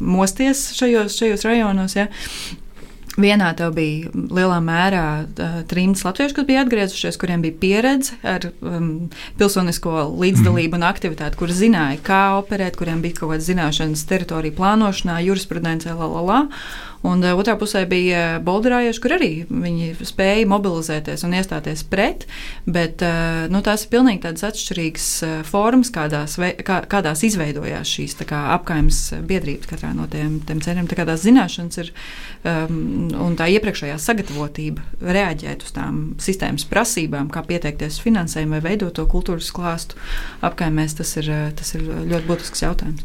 mosties 0.00 0.70
šajos, 0.78 1.03
šajos 1.12 1.44
rajonos, 1.48 1.96
ja, 1.98 2.08
Vienā 3.14 3.52
tev 3.54 3.76
bija 3.76 4.10
lielā 4.10 4.56
mērā 4.64 5.04
trījus 5.70 6.02
latvieši, 6.02 6.34
kas 6.34 6.46
bija 6.48 6.64
atgriezušies, 6.64 7.18
kuriem 7.20 7.44
bija 7.44 7.54
pieredze 7.60 8.16
ar 8.26 8.48
um, 8.58 8.88
pilsonisko 9.38 10.08
līdzdalību 10.18 10.80
un 10.80 10.86
aktivitāti, 10.88 11.38
kur 11.38 11.52
zināja, 11.54 12.00
kā 12.02 12.22
operēt, 12.40 12.74
kuriem 12.80 13.04
bija 13.04 13.20
kaut 13.20 13.36
kādas 13.36 13.46
zināšanas 13.46 14.02
teritoriju 14.10 14.56
plānošanā, 14.58 15.20
jurisprudencē, 15.28 15.94
la, 15.94 16.10
la, 16.10 16.24
la. 16.26 16.40
Un 17.04 17.20
uh, 17.20 17.34
otrā 17.36 17.56
pusē 17.60 17.84
bija 17.88 18.38
bolderājieši, 18.44 19.00
kur 19.04 19.14
arī 19.18 19.30
viņi 19.50 19.90
spēja 20.08 20.46
mobilizēties 20.48 21.24
un 21.26 21.36
iestāties 21.36 21.84
pret, 21.90 22.24
bet 22.64 23.04
uh, 23.04 23.44
nu, 23.52 23.60
tās 23.64 23.84
ir 23.84 23.92
pilnīgi 23.92 24.22
tādas 24.24 24.46
atšķirīgas 24.48 25.08
uh, 25.26 25.34
formas, 25.48 25.92
kādās, 25.94 26.38
kā, 26.64 26.80
kādās 26.88 27.24
izveidojās 27.28 27.92
šīs 27.98 28.16
kā, 28.24 28.40
apkaimes 28.54 29.02
biedrības 29.28 29.68
katrā 29.74 29.92
no 29.96 30.08
tiem, 30.08 30.38
tiem 30.48 30.64
centriem. 30.64 30.88
Tā 30.88 30.98
kā 30.98 31.06
tās 31.08 31.26
zināšanas 31.26 31.82
ir 31.84 31.92
um, 32.48 32.80
un 33.26 33.36
tā 33.36 33.50
iepriekšējā 33.52 34.00
sagatavotība 34.00 35.04
reaģēt 35.04 35.68
uz 35.68 35.76
tām 35.76 36.02
sistēmas 36.24 36.64
prasībām, 36.70 37.28
kā 37.34 37.44
pieteikties 37.44 38.00
finansējumu 38.04 38.56
vai 38.56 38.64
veidot 38.70 38.96
to 38.96 39.04
kultūras 39.10 39.52
klāstu 39.54 40.00
apkaimēs, 40.44 40.96
tas 41.02 41.16
ir, 41.20 41.28
tas 41.58 41.76
ir 41.76 41.84
ļoti 41.84 42.28
būtisks 42.30 42.64
jautājums. 42.64 43.04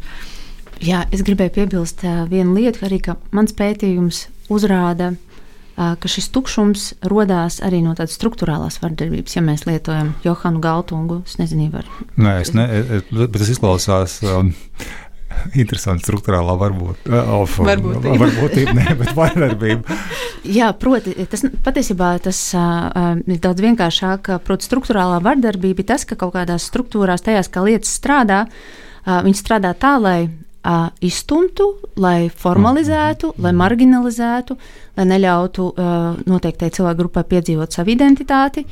Jā, 0.79 1.03
es 1.11 1.23
gribēju 1.27 1.55
piebilst 1.57 2.05
vienu 2.31 2.55
lietu, 2.55 2.85
arī 2.87 3.01
ka 3.03 3.17
mans 3.35 3.51
pētījums 3.57 4.27
uzrāda, 4.53 5.11
ka 5.75 6.11
šis 6.11 6.29
tukšums 6.35 6.85
radās 7.11 7.59
arī 7.63 7.81
no 7.83 7.95
tādas 7.95 8.15
struktūrālās 8.19 8.79
vardarbības. 8.83 9.35
Ja 9.35 9.43
mēs 9.43 9.65
lietojam 9.67 10.13
Johanu 10.23 10.63
Galtungu, 10.63 11.21
es 11.27 11.37
nezinu, 11.39 11.69
var. 11.73 11.87
Nē, 12.19 12.39
es 12.43 12.55
ne, 12.55 12.65
bet 13.11 13.37
tas 13.39 13.53
izklausās. 13.55 14.19
Um, 14.23 14.55
Interesanti, 15.55 16.03
struktūrālā 16.03 16.55
varbūt, 16.59 17.05
of, 17.13 17.53
varbūtība. 17.63 18.15
varbūtība, 18.17 18.73
nē, 18.75 18.95
bet 18.99 19.11
vardarbība. 19.15 19.97
Jā, 20.49 20.71
proti, 20.75 21.13
tas 21.29 21.45
patiesībā 21.63 22.09
tas 22.25 22.39
uh, 22.57 23.13
ir 23.21 23.39
daudz 23.43 23.63
vienkāršāk. 23.63 24.33
Proti, 24.43 24.67
struktūrālā 24.67 25.21
vardarbība 25.23 25.85
ir 25.85 25.89
tas, 25.93 26.03
ka 26.09 26.17
kaut 26.19 26.33
kādās 26.35 26.65
struktūrās, 26.71 27.23
tajās 27.23 27.51
kā 27.53 27.63
lietas 27.63 27.93
strādā, 28.01 28.41
uh, 28.49 29.21
viņi 29.27 29.39
strādā 29.39 29.75
tā, 29.79 29.95
lai 30.01 30.17
uh, 30.69 30.89
izstumtu, 31.05 31.69
lai 32.01 32.29
formalizētu, 32.29 33.33
mm. 33.33 33.45
lai 33.45 33.53
marginalizētu, 33.57 34.57
lai 34.99 35.07
neļautu 35.09 35.65
uh, 35.71 35.97
noteiktai 36.29 36.69
cilvēku 36.75 37.03
grupai 37.03 37.25
piedzīvot 37.33 37.75
savu 37.75 37.93
identitāti. 37.95 38.65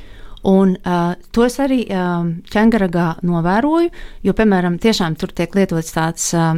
Un, 0.48 0.76
uh, 0.78 1.16
to 1.34 1.44
es 1.48 1.58
arī 1.60 1.82
uh, 1.90 2.30
ķēngaragā 2.54 3.08
novēroju, 3.26 3.90
jo, 4.24 4.38
piemēram, 4.38 4.78
tiešām 4.80 5.18
tur 5.20 5.34
tiek 5.36 5.58
lietots 5.58 5.96
tāds 5.96 6.30
uh, 6.38 6.54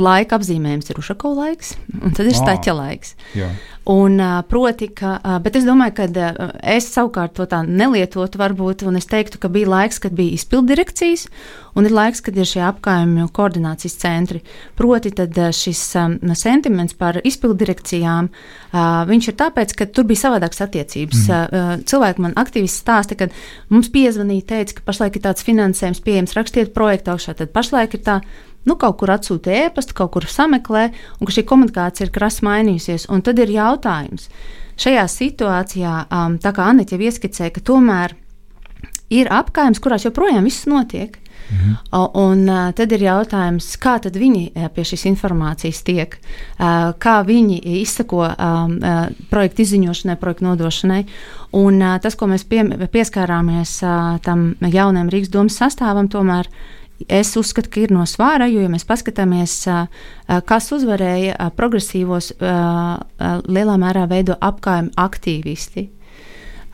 laika 0.00 0.38
apzīmējums, 0.40 0.90
ir 0.90 0.98
Ušakova 0.98 1.48
laiks, 1.48 1.76
un 2.00 2.14
tad 2.16 2.26
ir 2.26 2.34
staķa 2.34 2.74
laiks. 2.74 3.14
Jā. 3.38 3.52
Un, 3.90 4.16
proti, 4.48 4.88
ka, 4.96 5.18
bet 5.44 5.58
es 5.58 5.66
domāju, 5.68 5.92
ka 5.98 6.06
es 6.72 6.86
savukārt 6.88 7.34
to 7.36 7.44
tā 7.46 7.60
nelietotu, 7.68 8.40
varbūt, 8.40 8.86
un 8.88 8.96
es 8.96 9.04
teiktu, 9.10 9.36
ka 9.42 9.50
bija 9.52 9.68
laiks, 9.68 10.00
kad 10.00 10.14
bija 10.16 10.32
izpildu 10.38 10.72
direkcijas, 10.72 11.26
un 11.76 11.84
ir 11.84 11.92
laiks, 11.92 12.22
kad 12.24 12.38
ir 12.38 12.48
šie 12.48 12.62
apgājumi 12.64 13.26
koordinācijas 13.36 13.98
centri. 14.00 14.40
Proti, 14.78 15.12
tad 15.14 15.36
šis 15.54 15.82
sentiments 16.40 16.96
par 16.96 17.20
izpildu 17.20 17.58
direkcijām, 17.60 18.30
viņš 19.10 19.28
ir 19.30 19.36
tāpēc, 19.42 19.76
ka 19.76 19.86
tur 19.92 20.08
bija 20.08 20.22
savādākas 20.24 20.64
attiecības. 20.64 21.26
Mm. 21.28 21.84
Cilvēki 21.84 22.24
man 22.24 22.34
aktīvisti 22.40 22.80
stāsta, 22.86 23.20
ka 23.20 23.28
mums 23.68 23.92
piezvanīja, 23.92 24.48
teica, 24.54 24.78
ka 24.80 24.88
pašlaik 24.88 25.20
ir 25.20 25.26
tāds 25.28 25.44
finansējums 25.44 26.02
pieejams, 26.08 26.34
rakstiet 26.40 26.72
projektu 26.74 27.12
augšā, 27.14 27.36
tad 27.36 27.52
pašlaik 27.52 28.00
ir 28.00 28.04
tā 28.08 28.18
nu, 28.68 28.76
kaut 28.80 28.98
kur 29.00 29.12
atsūta 29.14 29.52
ēpastu, 29.64 29.96
kaut 29.98 30.14
kur 30.16 30.28
sameklē, 30.30 30.88
un 31.18 31.28
ka 31.28 31.36
šī 31.36 31.46
komunikācija 31.48 32.08
ir 32.08 32.14
krasi 32.14 32.46
mainījusies. 32.46 33.08
Un 33.12 33.24
tad 33.24 33.40
ir 33.42 33.52
jautājums. 33.54 34.28
Šajā 34.80 35.04
situācijā, 35.10 35.96
um, 36.10 36.38
tā 36.42 36.50
kā 36.54 36.70
Anita 36.72 36.96
jau 36.96 37.06
ieskicēja, 37.06 37.52
ka 37.54 37.62
tomēr 37.62 38.16
ir 39.14 39.30
apgājums, 39.30 39.82
kurās 39.82 40.06
joprojām 40.08 40.48
viss 40.48 40.66
notiek. 40.70 41.20
Mhm. 41.50 41.72
Un 42.14 42.48
uh, 42.48 42.70
tad 42.72 42.92
ir 42.96 43.04
jautājums, 43.04 43.66
kā 43.76 43.98
viņi 44.00 44.70
pie 44.72 44.84
šīs 44.88 45.04
informācijas 45.10 45.82
tiek, 45.84 46.16
uh, 46.56 46.94
kā 46.96 47.18
viņi 47.26 47.58
izsako 47.82 48.24
um, 48.24 48.78
uh, 48.80 49.10
projektu 49.30 49.62
izziņošanai, 49.66 50.16
projektu 50.16 50.48
nodošanai. 50.48 51.02
Un 51.52 51.82
uh, 51.82 51.98
tas, 52.00 52.16
ko 52.16 52.30
mēs 52.32 52.46
pie, 52.48 52.64
pieskārāmies 52.64 53.76
uh, 53.84 54.16
tam 54.24 54.54
jaunajam 54.60 55.12
Rīgas 55.12 55.34
domas 55.34 55.60
sastāvam, 55.60 56.08
tomēr 56.08 56.48
Es 57.08 57.34
uzskatu, 57.36 57.68
ka 57.74 57.80
ir 57.82 57.92
no 57.92 58.04
svāra, 58.08 58.46
jo, 58.48 58.62
ja 58.62 58.70
mēs 58.70 58.86
paskatāmies, 58.86 59.56
kas 60.46 60.70
uzvarēja 60.72 61.50
progresīvos, 61.58 62.30
lielā 62.38 63.74
mērā 63.82 64.06
veido 64.08 64.36
apgājumu 64.40 64.94
aktīvisti. 65.02 65.88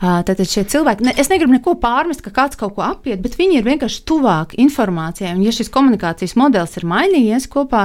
Tātad 0.01 0.41
šie 0.49 0.63
cilvēki, 0.65 1.05
ne, 1.05 1.11
es 1.21 1.29
negribu 1.29 1.53
neko 1.53 1.75
pārmest, 1.81 2.23
ka 2.25 2.31
kāds 2.33 2.57
kaut 2.57 2.73
ko 2.73 2.81
apiet, 2.81 3.19
bet 3.21 3.35
viņi 3.37 3.59
ir 3.59 3.65
vienkārši 3.67 3.99
tuvāk 4.09 4.55
informācijai. 4.61 5.35
Un, 5.35 5.43
ja 5.45 5.53
šis 5.53 5.69
komunikācijas 5.69 6.33
modelis 6.41 6.73
ir 6.79 6.87
mainījies 6.89 7.45
kopā 7.51 7.83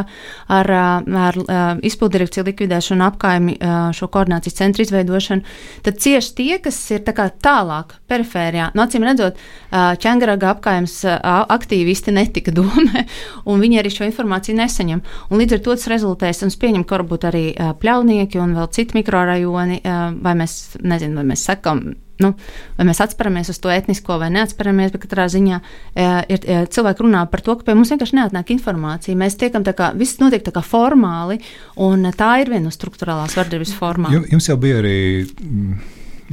ar, 0.48 0.70
ar, 0.72 1.04
ar 1.26 1.82
izpildirekciju 1.84 2.46
likvidēšanu, 2.46 3.04
apkaimi 3.04 3.58
šo 3.96 4.08
koordinācijas 4.14 4.56
centru 4.56 4.86
izveidošanu, 4.86 5.44
tad 5.84 6.00
cieši 6.00 6.32
tie, 6.38 6.54
kas 6.64 6.78
ir 6.96 7.04
tā 7.04 7.28
tālāk, 7.44 7.98
perifērijā. 8.08 8.70
No 8.72 8.80
nu, 8.80 8.86
acīm 8.86 9.04
redzot, 9.04 9.44
ķēngaraga 9.74 10.54
apkaimes 10.54 10.96
aktīvisti 11.20 12.16
netika 12.16 12.54
domē, 12.56 13.04
un 13.50 13.60
viņi 13.60 13.82
arī 13.82 13.92
šo 13.92 14.08
informāciju 14.08 14.56
nesaņem. 14.62 15.04
Un 15.28 15.42
līdz 15.42 15.58
ar 15.58 15.64
to 15.68 15.76
tas 15.76 15.92
rezultēs, 15.92 16.40
un 16.40 16.54
es 16.54 16.56
pieņemu, 16.64 16.88
ka 16.88 16.96
varbūt 16.96 17.28
arī 17.28 17.44
pļaunieki 17.84 18.40
un 18.40 18.56
vēl 18.56 18.72
citi 18.72 18.96
mikrorajoni, 19.02 19.82
vai 20.24 20.36
mēs, 20.40 20.58
nezinu, 20.80 21.20
vai 21.20 21.28
mēs 21.34 21.44
sakam, 21.52 21.84
nu, 22.22 22.32
vai 22.78 22.86
mēs 22.88 23.02
atsperamies 23.04 23.50
uz 23.52 23.60
to 23.62 23.70
etnisko 23.72 24.18
vai 24.20 24.30
neatsperamies, 24.34 24.92
bet 24.94 25.04
katrā 25.04 25.26
ziņā 25.32 25.58
e, 25.58 26.06
ir, 26.32 26.40
e, 26.46 26.60
cilvēki 26.72 27.04
runā 27.04 27.24
par 27.32 27.44
to, 27.44 27.56
ka 27.58 27.66
pie 27.66 27.76
mums 27.76 27.92
vienkārši 27.92 28.18
neatnāk 28.20 28.52
informācija. 28.54 29.18
Mēs 29.18 29.38
tiekam 29.40 29.66
tā 29.66 29.76
kā 29.76 29.92
viss 29.96 30.20
notiek 30.22 30.44
tā 30.46 30.54
kā 30.54 30.64
formāli, 30.64 31.38
un 31.82 32.08
tā 32.16 32.32
ir 32.42 32.52
viena 32.52 32.68
no 32.68 32.74
struktūrālās 32.74 33.36
vardarbības 33.38 33.76
formām. 33.76 34.16
Jums 34.32 34.50
jau 34.50 34.58
bija 34.60 34.80
arī 34.80 34.98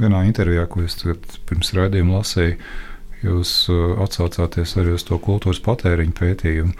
vienā 0.00 0.24
intervijā, 0.28 0.66
ko 0.70 0.84
es 0.86 0.98
pirms 1.48 1.74
raidījuma 1.76 2.20
lasīju, 2.20 2.58
jūs 3.24 3.56
e, 3.72 3.80
atsaucāties 4.04 4.76
arī 4.80 4.96
uz 4.96 5.04
to 5.08 5.20
kultūras 5.22 5.62
patēriņu 5.64 6.16
pētījumu. 6.20 6.78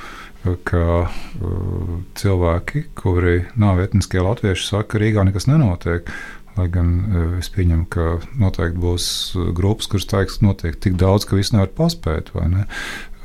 Ka 0.68 0.80
uh, 1.09 1.92
cilvēki, 2.20 2.82
kuri 3.00 3.46
nav 3.57 3.78
etniskie 3.80 4.20
latvieši, 4.20 4.66
saka, 4.66 4.90
ka 4.90 4.98
Rīgā 5.00 5.22
nekas 5.24 5.46
nenotiek. 5.48 6.11
Lai 6.55 6.68
gan 6.70 6.90
e, 7.02 7.22
es 7.40 7.50
pieņemu, 7.50 7.88
ka 7.90 8.18
noteikti 8.38 8.78
būs 8.82 9.07
e, 9.34 9.48
grupas, 9.57 9.88
kuras 9.90 10.07
teiks, 10.11 10.38
noteikti 10.44 10.88
tik 10.88 11.00
daudz, 11.00 11.26
ka 11.26 11.38
viss 11.38 11.55
nevar 11.55 11.72
paspēt. 11.74 12.30
Ne? 12.50 12.66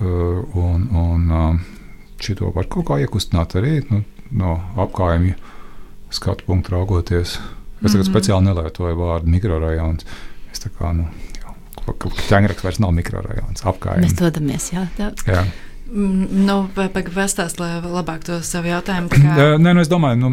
E, 0.02 0.14
un, 0.58 0.88
un 0.98 1.62
šito 2.20 2.50
var 2.56 2.68
kaut 2.72 2.90
kā 2.90 3.00
iekustināt 3.04 3.56
arī 3.60 3.80
nu, 3.92 4.04
no 4.32 4.58
apgājuma 4.82 5.38
skatu 6.14 6.48
punktu 6.48 6.74
raugoties. 6.74 7.38
Es 7.80 7.92
tagad 7.94 7.96
mm 7.96 8.02
-hmm. 8.02 8.12
speciāli 8.12 8.46
nelietoju 8.46 8.96
vārdu 8.96 9.28
mikrorajons. 9.30 10.06
Es 10.52 10.60
tā 10.60 10.70
kā, 10.80 10.92
nu, 10.94 11.08
ķēngraks 12.30 12.64
vairs 12.64 12.80
nav 12.80 12.92
mikrorajons, 12.92 13.64
apgājums. 13.64 14.06
Mēs 14.06 14.20
dodamies, 14.20 14.72
jā. 14.74 14.88
jā. 14.98 15.12
jā. 15.28 15.46
Mm, 15.90 16.46
nu, 16.46 16.56
vai 16.76 16.86
pastāstīt, 16.94 17.60
lai 17.62 17.80
labāk 17.82 18.22
to 18.28 18.38
savu 18.46 18.70
jautājumu? 18.70 19.10
Kā... 19.10 19.56
Nē, 19.58 19.74
nu, 19.74 19.82
es 19.82 19.90
domāju, 19.90 20.20
nu, 20.22 20.30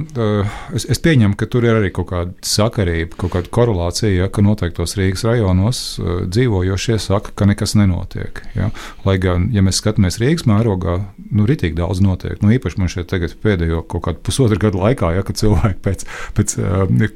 es, 0.76 0.84
es 0.92 1.00
pieņemu, 1.02 1.36
ka 1.40 1.48
tur 1.50 1.64
ir 1.64 1.78
arī 1.78 1.90
kaut 1.96 2.10
kāda 2.10 2.34
sakarība, 2.44 3.16
kaut 3.22 3.32
kāda 3.36 3.52
korelācija, 3.56 4.10
ja, 4.12 4.28
ka 4.32 4.44
noteiktos 4.44 4.96
Rīgas 5.00 5.24
rajonos 5.26 5.80
dzīvojošie 6.28 6.98
saka, 7.02 7.32
ka 7.38 7.48
nekas 7.48 7.76
nenotiek. 7.78 8.42
Ja. 8.58 8.68
Lai 9.06 9.16
gan, 9.22 9.48
ja 9.54 9.64
mēs 9.64 9.80
skatāmies 9.80 10.20
Rīgas 10.20 10.44
mērogā, 10.50 10.98
nu, 11.30 11.48
ritīgi 11.48 11.78
daudz 11.80 12.02
notiek. 12.04 12.36
Nu, 12.44 12.52
īpaši 12.56 12.82
man 12.82 12.92
šeit 12.92 13.08
tagad 13.12 13.32
pēdējo 13.40 13.80
kaut 13.88 14.04
kādu 14.10 14.22
pusotru 14.26 14.60
gadu 14.66 14.82
laikā, 14.84 15.14
ja, 15.16 15.24
kad 15.26 15.40
cilvēki 15.40 15.80
pēc, 15.86 16.06
pēc 16.36 16.56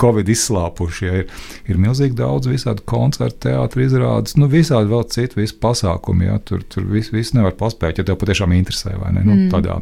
Covid 0.00 0.32
izslāpuši, 0.32 1.06
ja, 1.10 1.20
ir, 1.22 1.44
ir 1.68 1.82
milzīgi 1.82 2.16
daudz 2.18 2.48
visādi 2.48 2.88
koncertu, 2.88 3.42
teātris, 3.50 3.90
izrādes, 3.90 4.38
nu, 4.40 4.48
visādi 4.50 4.90
vēl 4.90 5.06
citu 5.12 5.44
pasākumu. 5.60 6.24
Ja, 6.30 6.40
tur 6.44 6.62
tur 6.70 6.86
viss 6.90 7.12
vis 7.12 7.32
nevar 7.36 7.54
paspēt. 7.58 7.98
Ja 7.98 8.06
tiešām 8.30 8.54
interesē, 8.56 8.94
vai 9.00 9.12
ne? 9.16 9.26
Nu, 9.26 9.36
mm. 9.36 9.50
Tādā 9.52 9.80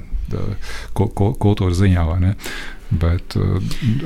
ku, 0.96 1.09
ku, 1.09 1.30
kultūras 1.40 1.78
ziņā, 1.80 2.05
vai 2.09 2.18
ne? 2.24 2.34
Bet 2.88 3.36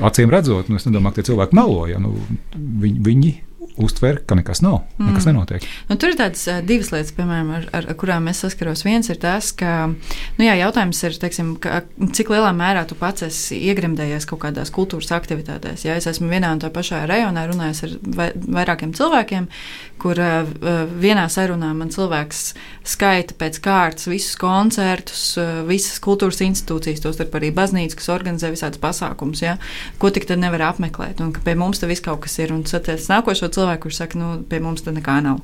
acīm 0.03 0.31
redzot, 0.31 0.69
nu, 0.71 0.79
es 0.79 0.87
nedomāju, 0.87 1.15
ka 1.15 1.21
tie 1.21 1.31
cilvēki 1.31 1.55
melo. 1.55 1.85
Ja, 1.87 2.01
nu, 2.03 2.15
viņi, 2.53 2.99
viņi 3.03 3.33
uztver, 3.77 4.19
ka 4.27 4.35
nekas 4.37 4.61
nav, 4.61 4.83
mm. 4.97 5.07
nekas 5.09 5.25
nenotiek. 5.25 5.65
Nu, 5.89 5.97
tur 5.97 6.13
ir 6.13 6.17
tādas 6.19 6.43
divas 6.67 6.91
lietas, 6.93 7.13
piemēram, 7.17 7.49
ar, 7.57 7.63
ar, 7.73 7.87
ar 7.89 7.97
kurām 7.99 8.27
es 8.29 8.43
saskaros. 8.43 8.83
Viens 8.85 9.09
ir 9.09 9.17
tas, 9.21 9.49
ka 9.57 9.89
nu, 9.89 10.43
jā, 10.45 10.53
jautājums 10.59 10.99
ir, 11.07 11.17
teiksim, 11.21 11.55
ka, 11.63 11.81
cik 12.13 12.29
lielā 12.33 12.51
mērā 12.55 12.85
tu 12.89 12.97
pats 12.99 13.25
esi 13.25 13.57
iegremdējies 13.71 14.27
kaut 14.29 14.43
kādās 14.45 14.73
kultūras 14.73 15.09
aktivitātēs. 15.17 15.87
Ja 15.87 15.97
es 15.97 16.07
esmu 16.09 16.29
vienā 16.29 16.53
un 16.53 16.61
tā 16.61 16.69
pašā 16.73 17.01
rajonā 17.09 17.47
runājis 17.49 17.83
ar 17.87 17.97
vairākiem 18.59 18.93
cilvēkiem, 18.97 19.49
kur 20.03 20.19
uh, 20.19 20.45
vienā 20.99 21.25
sarunā 21.31 21.71
man 21.77 21.89
cilvēks 21.93 22.43
skaita 22.93 23.37
pēc 23.39 23.59
kārtas 23.63 24.09
visus 24.11 24.37
koncertus, 24.37 25.25
uh, 25.39 25.63
visas 25.65 25.97
kultūras 26.03 26.43
institūcijas, 26.45 27.01
tostarp 27.05 27.39
arī 27.39 27.53
baznīcas, 27.55 27.97
kas 27.97 28.11
organizē 28.13 28.51
visādus 28.53 28.81
pasākumus, 28.83 29.45
ja, 29.45 29.57
ko 30.01 30.11
tik 30.13 30.27
tad 30.29 30.43
nevar 30.43 30.67
apmeklēt, 30.73 31.23
un 31.23 31.31
ka 31.33 31.41
pie 31.45 31.55
mums 31.57 31.81
te 31.81 31.89
viss 31.89 32.03
kaut 32.03 32.25
kas 32.25 32.37
ir. 32.43 32.53
Un 32.53 32.65
tas 32.67 33.09
nākošo 33.09 33.47
cilvēku 33.47 33.62
cilvēki, 33.63 33.81
kurš 33.85 33.99
saka, 34.01 34.19
nu, 34.19 34.29
pie 34.49 34.59
mums 34.63 34.83
tā 34.83 34.93
nekā 34.93 35.17
nav. 35.23 35.39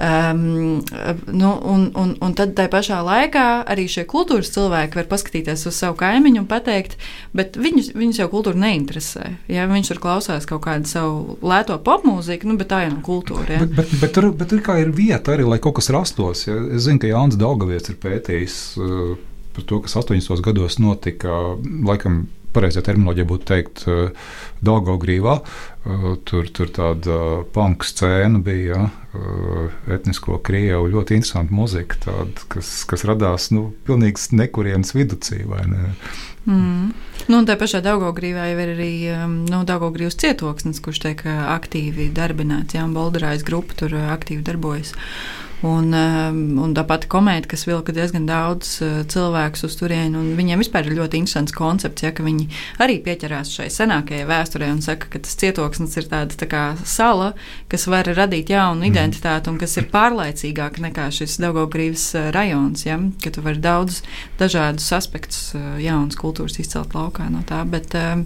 Um, 0.00 0.80
nu, 1.28 1.50
un, 1.52 1.86
un, 1.98 2.14
un 2.22 2.34
tad 2.36 2.54
tā 2.58 2.66
pašā 2.72 3.00
laikā 3.04 3.46
arī 3.70 3.86
šie 3.90 4.06
kultūras 4.08 4.52
cilvēki 4.54 5.00
var 5.00 5.08
paskatīties 5.10 5.66
uz 5.68 5.76
savu 5.76 5.98
kaimiņu 6.00 6.42
un 6.42 6.48
pateikt, 6.50 6.96
bet 7.36 7.58
viņus, 7.60 7.92
viņus 7.98 8.22
jau 8.22 8.28
kultūra 8.32 8.60
neinteresē. 8.64 9.26
Ja 9.52 9.68
viņš 9.70 9.92
tur 9.92 10.02
klausās 10.02 10.48
kaut 10.48 10.64
kādu 10.66 10.90
savu 10.90 11.38
lēto 11.44 11.76
popmūziku, 11.84 12.48
nu, 12.50 12.58
bet 12.60 12.72
tā 12.72 12.84
jau 12.86 12.94
nav 12.94 13.02
kultūra. 13.06 13.58
Ja? 13.58 13.64
Bet, 13.64 13.76
bet, 13.78 13.96
bet, 14.02 14.14
tur, 14.16 14.30
bet 14.36 14.52
tur 14.52 14.64
kā 14.64 14.80
ir 14.82 14.94
vieta 14.96 15.36
arī, 15.36 15.46
lai 15.48 15.60
kaut 15.62 15.78
kas 15.80 15.92
rastos. 15.94 16.46
Ja? 16.48 16.58
Es 16.70 16.86
zinu, 16.88 17.02
ka 17.02 17.10
Jānis 17.10 17.40
Daugaviets 17.40 17.92
ir 17.92 18.00
pētījis. 18.00 18.60
Uh, 18.80 19.16
par 19.50 19.66
to, 19.66 19.80
kas 19.82 19.96
80. 19.98 20.44
gados 20.46 20.78
notika, 20.78 21.40
laikam 21.86 22.24
pareizā 22.54 22.82
terminoloģija 22.86 23.26
būtu 23.30 23.46
teikt, 23.46 23.84
Dogogrīvā. 24.66 25.36
Uh, 25.38 25.69
tur, 26.28 26.48
tur 26.52 26.68
tāda 26.74 27.14
uh, 27.16 27.44
punk 27.54 27.86
scēna 27.88 28.40
bija, 28.44 28.76
ja, 28.76 28.88
uh, 29.16 29.78
etnisko 29.92 30.38
krievu, 30.44 30.90
ļoti 30.92 31.16
interesanta 31.16 31.56
muzika, 31.56 31.96
tāda, 32.04 32.44
kas, 32.52 32.72
kas 32.88 33.06
radās 33.08 33.48
nu, 33.54 33.70
pilnīgs 33.88 34.30
nekurienes 34.36 34.92
viducī. 34.96 35.42
Ne? 35.48 35.94
Mm. 36.44 36.92
Nu, 37.28 37.40
un 37.40 37.48
tā 37.48 37.56
pašā 37.60 37.82
Daugaugrīvā 37.84 38.50
jau 38.50 38.60
ir 38.64 38.74
arī 38.74 38.92
nu, 39.48 39.62
Daugaugrības 39.68 40.18
cietoksnis, 40.20 40.80
kurš 40.84 41.02
tiek 41.04 41.24
aktīvi 41.28 42.10
darbināts. 42.16 42.76
Jā, 42.76 42.86
Bolderājas 42.90 43.44
grupa 43.46 43.76
tur 43.76 43.94
aktīvi 44.00 44.44
darbojas. 44.46 44.94
Un, 45.60 45.92
um, 45.92 46.38
un 46.64 46.72
tā 46.72 46.86
pati 46.88 47.08
komēdija, 47.10 47.50
kas 47.52 47.66
vilka 47.68 47.92
diezgan 47.92 48.24
daudz 48.24 48.78
uh, 48.80 49.00
cilvēku 49.10 49.66
uz 49.66 49.74
turieni, 49.76 50.16
un 50.16 50.30
viņiem 50.38 50.62
vispār 50.62 50.86
ir 50.88 50.96
ļoti 50.96 51.18
interesants 51.20 51.52
koncepts, 51.52 52.04
ja, 52.06 52.14
ka 52.16 52.24
viņi 52.24 52.46
arī 52.80 52.96
pieķerās 53.04 53.52
šai 53.52 53.66
senākajai 53.74 54.24
vēsturē 54.30 54.70
un 54.72 54.80
saka, 54.84 55.10
ka 55.12 55.20
tas 55.20 55.36
cietoksnis 55.40 55.98
ir 56.00 56.08
tāda 56.08 56.38
tā 56.40 56.48
kā 56.48 56.62
sala, 56.88 57.34
kas 57.68 57.84
var 57.92 58.08
radīt 58.08 58.52
jaunu 58.54 58.86
mm. 58.86 58.88
identitāti 58.88 59.52
un 59.52 59.58
kas 59.60 59.76
ir 59.76 59.90
pārlaicīgāka 59.92 60.80
nekā 60.86 61.10
šis 61.12 61.36
Daugaugrības 61.44 62.06
uh, 62.16 62.30
rajons, 62.32 62.86
ja, 62.88 62.96
ka 63.20 63.34
tu 63.34 63.44
vari 63.44 63.60
daudz 63.60 64.00
dažādus 64.40 64.88
aspektus 64.96 65.52
uh, 65.58 65.76
jaunas 65.82 66.16
kultūras 66.16 66.56
izcelt 66.62 66.96
laukā 66.96 67.28
no 67.28 67.44
tā. 67.44 67.60
Bet, 67.68 67.92
um, 68.00 68.24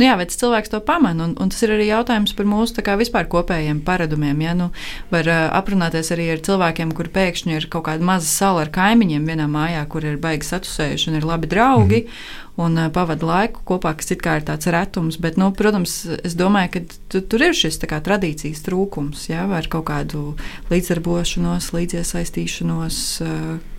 nu 0.00 0.08
jā, 0.08 0.18
tas 0.18 0.42
cilvēks 0.42 0.74
to 0.74 0.82
pamana, 0.82 1.30
un, 1.30 1.38
un 1.38 1.54
tas 1.54 1.62
ir 1.62 1.76
arī 1.78 1.92
jautājums 1.92 2.34
par 2.34 2.50
mūsu 2.50 2.82
kā, 2.82 2.98
vispār 2.98 3.30
kopējiem 3.30 3.84
paradumiem. 3.86 4.42
Ja, 4.42 4.58
nu, 4.58 4.72
var 5.14 5.30
aprunāties 5.30 6.10
arī 6.14 6.32
ar 6.34 6.42
cilvēkiem, 6.42 6.71
cilvēkiem, 6.72 6.92
kur 6.96 7.08
pēkšņi 7.12 7.56
ir 7.56 7.68
kaut 7.70 7.86
kāda 7.86 8.04
maza 8.04 8.26
sala 8.26 8.64
ar 8.64 8.70
kaimiņiem 8.72 9.26
vienā 9.26 9.46
mājā, 9.48 9.84
kur 9.88 10.04
ir 10.04 10.18
baigi 10.18 10.48
satusējuši 10.48 11.10
un 11.10 11.16
ir 11.18 11.24
labi 11.24 11.46
draugi. 11.46 12.06
Mm. 12.06 12.40
Un 12.60 12.76
pavada 12.92 13.24
laiku 13.24 13.62
kopā, 13.64 13.94
kas 13.96 14.12
it 14.12 14.20
kā 14.20 14.36
ir 14.36 14.44
tāds 14.44 14.68
retums. 14.68 15.16
Bet, 15.16 15.38
nu, 15.40 15.46
protams, 15.56 16.04
es 16.22 16.34
domāju, 16.36 16.68
ka 16.74 16.80
tu, 17.08 17.22
tur 17.24 17.40
ir 17.46 17.54
šis 17.56 17.80
kā, 17.88 17.96
tradīcijas 18.04 18.60
trūkums, 18.66 19.30
ja, 19.30 19.46
vai 19.48 19.62
kaut 19.64 19.86
kādu 19.88 20.34
līdzdarbošanos, 20.68 21.70
līdziesaistīšanos, 21.72 22.98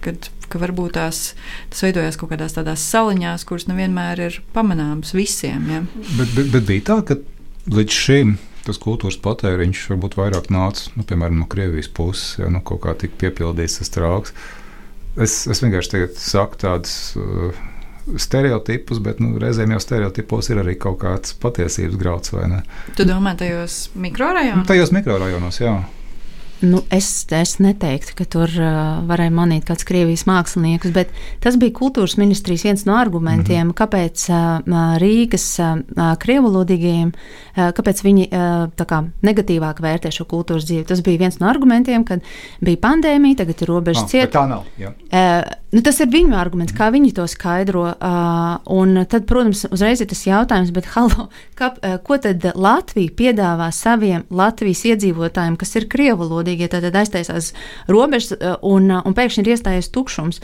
kad 0.02 0.30
ka 0.50 0.62
varbūt 0.62 0.98
tās, 0.98 1.36
tas 1.70 1.86
veidojās 1.86 2.18
kaut 2.18 2.34
kādās 2.34 2.58
tādās 2.58 2.82
saliņās, 2.90 3.46
kuras 3.46 3.70
nevienmēr 3.70 4.26
ir 4.26 4.40
pamanāmas 4.58 5.14
visiem. 5.14 5.70
Ja. 5.70 5.84
Bet, 6.18 6.34
bet, 6.34 6.50
bet 6.58 6.66
bija 6.70 6.88
tā, 6.90 6.98
ka 7.06 7.22
līdz 7.78 8.02
šim 8.02 8.36
tas 8.68 8.80
kultūras 8.82 9.20
patēriņš 9.24 9.84
varbūt 9.92 10.18
vairāk 10.20 10.50
nāca 10.54 10.92
nu, 10.98 11.06
piemēram, 11.08 11.42
no 11.42 11.50
Krievijas 11.52 11.90
puses, 11.92 12.38
ja 12.40 12.50
nu, 12.52 12.64
kaut 12.66 12.84
kā 12.86 12.96
tika 13.00 13.20
piepildīts 13.26 13.80
tas 13.82 13.94
trauks. 13.94 14.36
Es, 15.14 15.44
es 15.52 15.62
vienkārši 15.62 16.08
saku 16.18 16.58
tādus 16.64 16.96
uh, 17.20 17.52
stereotipus, 18.20 19.00
bet 19.04 19.20
nu, 19.24 19.36
reizēm 19.42 19.76
jau 19.76 19.82
stereotipos 19.84 20.50
ir 20.52 20.64
arī 20.64 20.76
kaut 20.80 21.00
kāds 21.04 21.36
patiesības 21.44 22.00
grauds. 22.00 22.34
Tu 22.98 23.06
domā 23.08 23.36
tajos 23.40 23.88
mikrorajonos? 23.94 24.64
Nu, 24.64 24.70
tajos 24.70 24.94
mikrorajonos, 24.96 25.60
jā. 25.62 25.76
Nu, 26.62 26.80
es, 26.96 27.26
es 27.36 27.58
neteiktu, 27.60 28.14
ka 28.16 28.26
tur 28.30 28.52
uh, 28.56 29.02
varēja 29.10 29.34
manīt 29.36 29.66
kāds 29.68 29.84
Krievijas 29.88 30.24
mākslinieks, 30.30 30.94
bet 30.96 31.10
tas 31.44 31.58
bija 31.60 31.76
kultūras 31.76 32.16
ministrijas 32.20 32.64
viens 32.68 32.86
no 32.88 32.96
argumentiem, 32.96 33.68
mm 33.68 33.72
-hmm. 33.72 33.80
kāpēc 33.82 34.28
uh, 34.32 34.94
Rīgas 35.02 35.48
uh, 35.60 36.14
krievulodīgajiem, 36.24 37.12
uh, 37.12 37.74
kāpēc 37.76 38.04
viņi 38.04 38.30
uh, 38.30 38.86
kā, 38.88 39.02
negatīvāk 39.22 39.82
vērtē 39.84 40.12
šo 40.12 40.24
kultūras 40.26 40.64
dzīvi. 40.70 40.86
Tas 40.88 41.02
bija 41.02 41.20
viens 41.26 41.40
no 41.40 41.50
argumentiem, 41.50 42.06
kad 42.06 42.22
bija 42.62 42.78
pandēmija, 42.78 43.38
tagad 43.44 43.62
ir 43.62 43.68
robežas 43.68 44.04
oh, 44.04 44.10
cieta. 44.10 44.40
Tā 44.40 44.48
nav. 44.48 44.64
Jā. 44.80 44.94
Uh, 45.12 45.63
nu, 45.74 45.84
tas 45.86 46.00
ir 46.00 46.12
viņu 46.14 46.38
arguments, 46.40 46.76
kā 46.78 46.90
viņi 46.94 47.12
to 47.18 47.28
skaidro. 47.28 47.90
Uh, 47.98 48.56
un 48.72 49.04
tad, 49.10 49.28
protams, 49.30 49.66
uzreiz 49.74 50.04
ir 50.04 50.12
tas 50.12 50.24
jautājums, 50.28 50.72
bet 50.76 50.88
halo, 50.96 51.28
kā, 51.60 51.74
uh, 51.76 52.00
ko 52.06 52.22
tad 52.24 52.46
Latvija 52.56 53.12
piedāvā 53.20 53.68
saviem 53.76 54.24
Latvijas 54.32 54.86
iedzīvotājiem, 54.94 55.60
kas 55.60 55.76
ir 55.82 55.90
krievulodīgi? 55.92 56.54
atbildīgie 56.54 56.70
tad 56.70 56.96
aiztaisās 56.96 57.54
robežas 57.88 58.36
eh, 58.38 58.56
un, 58.62 58.92
eh, 58.92 59.02
un 59.06 59.14
pēkšņi 59.14 59.44
ir 59.44 59.54
iestājies 59.56 59.92
tukšums. 59.94 60.42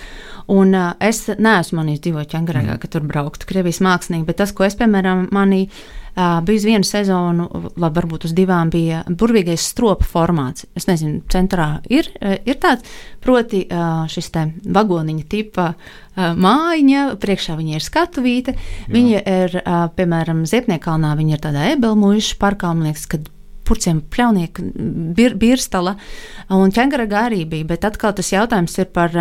Un 0.49 0.73
eh, 0.73 0.93
es 0.99 1.27
neesmu 1.37 1.81
manījis 1.81 2.03
dzīvot 2.05 2.31
Čangaragā, 2.31 2.75
mm. 2.75 2.81
ka 2.81 2.87
tur 2.87 3.05
brauktu 3.05 3.47
Krievijas 3.49 3.81
mākslinieki, 3.81 4.27
bet 4.27 4.39
tas, 4.41 4.53
ko 4.53 4.65
es, 4.67 4.77
piemēram, 4.79 5.27
manīju, 5.35 5.69
bija 6.15 6.59
uz 6.59 6.65
vienu 6.67 6.87
sezonu, 6.87 7.47
labi, 7.75 7.95
varbūt 7.99 8.27
uz 8.29 8.35
divām, 8.37 8.71
bija 8.73 9.03
burvīgais 9.07 9.69
stropa 9.71 10.07
formāts. 10.07 10.65
Es 10.77 10.89
nezinu, 10.89 11.21
centrā 11.31 11.79
ir, 11.89 12.11
ir 12.19 12.59
tāds, 12.61 12.87
proti 13.23 13.65
šis 14.11 14.29
te 14.35 14.45
vagoniņa 14.65 15.25
tipa 15.31 15.71
mājiņa, 16.17 17.07
priekšā 17.21 17.55
viņa 17.59 17.75
ir 17.77 17.85
skatuvīte, 17.85 18.55
viņa 18.91 19.23
ir, 19.23 19.59
piemēram, 19.95 20.45
Ziepniekalnā, 20.49 21.15
viņa 21.19 21.35
ir 21.35 21.43
tādā 21.43 21.67
ebelmuiša 21.75 22.39
parkā, 22.41 22.73
man 22.73 22.89
liekas, 22.89 23.07
kad 23.11 23.29
purciem 23.69 24.01
pļaunieka, 24.11 24.65
bir, 25.17 25.37
birstala 25.39 25.95
un 26.57 26.73
ķēngaraga 26.75 27.25
arī 27.29 27.43
bija, 27.49 27.69
bet 27.69 27.85
atkal 27.87 28.15
tas 28.17 28.33
jautājums 28.33 28.77
ir 28.81 28.89
par 28.93 29.13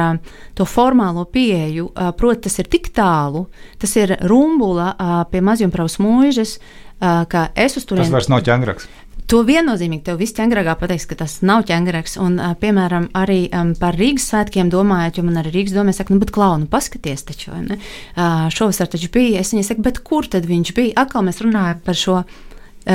to 0.57 0.67
formālo 0.69 1.27
pieeju. 1.29 1.91
Proti, 2.19 2.47
tas 2.49 2.59
ir 2.63 2.71
tik 2.73 2.91
tālu, 2.97 3.47
tas 3.81 3.95
ir 4.01 4.17
rumbula 4.31 4.95
pie 5.33 5.45
mazjumpraus 5.45 5.99
mūžas, 6.03 6.57
ka 6.99 7.51
es 7.55 7.77
uz 7.79 7.85
turieni. 7.85 8.09
Tas 8.09 8.17
vairs 8.17 8.33
nav 8.33 8.47
ķēngarags. 8.49 8.89
To 9.29 9.43
viennozīmīgi 9.45 10.07
tev 10.07 10.17
viss 10.23 10.33
ķēngrāgā 10.39 10.73
pateiks, 10.81 11.05
ka 11.09 11.19
tas 11.21 11.35
nav 11.45 11.67
ķēngrāks. 11.69 12.15
Un, 12.25 12.39
piemēram, 12.63 13.11
arī 13.19 13.43
um, 13.53 13.75
par 13.77 13.99
Rīgas 14.01 14.31
svētkiem 14.31 14.71
domājot, 14.73 15.19
jo 15.21 15.25
man 15.27 15.37
arī 15.43 15.53
Rīgas 15.53 15.75
domē 15.77 15.93
saka, 15.93 16.15
nu, 16.15 16.23
bet 16.23 16.33
klaunu, 16.33 16.65
paskaties 16.73 17.27
taču, 17.29 17.53
ne? 17.61 17.77
Uh, 18.15 18.47
šovasar 18.55 18.89
taču 18.89 19.11
bija, 19.13 19.43
es 19.43 19.53
viņai 19.53 19.67
saku, 19.69 19.85
bet 19.85 20.01
kur 20.07 20.25
tad 20.33 20.49
viņš 20.49 20.73
bija? 20.79 20.95
Atkal 21.05 21.27
mēs 21.29 21.43
runājam 21.45 21.85
par 21.85 22.01
šo 22.01 22.23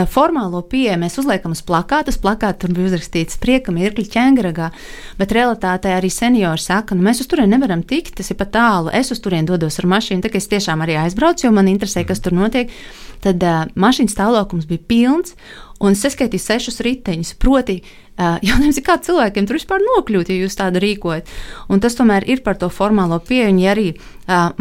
formālo 0.09 0.63
pieeju 0.65 0.97
mēs 1.01 1.19
uzliekam 1.21 1.53
uz 1.53 1.61
plakāta. 1.65 2.13
Uz 2.13 2.19
plakāta 2.21 2.63
tur 2.63 2.73
bija 2.75 2.89
uzrakstīts 2.89 3.37
prieka 3.41 3.73
mirkļi 3.75 4.07
ķēngaragā, 4.15 4.69
bet 5.19 5.35
realitātē 5.37 5.93
arī 5.97 6.09
seniori 6.13 6.61
saka, 6.61 6.97
nu 6.97 7.05
mēs 7.05 7.21
uz 7.23 7.29
turieni 7.29 7.53
nevaram 7.55 7.83
tikt, 7.85 8.15
tas 8.19 8.33
ir 8.33 8.39
pat 8.39 8.53
tālu. 8.55 8.93
Es 8.93 9.13
uz 9.13 9.21
turieni 9.23 9.49
dodos 9.49 9.79
ar 9.81 9.89
mašīnu, 9.93 10.23
tā 10.25 10.33
kā 10.33 10.41
es 10.41 10.49
tiešām 10.51 10.81
arī 10.85 10.97
aizbraucu, 11.03 11.47
jo 11.47 11.53
man 11.55 11.69
interesē, 11.71 12.05
kas 12.07 12.23
tur 12.23 12.35
notiek. 12.37 12.73
Tad 13.23 13.43
uh, 13.47 13.61
mašīnas 13.79 14.17
stāvoklis 14.17 14.65
bija 14.67 14.83
pilns, 14.89 15.37
un 15.83 15.93
es 15.95 16.01
saskaitīju 16.05 16.41
sešus 16.41 16.81
riteņus. 16.85 17.33
Proti, 17.41 17.77
jautājums 18.47 18.79
ir, 18.79 18.85
kā 18.85 18.97
cilvēkiem 19.03 19.47
tur 19.47 19.57
vispār 19.57 19.83
nokļūt, 19.83 20.29
ja 20.31 20.43
jūs 20.43 20.57
tādu 20.59 20.81
rīkojat. 20.83 21.31
Un 21.73 21.81
tas 21.83 21.97
tomēr 21.97 22.27
ir 22.29 22.43
par 22.45 22.59
to 22.61 22.69
formālo 22.73 23.19
pieeju. 23.23 23.55
Ja 23.63 23.73
arī 23.73 23.87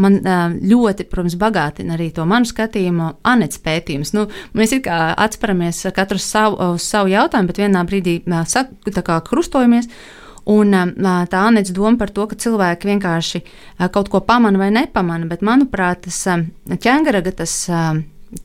man 0.03 0.19
ļoti, 0.63 1.07
protams, 1.11 1.37
bagātina 1.41 1.97
arī 1.97 2.11
to 2.15 2.27
manu 2.29 2.49
skatījumu, 2.49 3.13
anets 3.29 3.61
pētījums. 3.63 4.15
Nu, 4.17 4.27
mēs 4.59 4.75
it 4.77 4.87
kā 4.89 5.13
atsperamies 5.15 5.85
katrs 5.95 6.27
savu, 6.33 6.75
savu 6.83 7.13
jautājumu, 7.13 7.53
bet 7.53 7.63
vienā 7.63 7.87
brīdī 7.89 8.19
sak, 8.51 8.75
krustojamies. 9.29 9.91
Un 10.51 10.75
tā 10.75 11.41
Anētas 11.47 11.71
doma 11.75 11.95
par 12.01 12.11
to, 12.11 12.25
ka 12.27 12.35
cilvēki 12.35 12.89
vienkārši 12.91 13.41
kaut 13.95 14.09
ko 14.11 14.21
pamana 14.27 14.59
vai 14.59 14.73
nepamana, 14.75 15.29
bet 15.31 15.45
manuprāt, 15.47 16.09
tas 16.09 16.25
ķēngaraga 16.67 17.35
tas 17.39 17.55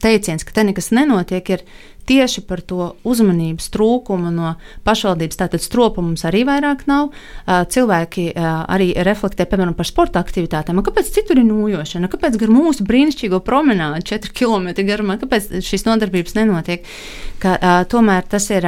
teiciens, 0.04 0.46
ka 0.46 0.54
te 0.54 0.68
nekas 0.68 0.92
nenotiek, 0.94 1.50
ir 1.56 1.64
tieši 2.08 2.44
par 2.48 2.62
to 2.64 2.94
uzmanības 3.08 3.68
trūkumu 3.74 4.32
no 4.34 4.54
pašvaldības. 4.88 5.40
Tātad 5.42 5.64
stropu 5.64 6.04
mums 6.06 6.24
arī 6.28 6.46
vairāk 6.48 6.86
nav. 6.90 7.12
Cilvēki 7.46 8.30
arī 8.38 8.94
reflektē, 9.06 9.46
piemēram, 9.50 9.76
par 9.78 9.90
sporta 9.90 10.24
aktivitātēm. 10.24 10.80
Kāpēc 10.86 11.12
citur 11.18 11.42
ir 11.42 11.48
nūjošana? 11.50 12.10
Kāpēc 12.12 12.40
gar 12.40 12.54
mūsu 12.54 12.88
brīnišķīgo 12.88 13.42
promenādi 13.46 14.08
4 14.14 14.34
km 14.38 14.72
garumā, 14.88 15.20
kāpēc 15.22 15.60
šīs 15.68 15.88
nodarbības 15.90 16.38
nenotiek? 16.40 16.88
Ka, 17.44 17.58
tomēr 17.92 18.26
tas 18.32 18.48
ir 18.56 18.66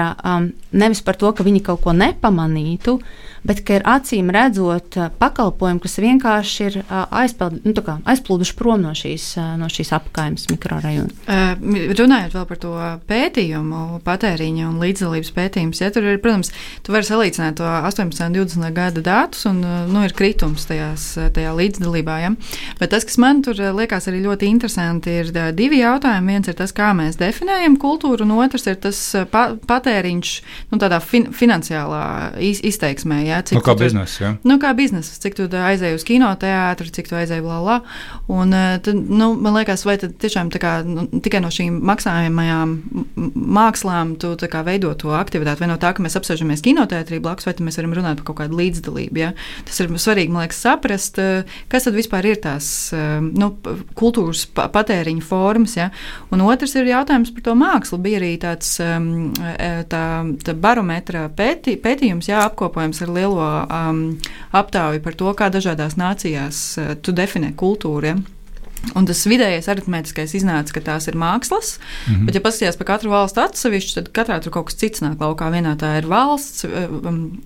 nevis 0.75 1.01
par 1.05 1.17
to, 1.19 1.31
ka 1.33 1.47
viņi 1.47 1.63
kaut 1.65 1.81
ko 1.87 1.95
nepamanītu, 1.95 2.99
bet 3.47 3.63
ka 3.67 3.79
ir 3.79 3.85
acīm 3.87 4.31
redzot 4.33 4.97
pakalpojumi, 5.19 5.81
kas 5.83 5.99
vienkārši 6.03 6.67
ir 6.67 6.79
aizpeld, 6.89 7.59
nu, 7.65 7.73
kā, 7.85 7.99
aizplūduši 8.09 8.55
prom 8.59 8.83
no 8.83 8.93
šīs, 8.97 9.31
no 9.59 9.69
šīs 9.71 9.93
apgājuma 9.97 10.53
mikrorajona. 10.53 11.09
Runājot 11.99 12.35
vēl 12.37 12.47
par 12.49 12.61
to 12.61 12.73
pētījumu, 13.09 14.01
patēriņa 14.05 14.67
un 14.69 14.79
līdzdalības 14.83 15.31
pētījumus, 15.35 15.81
ja 15.83 15.91
tur 15.93 16.07
ir, 16.07 16.19
protams, 16.23 16.51
tu 16.85 16.93
vari 16.95 17.07
salīdzināt 17.07 17.59
to 17.59 17.67
18. 17.67 18.25
un 18.29 18.37
20. 18.37 18.69
gada 18.75 19.03
datus, 19.05 19.45
un 19.49 19.61
nu, 19.63 20.03
ir 20.05 20.15
kritums 20.17 20.67
tajās, 20.69 21.11
tajā 21.35 21.53
līdzdalībā. 21.57 22.17
Ja? 22.23 22.33
Bet 22.79 22.93
tas, 22.93 23.07
kas 23.07 23.19
man 23.21 23.43
tur 23.45 23.59
liekas 23.77 24.09
arī 24.11 24.23
ļoti 24.25 24.49
interesanti, 24.49 25.19
ir 25.21 25.31
divi 25.57 25.81
jautājumi. 25.81 26.35
Viens 26.35 26.49
ir 26.51 26.57
tas, 26.59 26.73
kā 26.75 26.91
mēs 26.97 27.19
definējam 27.19 27.77
kultūru, 27.81 28.25
un 28.25 28.35
otrs 28.39 28.67
ir 28.69 28.79
tas 28.83 28.99
pa, 29.31 29.49
patēriņš 29.69 30.33
nu, 30.71 30.79
tādā 30.81 31.01
fin, 31.03 31.29
finansiālā 31.35 32.03
iz, 32.45 32.61
izteiksmē. 32.65 33.21
Ja? 33.29 33.39
Nu, 33.55 33.61
kā 33.65 33.75
biznesa, 33.79 34.21
jā. 34.23 34.31
Nu, 34.47 34.57
kā 34.61 34.73
biznesa, 34.77 35.15
cik 35.23 35.37
tu 35.37 35.47
aizēji 35.47 35.97
uz 35.99 36.05
kinoteātri, 36.07 36.91
cik 36.95 37.09
tu 37.11 37.17
aizēji 37.19 37.43
blā, 37.45 37.59
blā. 37.63 37.77
Un, 38.29 38.53
eh, 38.53 38.77
tad, 38.83 38.95
nu, 38.95 39.31
man 39.39 39.55
liekas, 39.57 39.85
vai 39.87 39.97
tiešām 39.99 40.51
kā, 40.59 40.79
nu, 40.85 41.05
tikai 41.23 41.41
no 41.43 41.51
šīm 41.53 41.79
maksājumajām 41.89 42.75
mākslām 43.59 44.15
tu 44.21 44.35
kā 44.49 44.63
veido 44.65 44.93
to 44.99 45.13
aktivitāti. 45.17 45.63
Vai 45.63 45.71
no 45.71 45.77
tā, 45.81 45.93
ka 45.95 46.03
mēs 46.05 46.17
apsēžamies 46.19 46.63
kinoteātrī 46.65 47.21
blakus, 47.23 47.47
vai 47.47 47.55
mēs 47.67 47.79
varam 47.79 47.95
runāt 47.97 48.21
par 48.21 48.29
kaut 48.29 48.39
kādu 48.41 48.59
līdzdalību. 48.59 49.21
Ja? 49.21 49.31
Tas 49.67 49.79
ir 49.81 49.91
svarīgi, 49.93 50.33
man 50.33 50.45
liekas, 50.45 50.61
saprast, 50.65 51.19
eh, 51.21 51.57
kas 51.71 51.87
tad 51.87 51.97
vispār 51.97 52.29
ir 52.29 52.41
tās 52.43 52.69
eh, 52.93 53.19
nu, 53.21 53.51
kultūras 53.99 54.45
pa- 54.53 54.69
patēriņa 54.73 55.25
formas. 55.25 55.75
Ja? 55.79 55.89
Un 56.33 56.43
otrs 56.45 56.75
ir 56.79 56.89
jautājums 56.91 57.33
par 57.35 57.47
to 57.49 57.57
mākslu. 57.59 58.01
Bija 58.01 58.19
arī 58.21 58.33
tāds 58.41 58.75
um, 58.83 59.31
tā, 59.89 60.03
tā 60.45 60.55
barometra 60.57 61.27
pēti, 61.35 61.75
pētījums, 61.81 62.29
jā, 62.29 62.41
apkopojums 62.47 63.01
ar 63.03 63.11
lielo 63.19 63.45
um, 63.67 64.03
aptauju 64.55 65.03
par 65.05 65.19
to, 65.19 65.31
kā 65.37 65.51
dažādās 65.53 65.99
nācijās 65.99 66.65
uh, 66.79 66.91
tu 67.03 67.15
definē 67.15 67.53
kultūru. 67.59 68.13
Ja? 68.13 68.17
Un 68.95 69.07
tas 69.07 69.21
vidējais 69.27 69.67
aritmētiskais 69.71 70.33
iznāca, 70.39 70.73
ka 70.77 70.83
tās 70.85 71.09
ir 71.11 71.17
mākslas, 71.19 71.75
mm 71.77 72.13
-hmm. 72.13 72.25
bet, 72.25 72.35
ja 72.35 72.41
paskatās 72.41 72.79
par 72.79 72.87
katru 72.93 73.11
valstu 73.11 73.41
atsevišķi, 73.43 73.95
tad 73.97 74.11
katrā 74.15 74.39
tur 74.43 74.55
kaut 74.55 74.69
kas 74.69 74.79
cits 74.79 75.03
nāk 75.03 75.19
laukā. 75.19 75.51
Vienā 75.51 75.75
tā 75.75 75.97
ir 75.99 76.07
valsts, 76.07 76.63
um, 76.63 77.41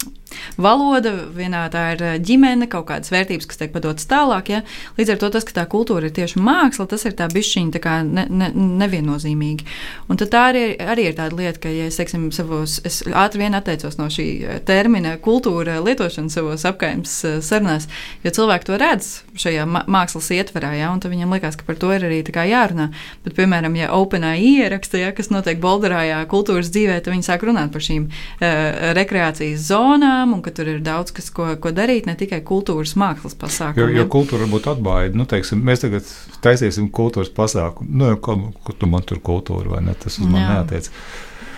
valoda, 0.58 1.14
vienā 1.36 1.66
tā 1.74 1.86
ir 1.96 2.04
uh, 2.04 2.16
ģimene, 2.22 2.68
kaut 2.72 2.88
kādas 2.92 3.14
vērtības, 3.14 3.48
kas 3.50 3.62
tiek 3.62 3.74
padotas 3.74 4.08
tālāk. 4.10 4.52
Ja? 4.54 4.62
Līdz 5.00 5.16
ar 5.16 5.22
to 5.22 5.32
tas, 5.36 5.48
ka 5.48 5.56
tā 5.58 5.66
kultūra 5.70 6.10
ir 6.10 6.16
tieši 6.16 6.42
māksla, 6.44 6.88
tas 6.92 7.06
ir 7.08 7.16
tā 7.20 7.28
bišķiņa 7.32 7.76
tā 7.76 7.84
kā 7.84 7.96
ne, 8.08 8.26
ne, 8.30 8.50
neviennozīmīgi. 8.84 9.68
Un 10.12 10.20
tad 10.22 10.34
tā 10.34 10.46
arī, 10.52 10.66
arī 10.78 11.08
ir 11.10 11.18
tāda 11.18 11.38
lieta, 11.40 11.64
ka, 11.66 11.72
ja 11.74 11.88
es, 11.90 11.98
teiksim, 12.00 12.30
savos, 12.36 12.80
es 12.88 13.02
ātri 13.10 13.44
vien 13.44 13.58
atteicos 13.58 13.98
no 14.00 14.10
šī 14.12 14.28
eh, 14.44 14.60
termina 14.66 15.16
kultūra 15.24 15.80
lietošanas 15.84 16.38
savos 16.38 16.66
apkaimes 16.70 17.16
eh, 17.28 17.40
sarunās, 17.46 17.90
jo 18.24 18.34
cilvēki 18.34 18.70
to 18.70 18.80
redz 18.82 19.12
šajā 19.40 19.66
mākslas 19.68 20.30
ietverā, 20.36 20.74
ja? 20.80 20.92
un 20.94 21.02
viņam 21.04 21.34
liekas, 21.36 21.58
ka 21.60 21.68
par 21.68 21.80
to 21.80 21.92
ir 21.96 22.08
arī 22.08 22.22
jārunā. 22.24 22.90
Bet, 23.26 23.36
piemēram, 23.38 23.76
ja 23.78 23.92
OpenAI 23.96 24.40
ieraksta, 24.64 25.00
ja, 25.02 25.12
kas 25.16 25.30
notiek 25.34 25.60
Bolderājā 25.64 26.22
kultūras 26.32 26.72
dzīvē, 26.74 27.00
tad 27.04 27.14
viņi 27.14 27.28
sāk 27.28 27.44
runāt 27.48 27.74
par 27.74 27.84
šīm 27.84 28.08
uh, 28.08 28.94
rekreācijas 28.98 29.68
zonām, 29.68 30.23
un 30.32 30.40
ka 30.46 30.54
tur 30.56 30.70
ir 30.72 30.80
daudz 30.86 31.12
kas, 31.12 31.28
ko, 31.36 31.50
ko 31.60 31.74
darīt, 31.76 32.08
ne 32.08 32.16
tikai 32.16 32.40
kultūras 32.48 32.96
mākslas 32.96 33.36
Jo, 33.36 33.42
pasākumiem. 33.44 33.98
jo 33.98 34.06
kultūra 34.16 34.46
varbūt 34.46 34.70
atbaida. 34.72 35.18
Nu, 35.20 35.28
teiksim, 35.28 35.60
mēs 35.68 35.84
tagad 35.84 36.08
taisīsim 36.46 36.88
kultūras 36.96 37.34
pasākumu. 37.36 37.92
Nu, 38.00 38.14
ko, 38.24 38.38
ko 38.64 38.78
tu 38.80 38.88
man 38.88 39.04
tur 39.04 39.20
kultūra 39.20 39.76
vai 39.76 39.84
ne? 39.84 39.98
Tas 40.00 40.16
uz 40.22 40.26
mani 40.30 40.48
neatiec. 40.48 40.88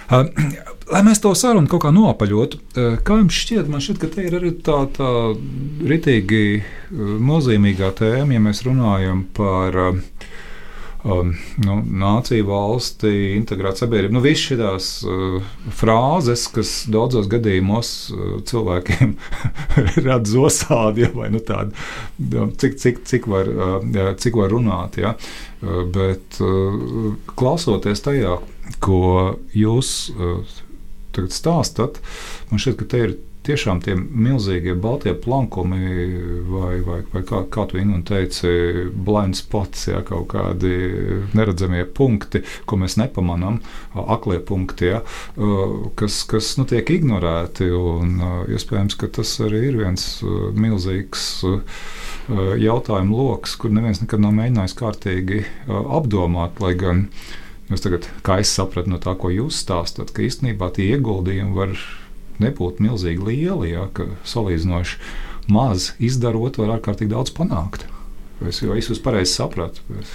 Uh, 0.06 0.26
lai 0.94 1.02
mēs 1.06 1.22
to 1.22 1.32
sarunu 1.38 1.70
kaut 1.70 1.86
kā 1.86 1.92
noapaļotu, 1.94 2.64
uh, 2.78 2.98
kā 3.06 3.20
jums 3.22 3.38
šķiet, 3.46 3.70
man 3.70 3.82
šķiet, 3.86 4.02
ka 4.02 4.10
te 4.16 4.26
ir 4.26 4.36
arī 4.38 4.52
tā, 4.66 4.80
tā 4.98 5.12
ritīgi 5.90 6.42
uh, 6.62 7.16
nozīmīgā 7.30 7.92
tēma, 8.02 8.34
ja 8.36 8.42
mēs 8.44 8.62
runājam 8.68 9.26
par 9.38 9.80
uh, 9.82 10.04
nu, 11.06 11.76
nāciju 11.86 12.48
valsti, 12.48 13.12
integrētu 13.36 13.84
sabiedrību. 13.84 14.16
Nu, 14.16 14.24
Visas 14.26 14.48
šīs 14.50 14.88
uh, 15.06 15.52
frāzes, 15.78 16.48
kas 16.54 16.74
daudzos 16.92 17.30
gadījumos 17.32 17.92
uh, 18.14 18.24
cilvēkiem 18.50 19.14
rada 20.08 20.26
zosādi, 20.30 21.06
ja, 21.06 21.12
vai 21.14 21.30
nu 21.34 21.42
tādu, 21.46 21.76
jā, 22.18 22.48
cik, 22.62 22.80
cik, 22.82 23.04
cik, 23.06 23.30
var, 23.32 23.52
uh, 23.52 23.78
jā, 23.96 24.10
cik 24.22 24.40
var 24.42 24.54
runāt. 24.56 25.00
Ja. 25.02 25.16
Uh, 25.62 25.84
bet 25.94 26.42
uh, 26.44 27.14
klausoties 27.38 28.02
tajā, 28.06 28.40
ko 28.84 29.38
jūs 29.54 29.96
uh, 30.16 30.42
tagad 31.16 31.36
stāstat, 31.36 32.02
man 32.50 32.62
šķiet, 32.62 32.80
ka 32.82 32.90
te 32.92 33.06
ir 33.06 33.18
tiešām 33.46 33.82
tie 33.86 33.96
milzīgie 33.96 34.76
baltie 34.82 35.14
plankumi, 35.18 35.82
vai, 36.50 36.74
vai, 36.86 37.00
vai 37.14 37.22
kā, 37.28 37.44
kā 37.52 37.66
tu 37.70 37.80
Ingu 37.82 38.02
teici, 38.08 38.50
blind 39.06 39.38
spots, 39.40 39.88
ja, 39.92 40.02
kaut 40.06 40.28
kādi 40.34 40.74
neredzamie 41.38 41.86
punkti, 41.86 42.44
ko 42.66 42.80
mēs 42.82 42.98
nepamanām, 43.02 43.62
aklie 44.06 44.40
punkti, 44.44 44.92
ja, 44.94 45.02
kas, 46.00 46.24
kas 46.30 46.56
nu, 46.60 46.68
tiek 46.70 46.90
ignorēti. 46.98 47.70
Un, 47.76 48.18
iespējams, 48.52 48.98
ka 49.00 49.10
tas 49.20 49.32
arī 49.44 49.68
ir 49.70 49.80
viens 49.80 50.06
milzīgs 50.56 51.26
jautājumu 52.62 53.18
lokus, 53.18 53.56
kur 53.60 53.74
neviens 53.74 54.02
nekad 54.02 54.24
nav 54.24 54.36
mēģinājis 54.38 54.78
kārtīgi 54.80 55.42
apdomāt, 55.70 56.62
lai 56.64 56.76
gan. 56.80 57.08
Es 57.74 57.82
tagad, 57.82 58.06
kā 58.26 58.38
es 58.44 58.52
sapratu 58.54 58.92
no 58.92 59.00
tā, 59.02 59.16
ko 59.18 59.32
jūs 59.34 59.58
stāstāt, 59.64 60.12
ka 60.14 60.22
īstenībā 60.22 60.70
tie 60.76 60.92
ieguldījumi 60.94 61.56
var 61.58 61.72
nebūtu 62.44 62.86
milzīgi 62.86 63.26
lieli, 63.26 63.74
ja, 63.74 63.88
salīdzinoši 64.28 65.00
maz 65.52 65.92
izdarot, 66.02 66.58
var 66.62 66.78
ārkārtīgi 66.78 67.14
daudz 67.14 67.34
panākt. 67.36 67.86
Es 68.46 68.62
jau 68.64 68.76
visus 68.76 69.00
pareizi 69.02 69.38
sapratu. 69.38 69.84
Bet... 69.88 70.10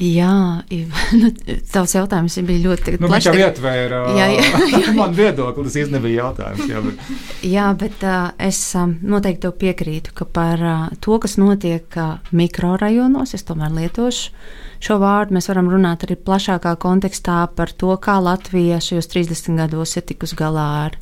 Jā, 0.00 0.62
nu, 1.20 1.30
tavs 1.72 1.94
jautājums 1.94 2.38
bija 2.46 2.64
ļoti 2.64 2.96
Nu, 3.02 3.10
viņš 3.12 3.28
jau 3.28 3.34
ietvēra 3.36 4.00
Jā, 4.18 4.30
jā, 4.32 4.62
jā. 4.86 4.94
man 4.96 5.14
viedokli, 5.16 5.66
tas 5.66 5.76
īstenībā 5.76 5.98
nebija 5.98 6.24
jautājums. 6.24 6.64
Jā, 6.70 6.82
bet... 6.86 7.12
Jā, 7.46 7.68
bet 7.82 8.06
uh, 8.06 8.32
es 8.40 8.62
um, 8.80 8.96
noteikti 9.02 9.44
tev 9.44 9.54
piekrītu, 9.60 10.16
ka 10.16 10.26
par 10.26 10.64
uh, 10.64 10.88
to, 11.04 11.20
kas 11.22 11.36
notiek 11.40 12.00
uh, 12.00 12.16
mikrorajonos, 12.32 13.36
es 13.36 13.46
tomēr 13.46 13.76
lietošu 13.76 14.34
šo 14.80 14.98
vārdu. 15.02 15.36
Mēs 15.36 15.50
varam 15.52 15.70
runāt 15.72 16.04
arī 16.06 16.16
plašākā 16.18 16.74
kontekstā 16.80 17.44
par 17.56 17.72
to, 17.72 17.92
kā 18.02 18.18
Latvija 18.22 18.80
šajos 18.82 19.10
30 19.12 19.60
gados 19.60 19.96
ir 19.96 20.06
tikusi 20.08 20.38
galā 20.38 20.68
ar 20.86 21.00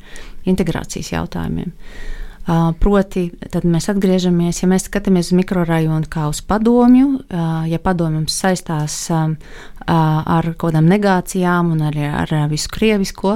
integrācijas 0.49 1.13
jautājumiem. 1.15 1.75
Proti, 2.81 3.27
tad 3.53 3.65
mēs 3.69 3.91
atgriežamies, 3.91 4.63
ja 4.63 4.69
mēs 4.71 4.87
skatāmies 4.87 5.27
uz 5.29 5.37
mikrorajonu 5.37 6.07
kā 6.09 6.25
uz 6.31 6.39
padomju, 6.41 7.19
ja 7.69 7.79
padomju 7.83 8.23
mums 8.23 8.37
saistās 8.41 8.95
ar 9.13 10.49
kaut 10.55 10.71
kādām 10.71 10.89
negācijām 10.89 11.69
un 11.75 11.83
arī 11.91 12.07
ar 12.09 12.33
visu 12.49 12.71
krievisko. 12.73 13.35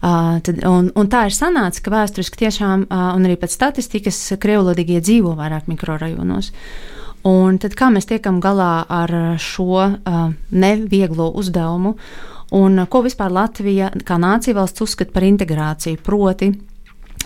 Tad, 0.00 0.64
un, 0.66 0.88
un 0.96 1.10
tā 1.12 1.26
ir 1.28 1.36
sanācis, 1.36 1.84
ka 1.84 1.92
vēsturiski 1.94 2.40
tiešām, 2.42 2.88
un 2.90 3.28
arī 3.28 3.36
pēc 3.38 3.54
statistikas, 3.54 4.18
krievlodīgie 4.42 4.98
dzīvo 5.04 5.36
vairāk 5.38 5.70
mikrorajonos. 5.70 6.50
Un 7.28 7.58
tad 7.60 7.74
kā 7.76 7.90
mēs 7.92 8.08
tiekam 8.08 8.38
galā 8.40 8.86
ar 8.88 9.12
šo 9.40 9.76
uh, 9.76 10.20
nevieglo 10.50 11.28
uzdevumu, 11.36 11.94
un 12.56 12.86
ko 12.88 13.02
vispār 13.04 13.32
Latvija 13.34 13.90
kā 14.08 14.16
nācija 14.16 14.56
valsts 14.56 14.80
uzskata 14.86 15.12
par 15.12 15.26
integrāciju? 15.28 16.00
Proti, 16.06 16.48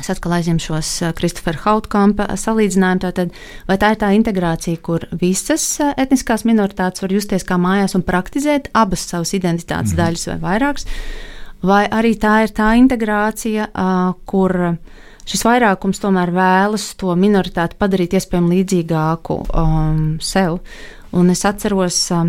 es 0.01 0.11
atkal 0.11 0.35
aizņemšos 0.41 0.91
Kristofera 1.15 1.63
Hautkampa 1.63 2.27
salīdzinājumu. 2.41 3.05
Tātad, 3.05 3.39
vai 3.69 3.79
tā 3.79 3.93
ir 3.95 4.01
tā 4.03 4.11
integrācija, 4.17 4.83
kur 4.83 5.07
visas 5.21 5.69
etniskās 5.95 6.43
minoritātes 6.49 7.05
var 7.05 7.15
justies 7.15 7.47
kā 7.47 7.61
mājās 7.61 7.95
un 7.95 8.03
praktizēt 8.03 8.73
abas 8.75 9.07
savas 9.07 9.35
identitātes 9.39 9.95
mm. 9.95 10.01
daļas 10.03 10.29
vai 10.33 10.39
vairākas? 10.49 10.91
Vai 11.65 11.85
arī 11.87 12.17
tā 12.21 12.43
ir 12.45 12.51
tā 12.53 12.75
integrācija, 12.77 13.71
kur 14.29 14.59
šis 15.29 15.45
vairākums 15.47 16.03
tomēr 16.03 16.33
vēlas 16.35 16.91
to 17.01 17.15
minoritāti 17.19 17.79
padarīt 17.81 18.17
iespējami 18.19 18.59
līdzīgāku 18.59 19.39
um, 19.49 20.03
sev. 20.23 20.61
Un 21.15 21.31
es 21.31 21.45
atceros, 21.47 21.99
uh, 22.11 22.27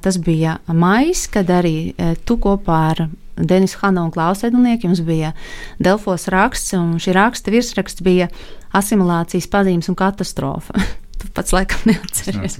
tas 0.00 0.18
bija 0.24 0.56
maijs, 0.66 1.26
kad 1.32 1.50
arī 1.52 1.92
uh, 1.92 2.14
tu 2.24 2.38
kopā 2.40 2.80
ar 2.94 3.04
Denisu 3.36 3.80
Hanu 3.82 4.06
un 4.06 4.12
Klausu 4.14 4.46
Edulnieku 4.48 4.88
jums 4.88 5.02
bija 5.04 5.34
Delfos 5.82 6.28
raksts, 6.32 6.72
un 6.78 6.96
šī 7.02 7.16
raksta 7.16 7.52
virsraksts 7.52 8.04
bija 8.06 8.30
asimilācijas 8.74 9.50
pazīmes 9.50 9.90
un 9.92 9.98
katastrofa. 9.98 10.78
Tu 11.24 11.28
pats 11.32 11.54
laikam 11.54 11.78
neatceries. 11.88 12.58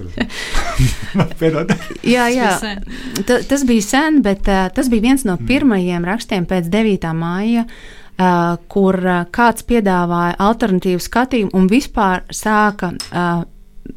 jā, 2.15 2.23
jā. 2.33 2.53
Ta, 3.27 3.35
tas 3.45 3.65
bija 3.67 3.83
sen, 3.83 4.21
bet 4.25 4.47
uh, 4.49 4.63
tas 4.73 4.87
bija 4.89 5.03
viens 5.03 5.25
no 5.27 5.35
pirmajiem 5.37 6.07
rakstiem 6.07 6.47
pēc 6.49 6.71
9. 6.73 7.11
māja. 7.19 7.65
Uh, 7.67 8.04
kur 8.71 8.95
kāds 9.35 9.65
piedāvāja 9.67 10.37
alternatīvu 10.39 11.03
skatījumu 11.03 11.51
un 11.57 11.65
vispār 11.67 12.23
sāka 12.31 12.93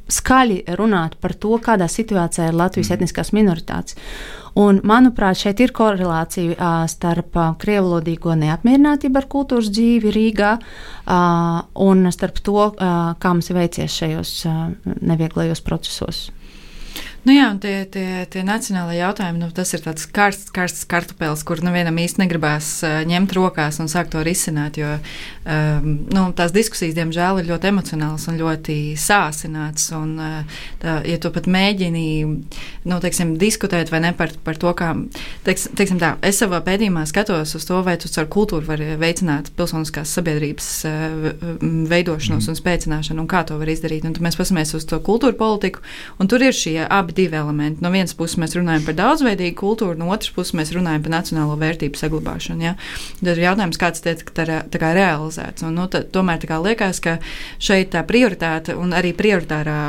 skaļi 0.09 0.63
runāt 0.79 1.17
par 1.21 1.35
to, 1.37 1.57
kādā 1.63 1.89
situācijā 1.91 2.49
ir 2.51 2.57
Latvijas 2.57 2.91
mm. 2.91 2.97
etniskās 2.97 3.33
minoritātes. 3.37 3.97
Un, 4.59 4.81
manuprāt, 4.89 5.39
šeit 5.39 5.61
ir 5.63 5.73
korelācija 5.77 6.57
uh, 6.57 6.79
starp 6.91 7.37
krievlodīgo 7.63 8.35
neapmierinātību 8.41 9.21
ar 9.21 9.29
kultūras 9.31 9.71
dzīvi 9.75 10.13
Rīgā 10.15 10.55
uh, 10.59 11.61
un 11.85 12.09
starp 12.15 12.41
to, 12.43 12.59
uh, 12.73 12.97
kā 13.21 13.35
mums 13.35 13.53
veicies 13.55 14.01
šajos 14.01 14.35
uh, 14.49 14.65
nevieglajos 14.99 15.63
procesos. 15.65 16.27
Nu 17.29 17.35
jā, 17.37 17.51
un 17.53 17.59
tie, 17.61 17.83
tie, 17.93 18.25
tie 18.33 18.41
nacionālajie 18.41 19.03
jautājumi, 19.03 19.41
nu, 19.43 19.51
tas 19.53 19.69
ir 19.77 19.83
tāds 19.85 20.07
karsts, 20.17 20.49
karsts 20.55 20.87
kartupēlis, 20.89 21.43
kur 21.45 21.61
nu 21.61 21.75
vienam 21.75 21.99
īsti 22.01 22.23
negribās 22.23 22.71
uh, 22.87 23.03
ņemt 23.05 23.35
rokās 23.37 23.77
un 23.83 23.91
sākt 23.93 24.15
to 24.15 24.23
risināt, 24.25 24.79
jo 24.81 24.95
um, 24.97 25.91
nu, 26.09 26.23
tās 26.39 26.55
diskusijas, 26.57 26.95
diemžēl, 26.97 27.43
ir 27.43 27.51
ļoti 27.51 27.69
emocionālas 27.69 28.25
un 28.33 28.39
ļoti 28.41 28.77
sāsināts. 28.97 29.91
Un, 29.99 30.15
uh, 30.17 30.63
tā, 30.81 30.95
ja 31.05 31.19
tu 31.21 31.29
pat 31.35 31.51
mēģini, 31.53 32.07
nu, 32.89 33.01
teiksim, 33.05 33.35
diskutēt 33.43 33.93
vai 33.93 34.01
ne 34.07 34.15
par, 34.17 34.33
par 34.47 34.57
to, 34.65 34.73
kā, 34.79 34.95
teiks, 35.45 35.69
teiksim 35.77 36.01
tā, 36.01 36.15
es 36.25 36.41
savā 36.41 36.63
pētījumā 36.65 37.05
skatos 37.13 37.53
uz 37.61 37.69
to, 37.69 37.83
vai 37.85 37.99
tu 38.01 38.09
ar 38.09 38.31
kultūru 38.33 38.65
vari 38.71 38.97
veicināt 38.97 39.53
pilsoniskās 39.59 40.17
sabiedrības 40.17 40.71
uh, 40.89 41.29
veidošanos 41.61 42.49
mm. 42.49 42.57
un 42.57 42.61
spēcināšanu 42.63 43.27
un 43.27 43.29
kā 43.29 43.45
to 43.45 43.61
var 43.61 43.69
izdarīt. 43.69 44.09
Un 44.09 44.17
mēs 44.17 44.41
paskatāmies 44.41 44.73
uz 44.81 44.89
to 44.89 45.03
kultūru 45.05 45.37
politiku, 45.37 45.85
un 46.17 46.33
tur 46.33 46.49
ir 46.49 46.57
šie 46.57 46.79
abi 46.89 47.18
divi 47.19 47.39
elementi. 47.39 47.83
No 47.85 47.91
vienas 47.93 48.15
puses 48.17 48.39
mēs 48.41 48.55
runājam 48.57 48.87
par 48.87 48.97
daudzveidīgu 48.99 49.57
kultūru, 49.59 49.99
no 49.99 50.11
otras 50.15 50.31
puses 50.35 50.55
mēs 50.59 50.73
runājam 50.77 51.05
par 51.05 51.15
nacionālo 51.19 51.57
vērtību 51.61 51.99
saglabāšanu. 51.99 52.65
Ja? 52.65 52.75
Tad 53.21 53.33
ir 53.35 53.43
jautājums, 53.45 53.81
kāds 53.81 54.05
tiek 54.05 54.23
tā, 54.37 54.47
tā 54.71 54.81
kā 54.81 54.93
realizēts. 54.97 55.65
Un, 55.67 55.77
nu, 55.79 55.89
tā, 55.91 56.05
tomēr 56.15 56.41
tā 56.43 56.61
liekas, 56.63 57.03
ka 57.05 57.19
šeit 57.63 57.93
tā 57.95 58.05
prioritāte 58.09 58.77
un 58.79 58.95
arī 58.97 59.13
prioritārā 59.19 59.81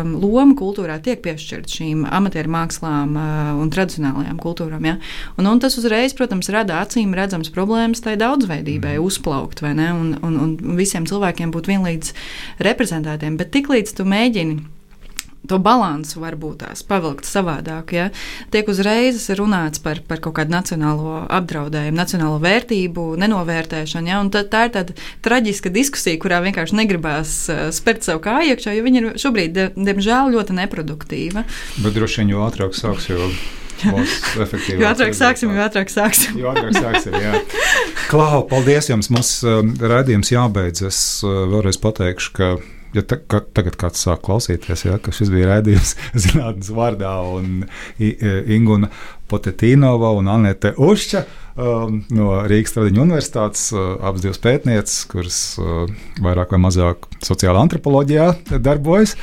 um, 0.00 0.16
loma 0.22 0.56
kultūrā 0.58 0.98
tiek 1.04 1.22
piešķirta 1.24 1.76
šīm 1.76 2.06
amatieru 2.08 2.52
mākslām 2.56 3.14
uh, 3.16 3.52
un 3.60 3.72
tradicionālajām 3.72 4.40
kultūrām. 4.42 4.88
Ja? 4.88 4.96
Un, 5.36 5.50
un 5.50 5.62
tas 5.62 5.78
uzreiz, 5.80 6.16
protams, 6.16 6.50
rada 6.52 6.80
acīm 6.84 7.14
redzams 7.16 7.52
problēmas 7.54 8.02
tai 8.04 8.16
daudzveidībai 8.20 8.96
mm. 8.96 9.06
uzplaukt? 9.06 9.64
Un, 9.70 10.14
un, 10.24 10.36
un 10.40 10.76
visiem 10.78 11.06
cilvēkiem 11.08 11.52
būt 11.54 11.70
vienlīdz 11.70 12.12
reprezentētiem. 12.66 13.38
Bet 13.40 13.52
tiklīdz 13.54 13.96
tu 13.98 14.06
mēģini 14.08 14.79
to 15.48 15.58
balansu 15.62 16.20
varbūt 16.22 16.60
tās 16.64 16.82
pavilkt 16.86 17.28
savādāk. 17.28 17.94
Ja? 17.96 18.08
Tiek 18.52 18.68
uzreiz 18.70 19.24
runāts 19.38 19.82
par, 19.82 20.02
par 20.06 20.20
kaut 20.22 20.36
kādu 20.38 20.54
nacionālo 20.54 21.24
apdraudējumu, 21.30 21.96
nacionālo 21.96 22.40
vērtību, 22.42 23.06
nenovērtēšanu. 23.20 24.10
Ja? 24.10 24.20
Tā, 24.32 24.44
tā 24.50 24.66
ir 24.68 24.74
tāda 24.76 24.96
traģiska 25.24 25.72
diskusija, 25.74 26.20
kurā 26.20 26.42
vienkārši 26.44 26.76
negribās 26.82 27.36
uh, 27.52 27.62
spērt 27.74 28.06
savu 28.06 28.22
kāju 28.26 28.54
iekšā, 28.54 28.76
jo 28.76 28.84
viņa 28.86 29.00
ir 29.02 29.08
šobrīd, 29.20 29.62
diemžēl, 29.78 30.34
ļoti 30.36 30.58
neproduktīva. 30.60 31.46
Bet 31.80 31.96
droši 31.96 32.22
vien 32.22 32.36
jo 32.36 32.44
ātrāk 32.48 32.76
sāks, 32.76 33.10
jo. 33.12 33.32
Jo 33.80 34.90
ātrāk 34.90 35.14
sāksim, 35.16 35.54
jo 35.56 35.62
ātrāk 35.64 35.88
sāksim. 35.88 36.34
jo 36.36 36.50
ātrāk 36.52 36.74
sāksim 36.76 37.14
jā. 37.16 37.38
Klau, 38.10 38.42
paldies 38.50 38.90
jums! 38.90 39.08
Mums 39.08 39.30
uh, 39.46 39.62
raidījums 39.64 40.34
jābeidz. 40.34 40.84
Es 40.84 40.98
uh, 41.24 41.46
vēlreiz 41.48 41.80
pateikšu, 41.80 42.34
ka 42.36 42.50
ja 42.94 43.04
ta, 43.06 43.18
ka, 43.18 43.42
tagad 43.54 43.76
kāds 43.80 44.02
sāk 44.04 44.22
klausīties, 44.26 44.84
ja, 44.86 44.98
ka 45.02 45.12
šis 45.14 45.30
bija 45.32 45.54
raidījums 45.54 45.94
zinātnīs 46.26 46.72
vārdā, 46.74 47.14
un 47.36 47.64
Ingūna 48.00 48.90
Potetīnova 49.30 50.10
un 50.18 50.30
Anete 50.32 50.72
Ušķa 50.74 51.22
um, 51.54 52.00
no 52.14 52.40
Rīgas 52.50 52.74
Tradiņu 52.74 53.04
universitātes, 53.04 53.68
uh, 53.74 53.92
abas 54.02 54.24
divas 54.24 54.40
pētnieces, 54.42 55.04
kuras 55.10 55.40
uh, 55.62 55.84
vairāk 56.24 56.56
vai 56.56 56.62
mazāk 56.66 57.06
sociālā 57.26 57.62
antropoloģijā 57.66 58.32
darbojas. 58.58 59.14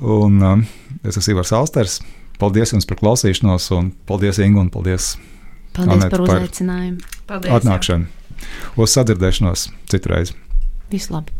Un, 0.00 0.38
um, 0.40 0.64
es 1.04 1.20
esmu 1.20 1.36
Ivars 1.36 1.52
Alsters. 1.56 1.98
Paldies 2.40 2.72
jums 2.72 2.88
par 2.88 2.96
klausīšanos, 3.02 3.66
un 3.76 3.90
paldies 4.08 4.40
Ingu 4.40 4.62
un 4.62 4.70
paldies, 4.72 5.12
paldies 5.76 5.98
Anete, 5.98 6.14
par 6.14 6.24
uzaicinājumu. 6.24 7.12
Paldies, 7.28 7.52
atnākšanu. 7.58 8.08
Uz 8.80 8.96
sadzirdēšanos 8.96 9.66
citreiz. 9.92 10.32
Visu 10.88 11.12
labi! 11.18 11.39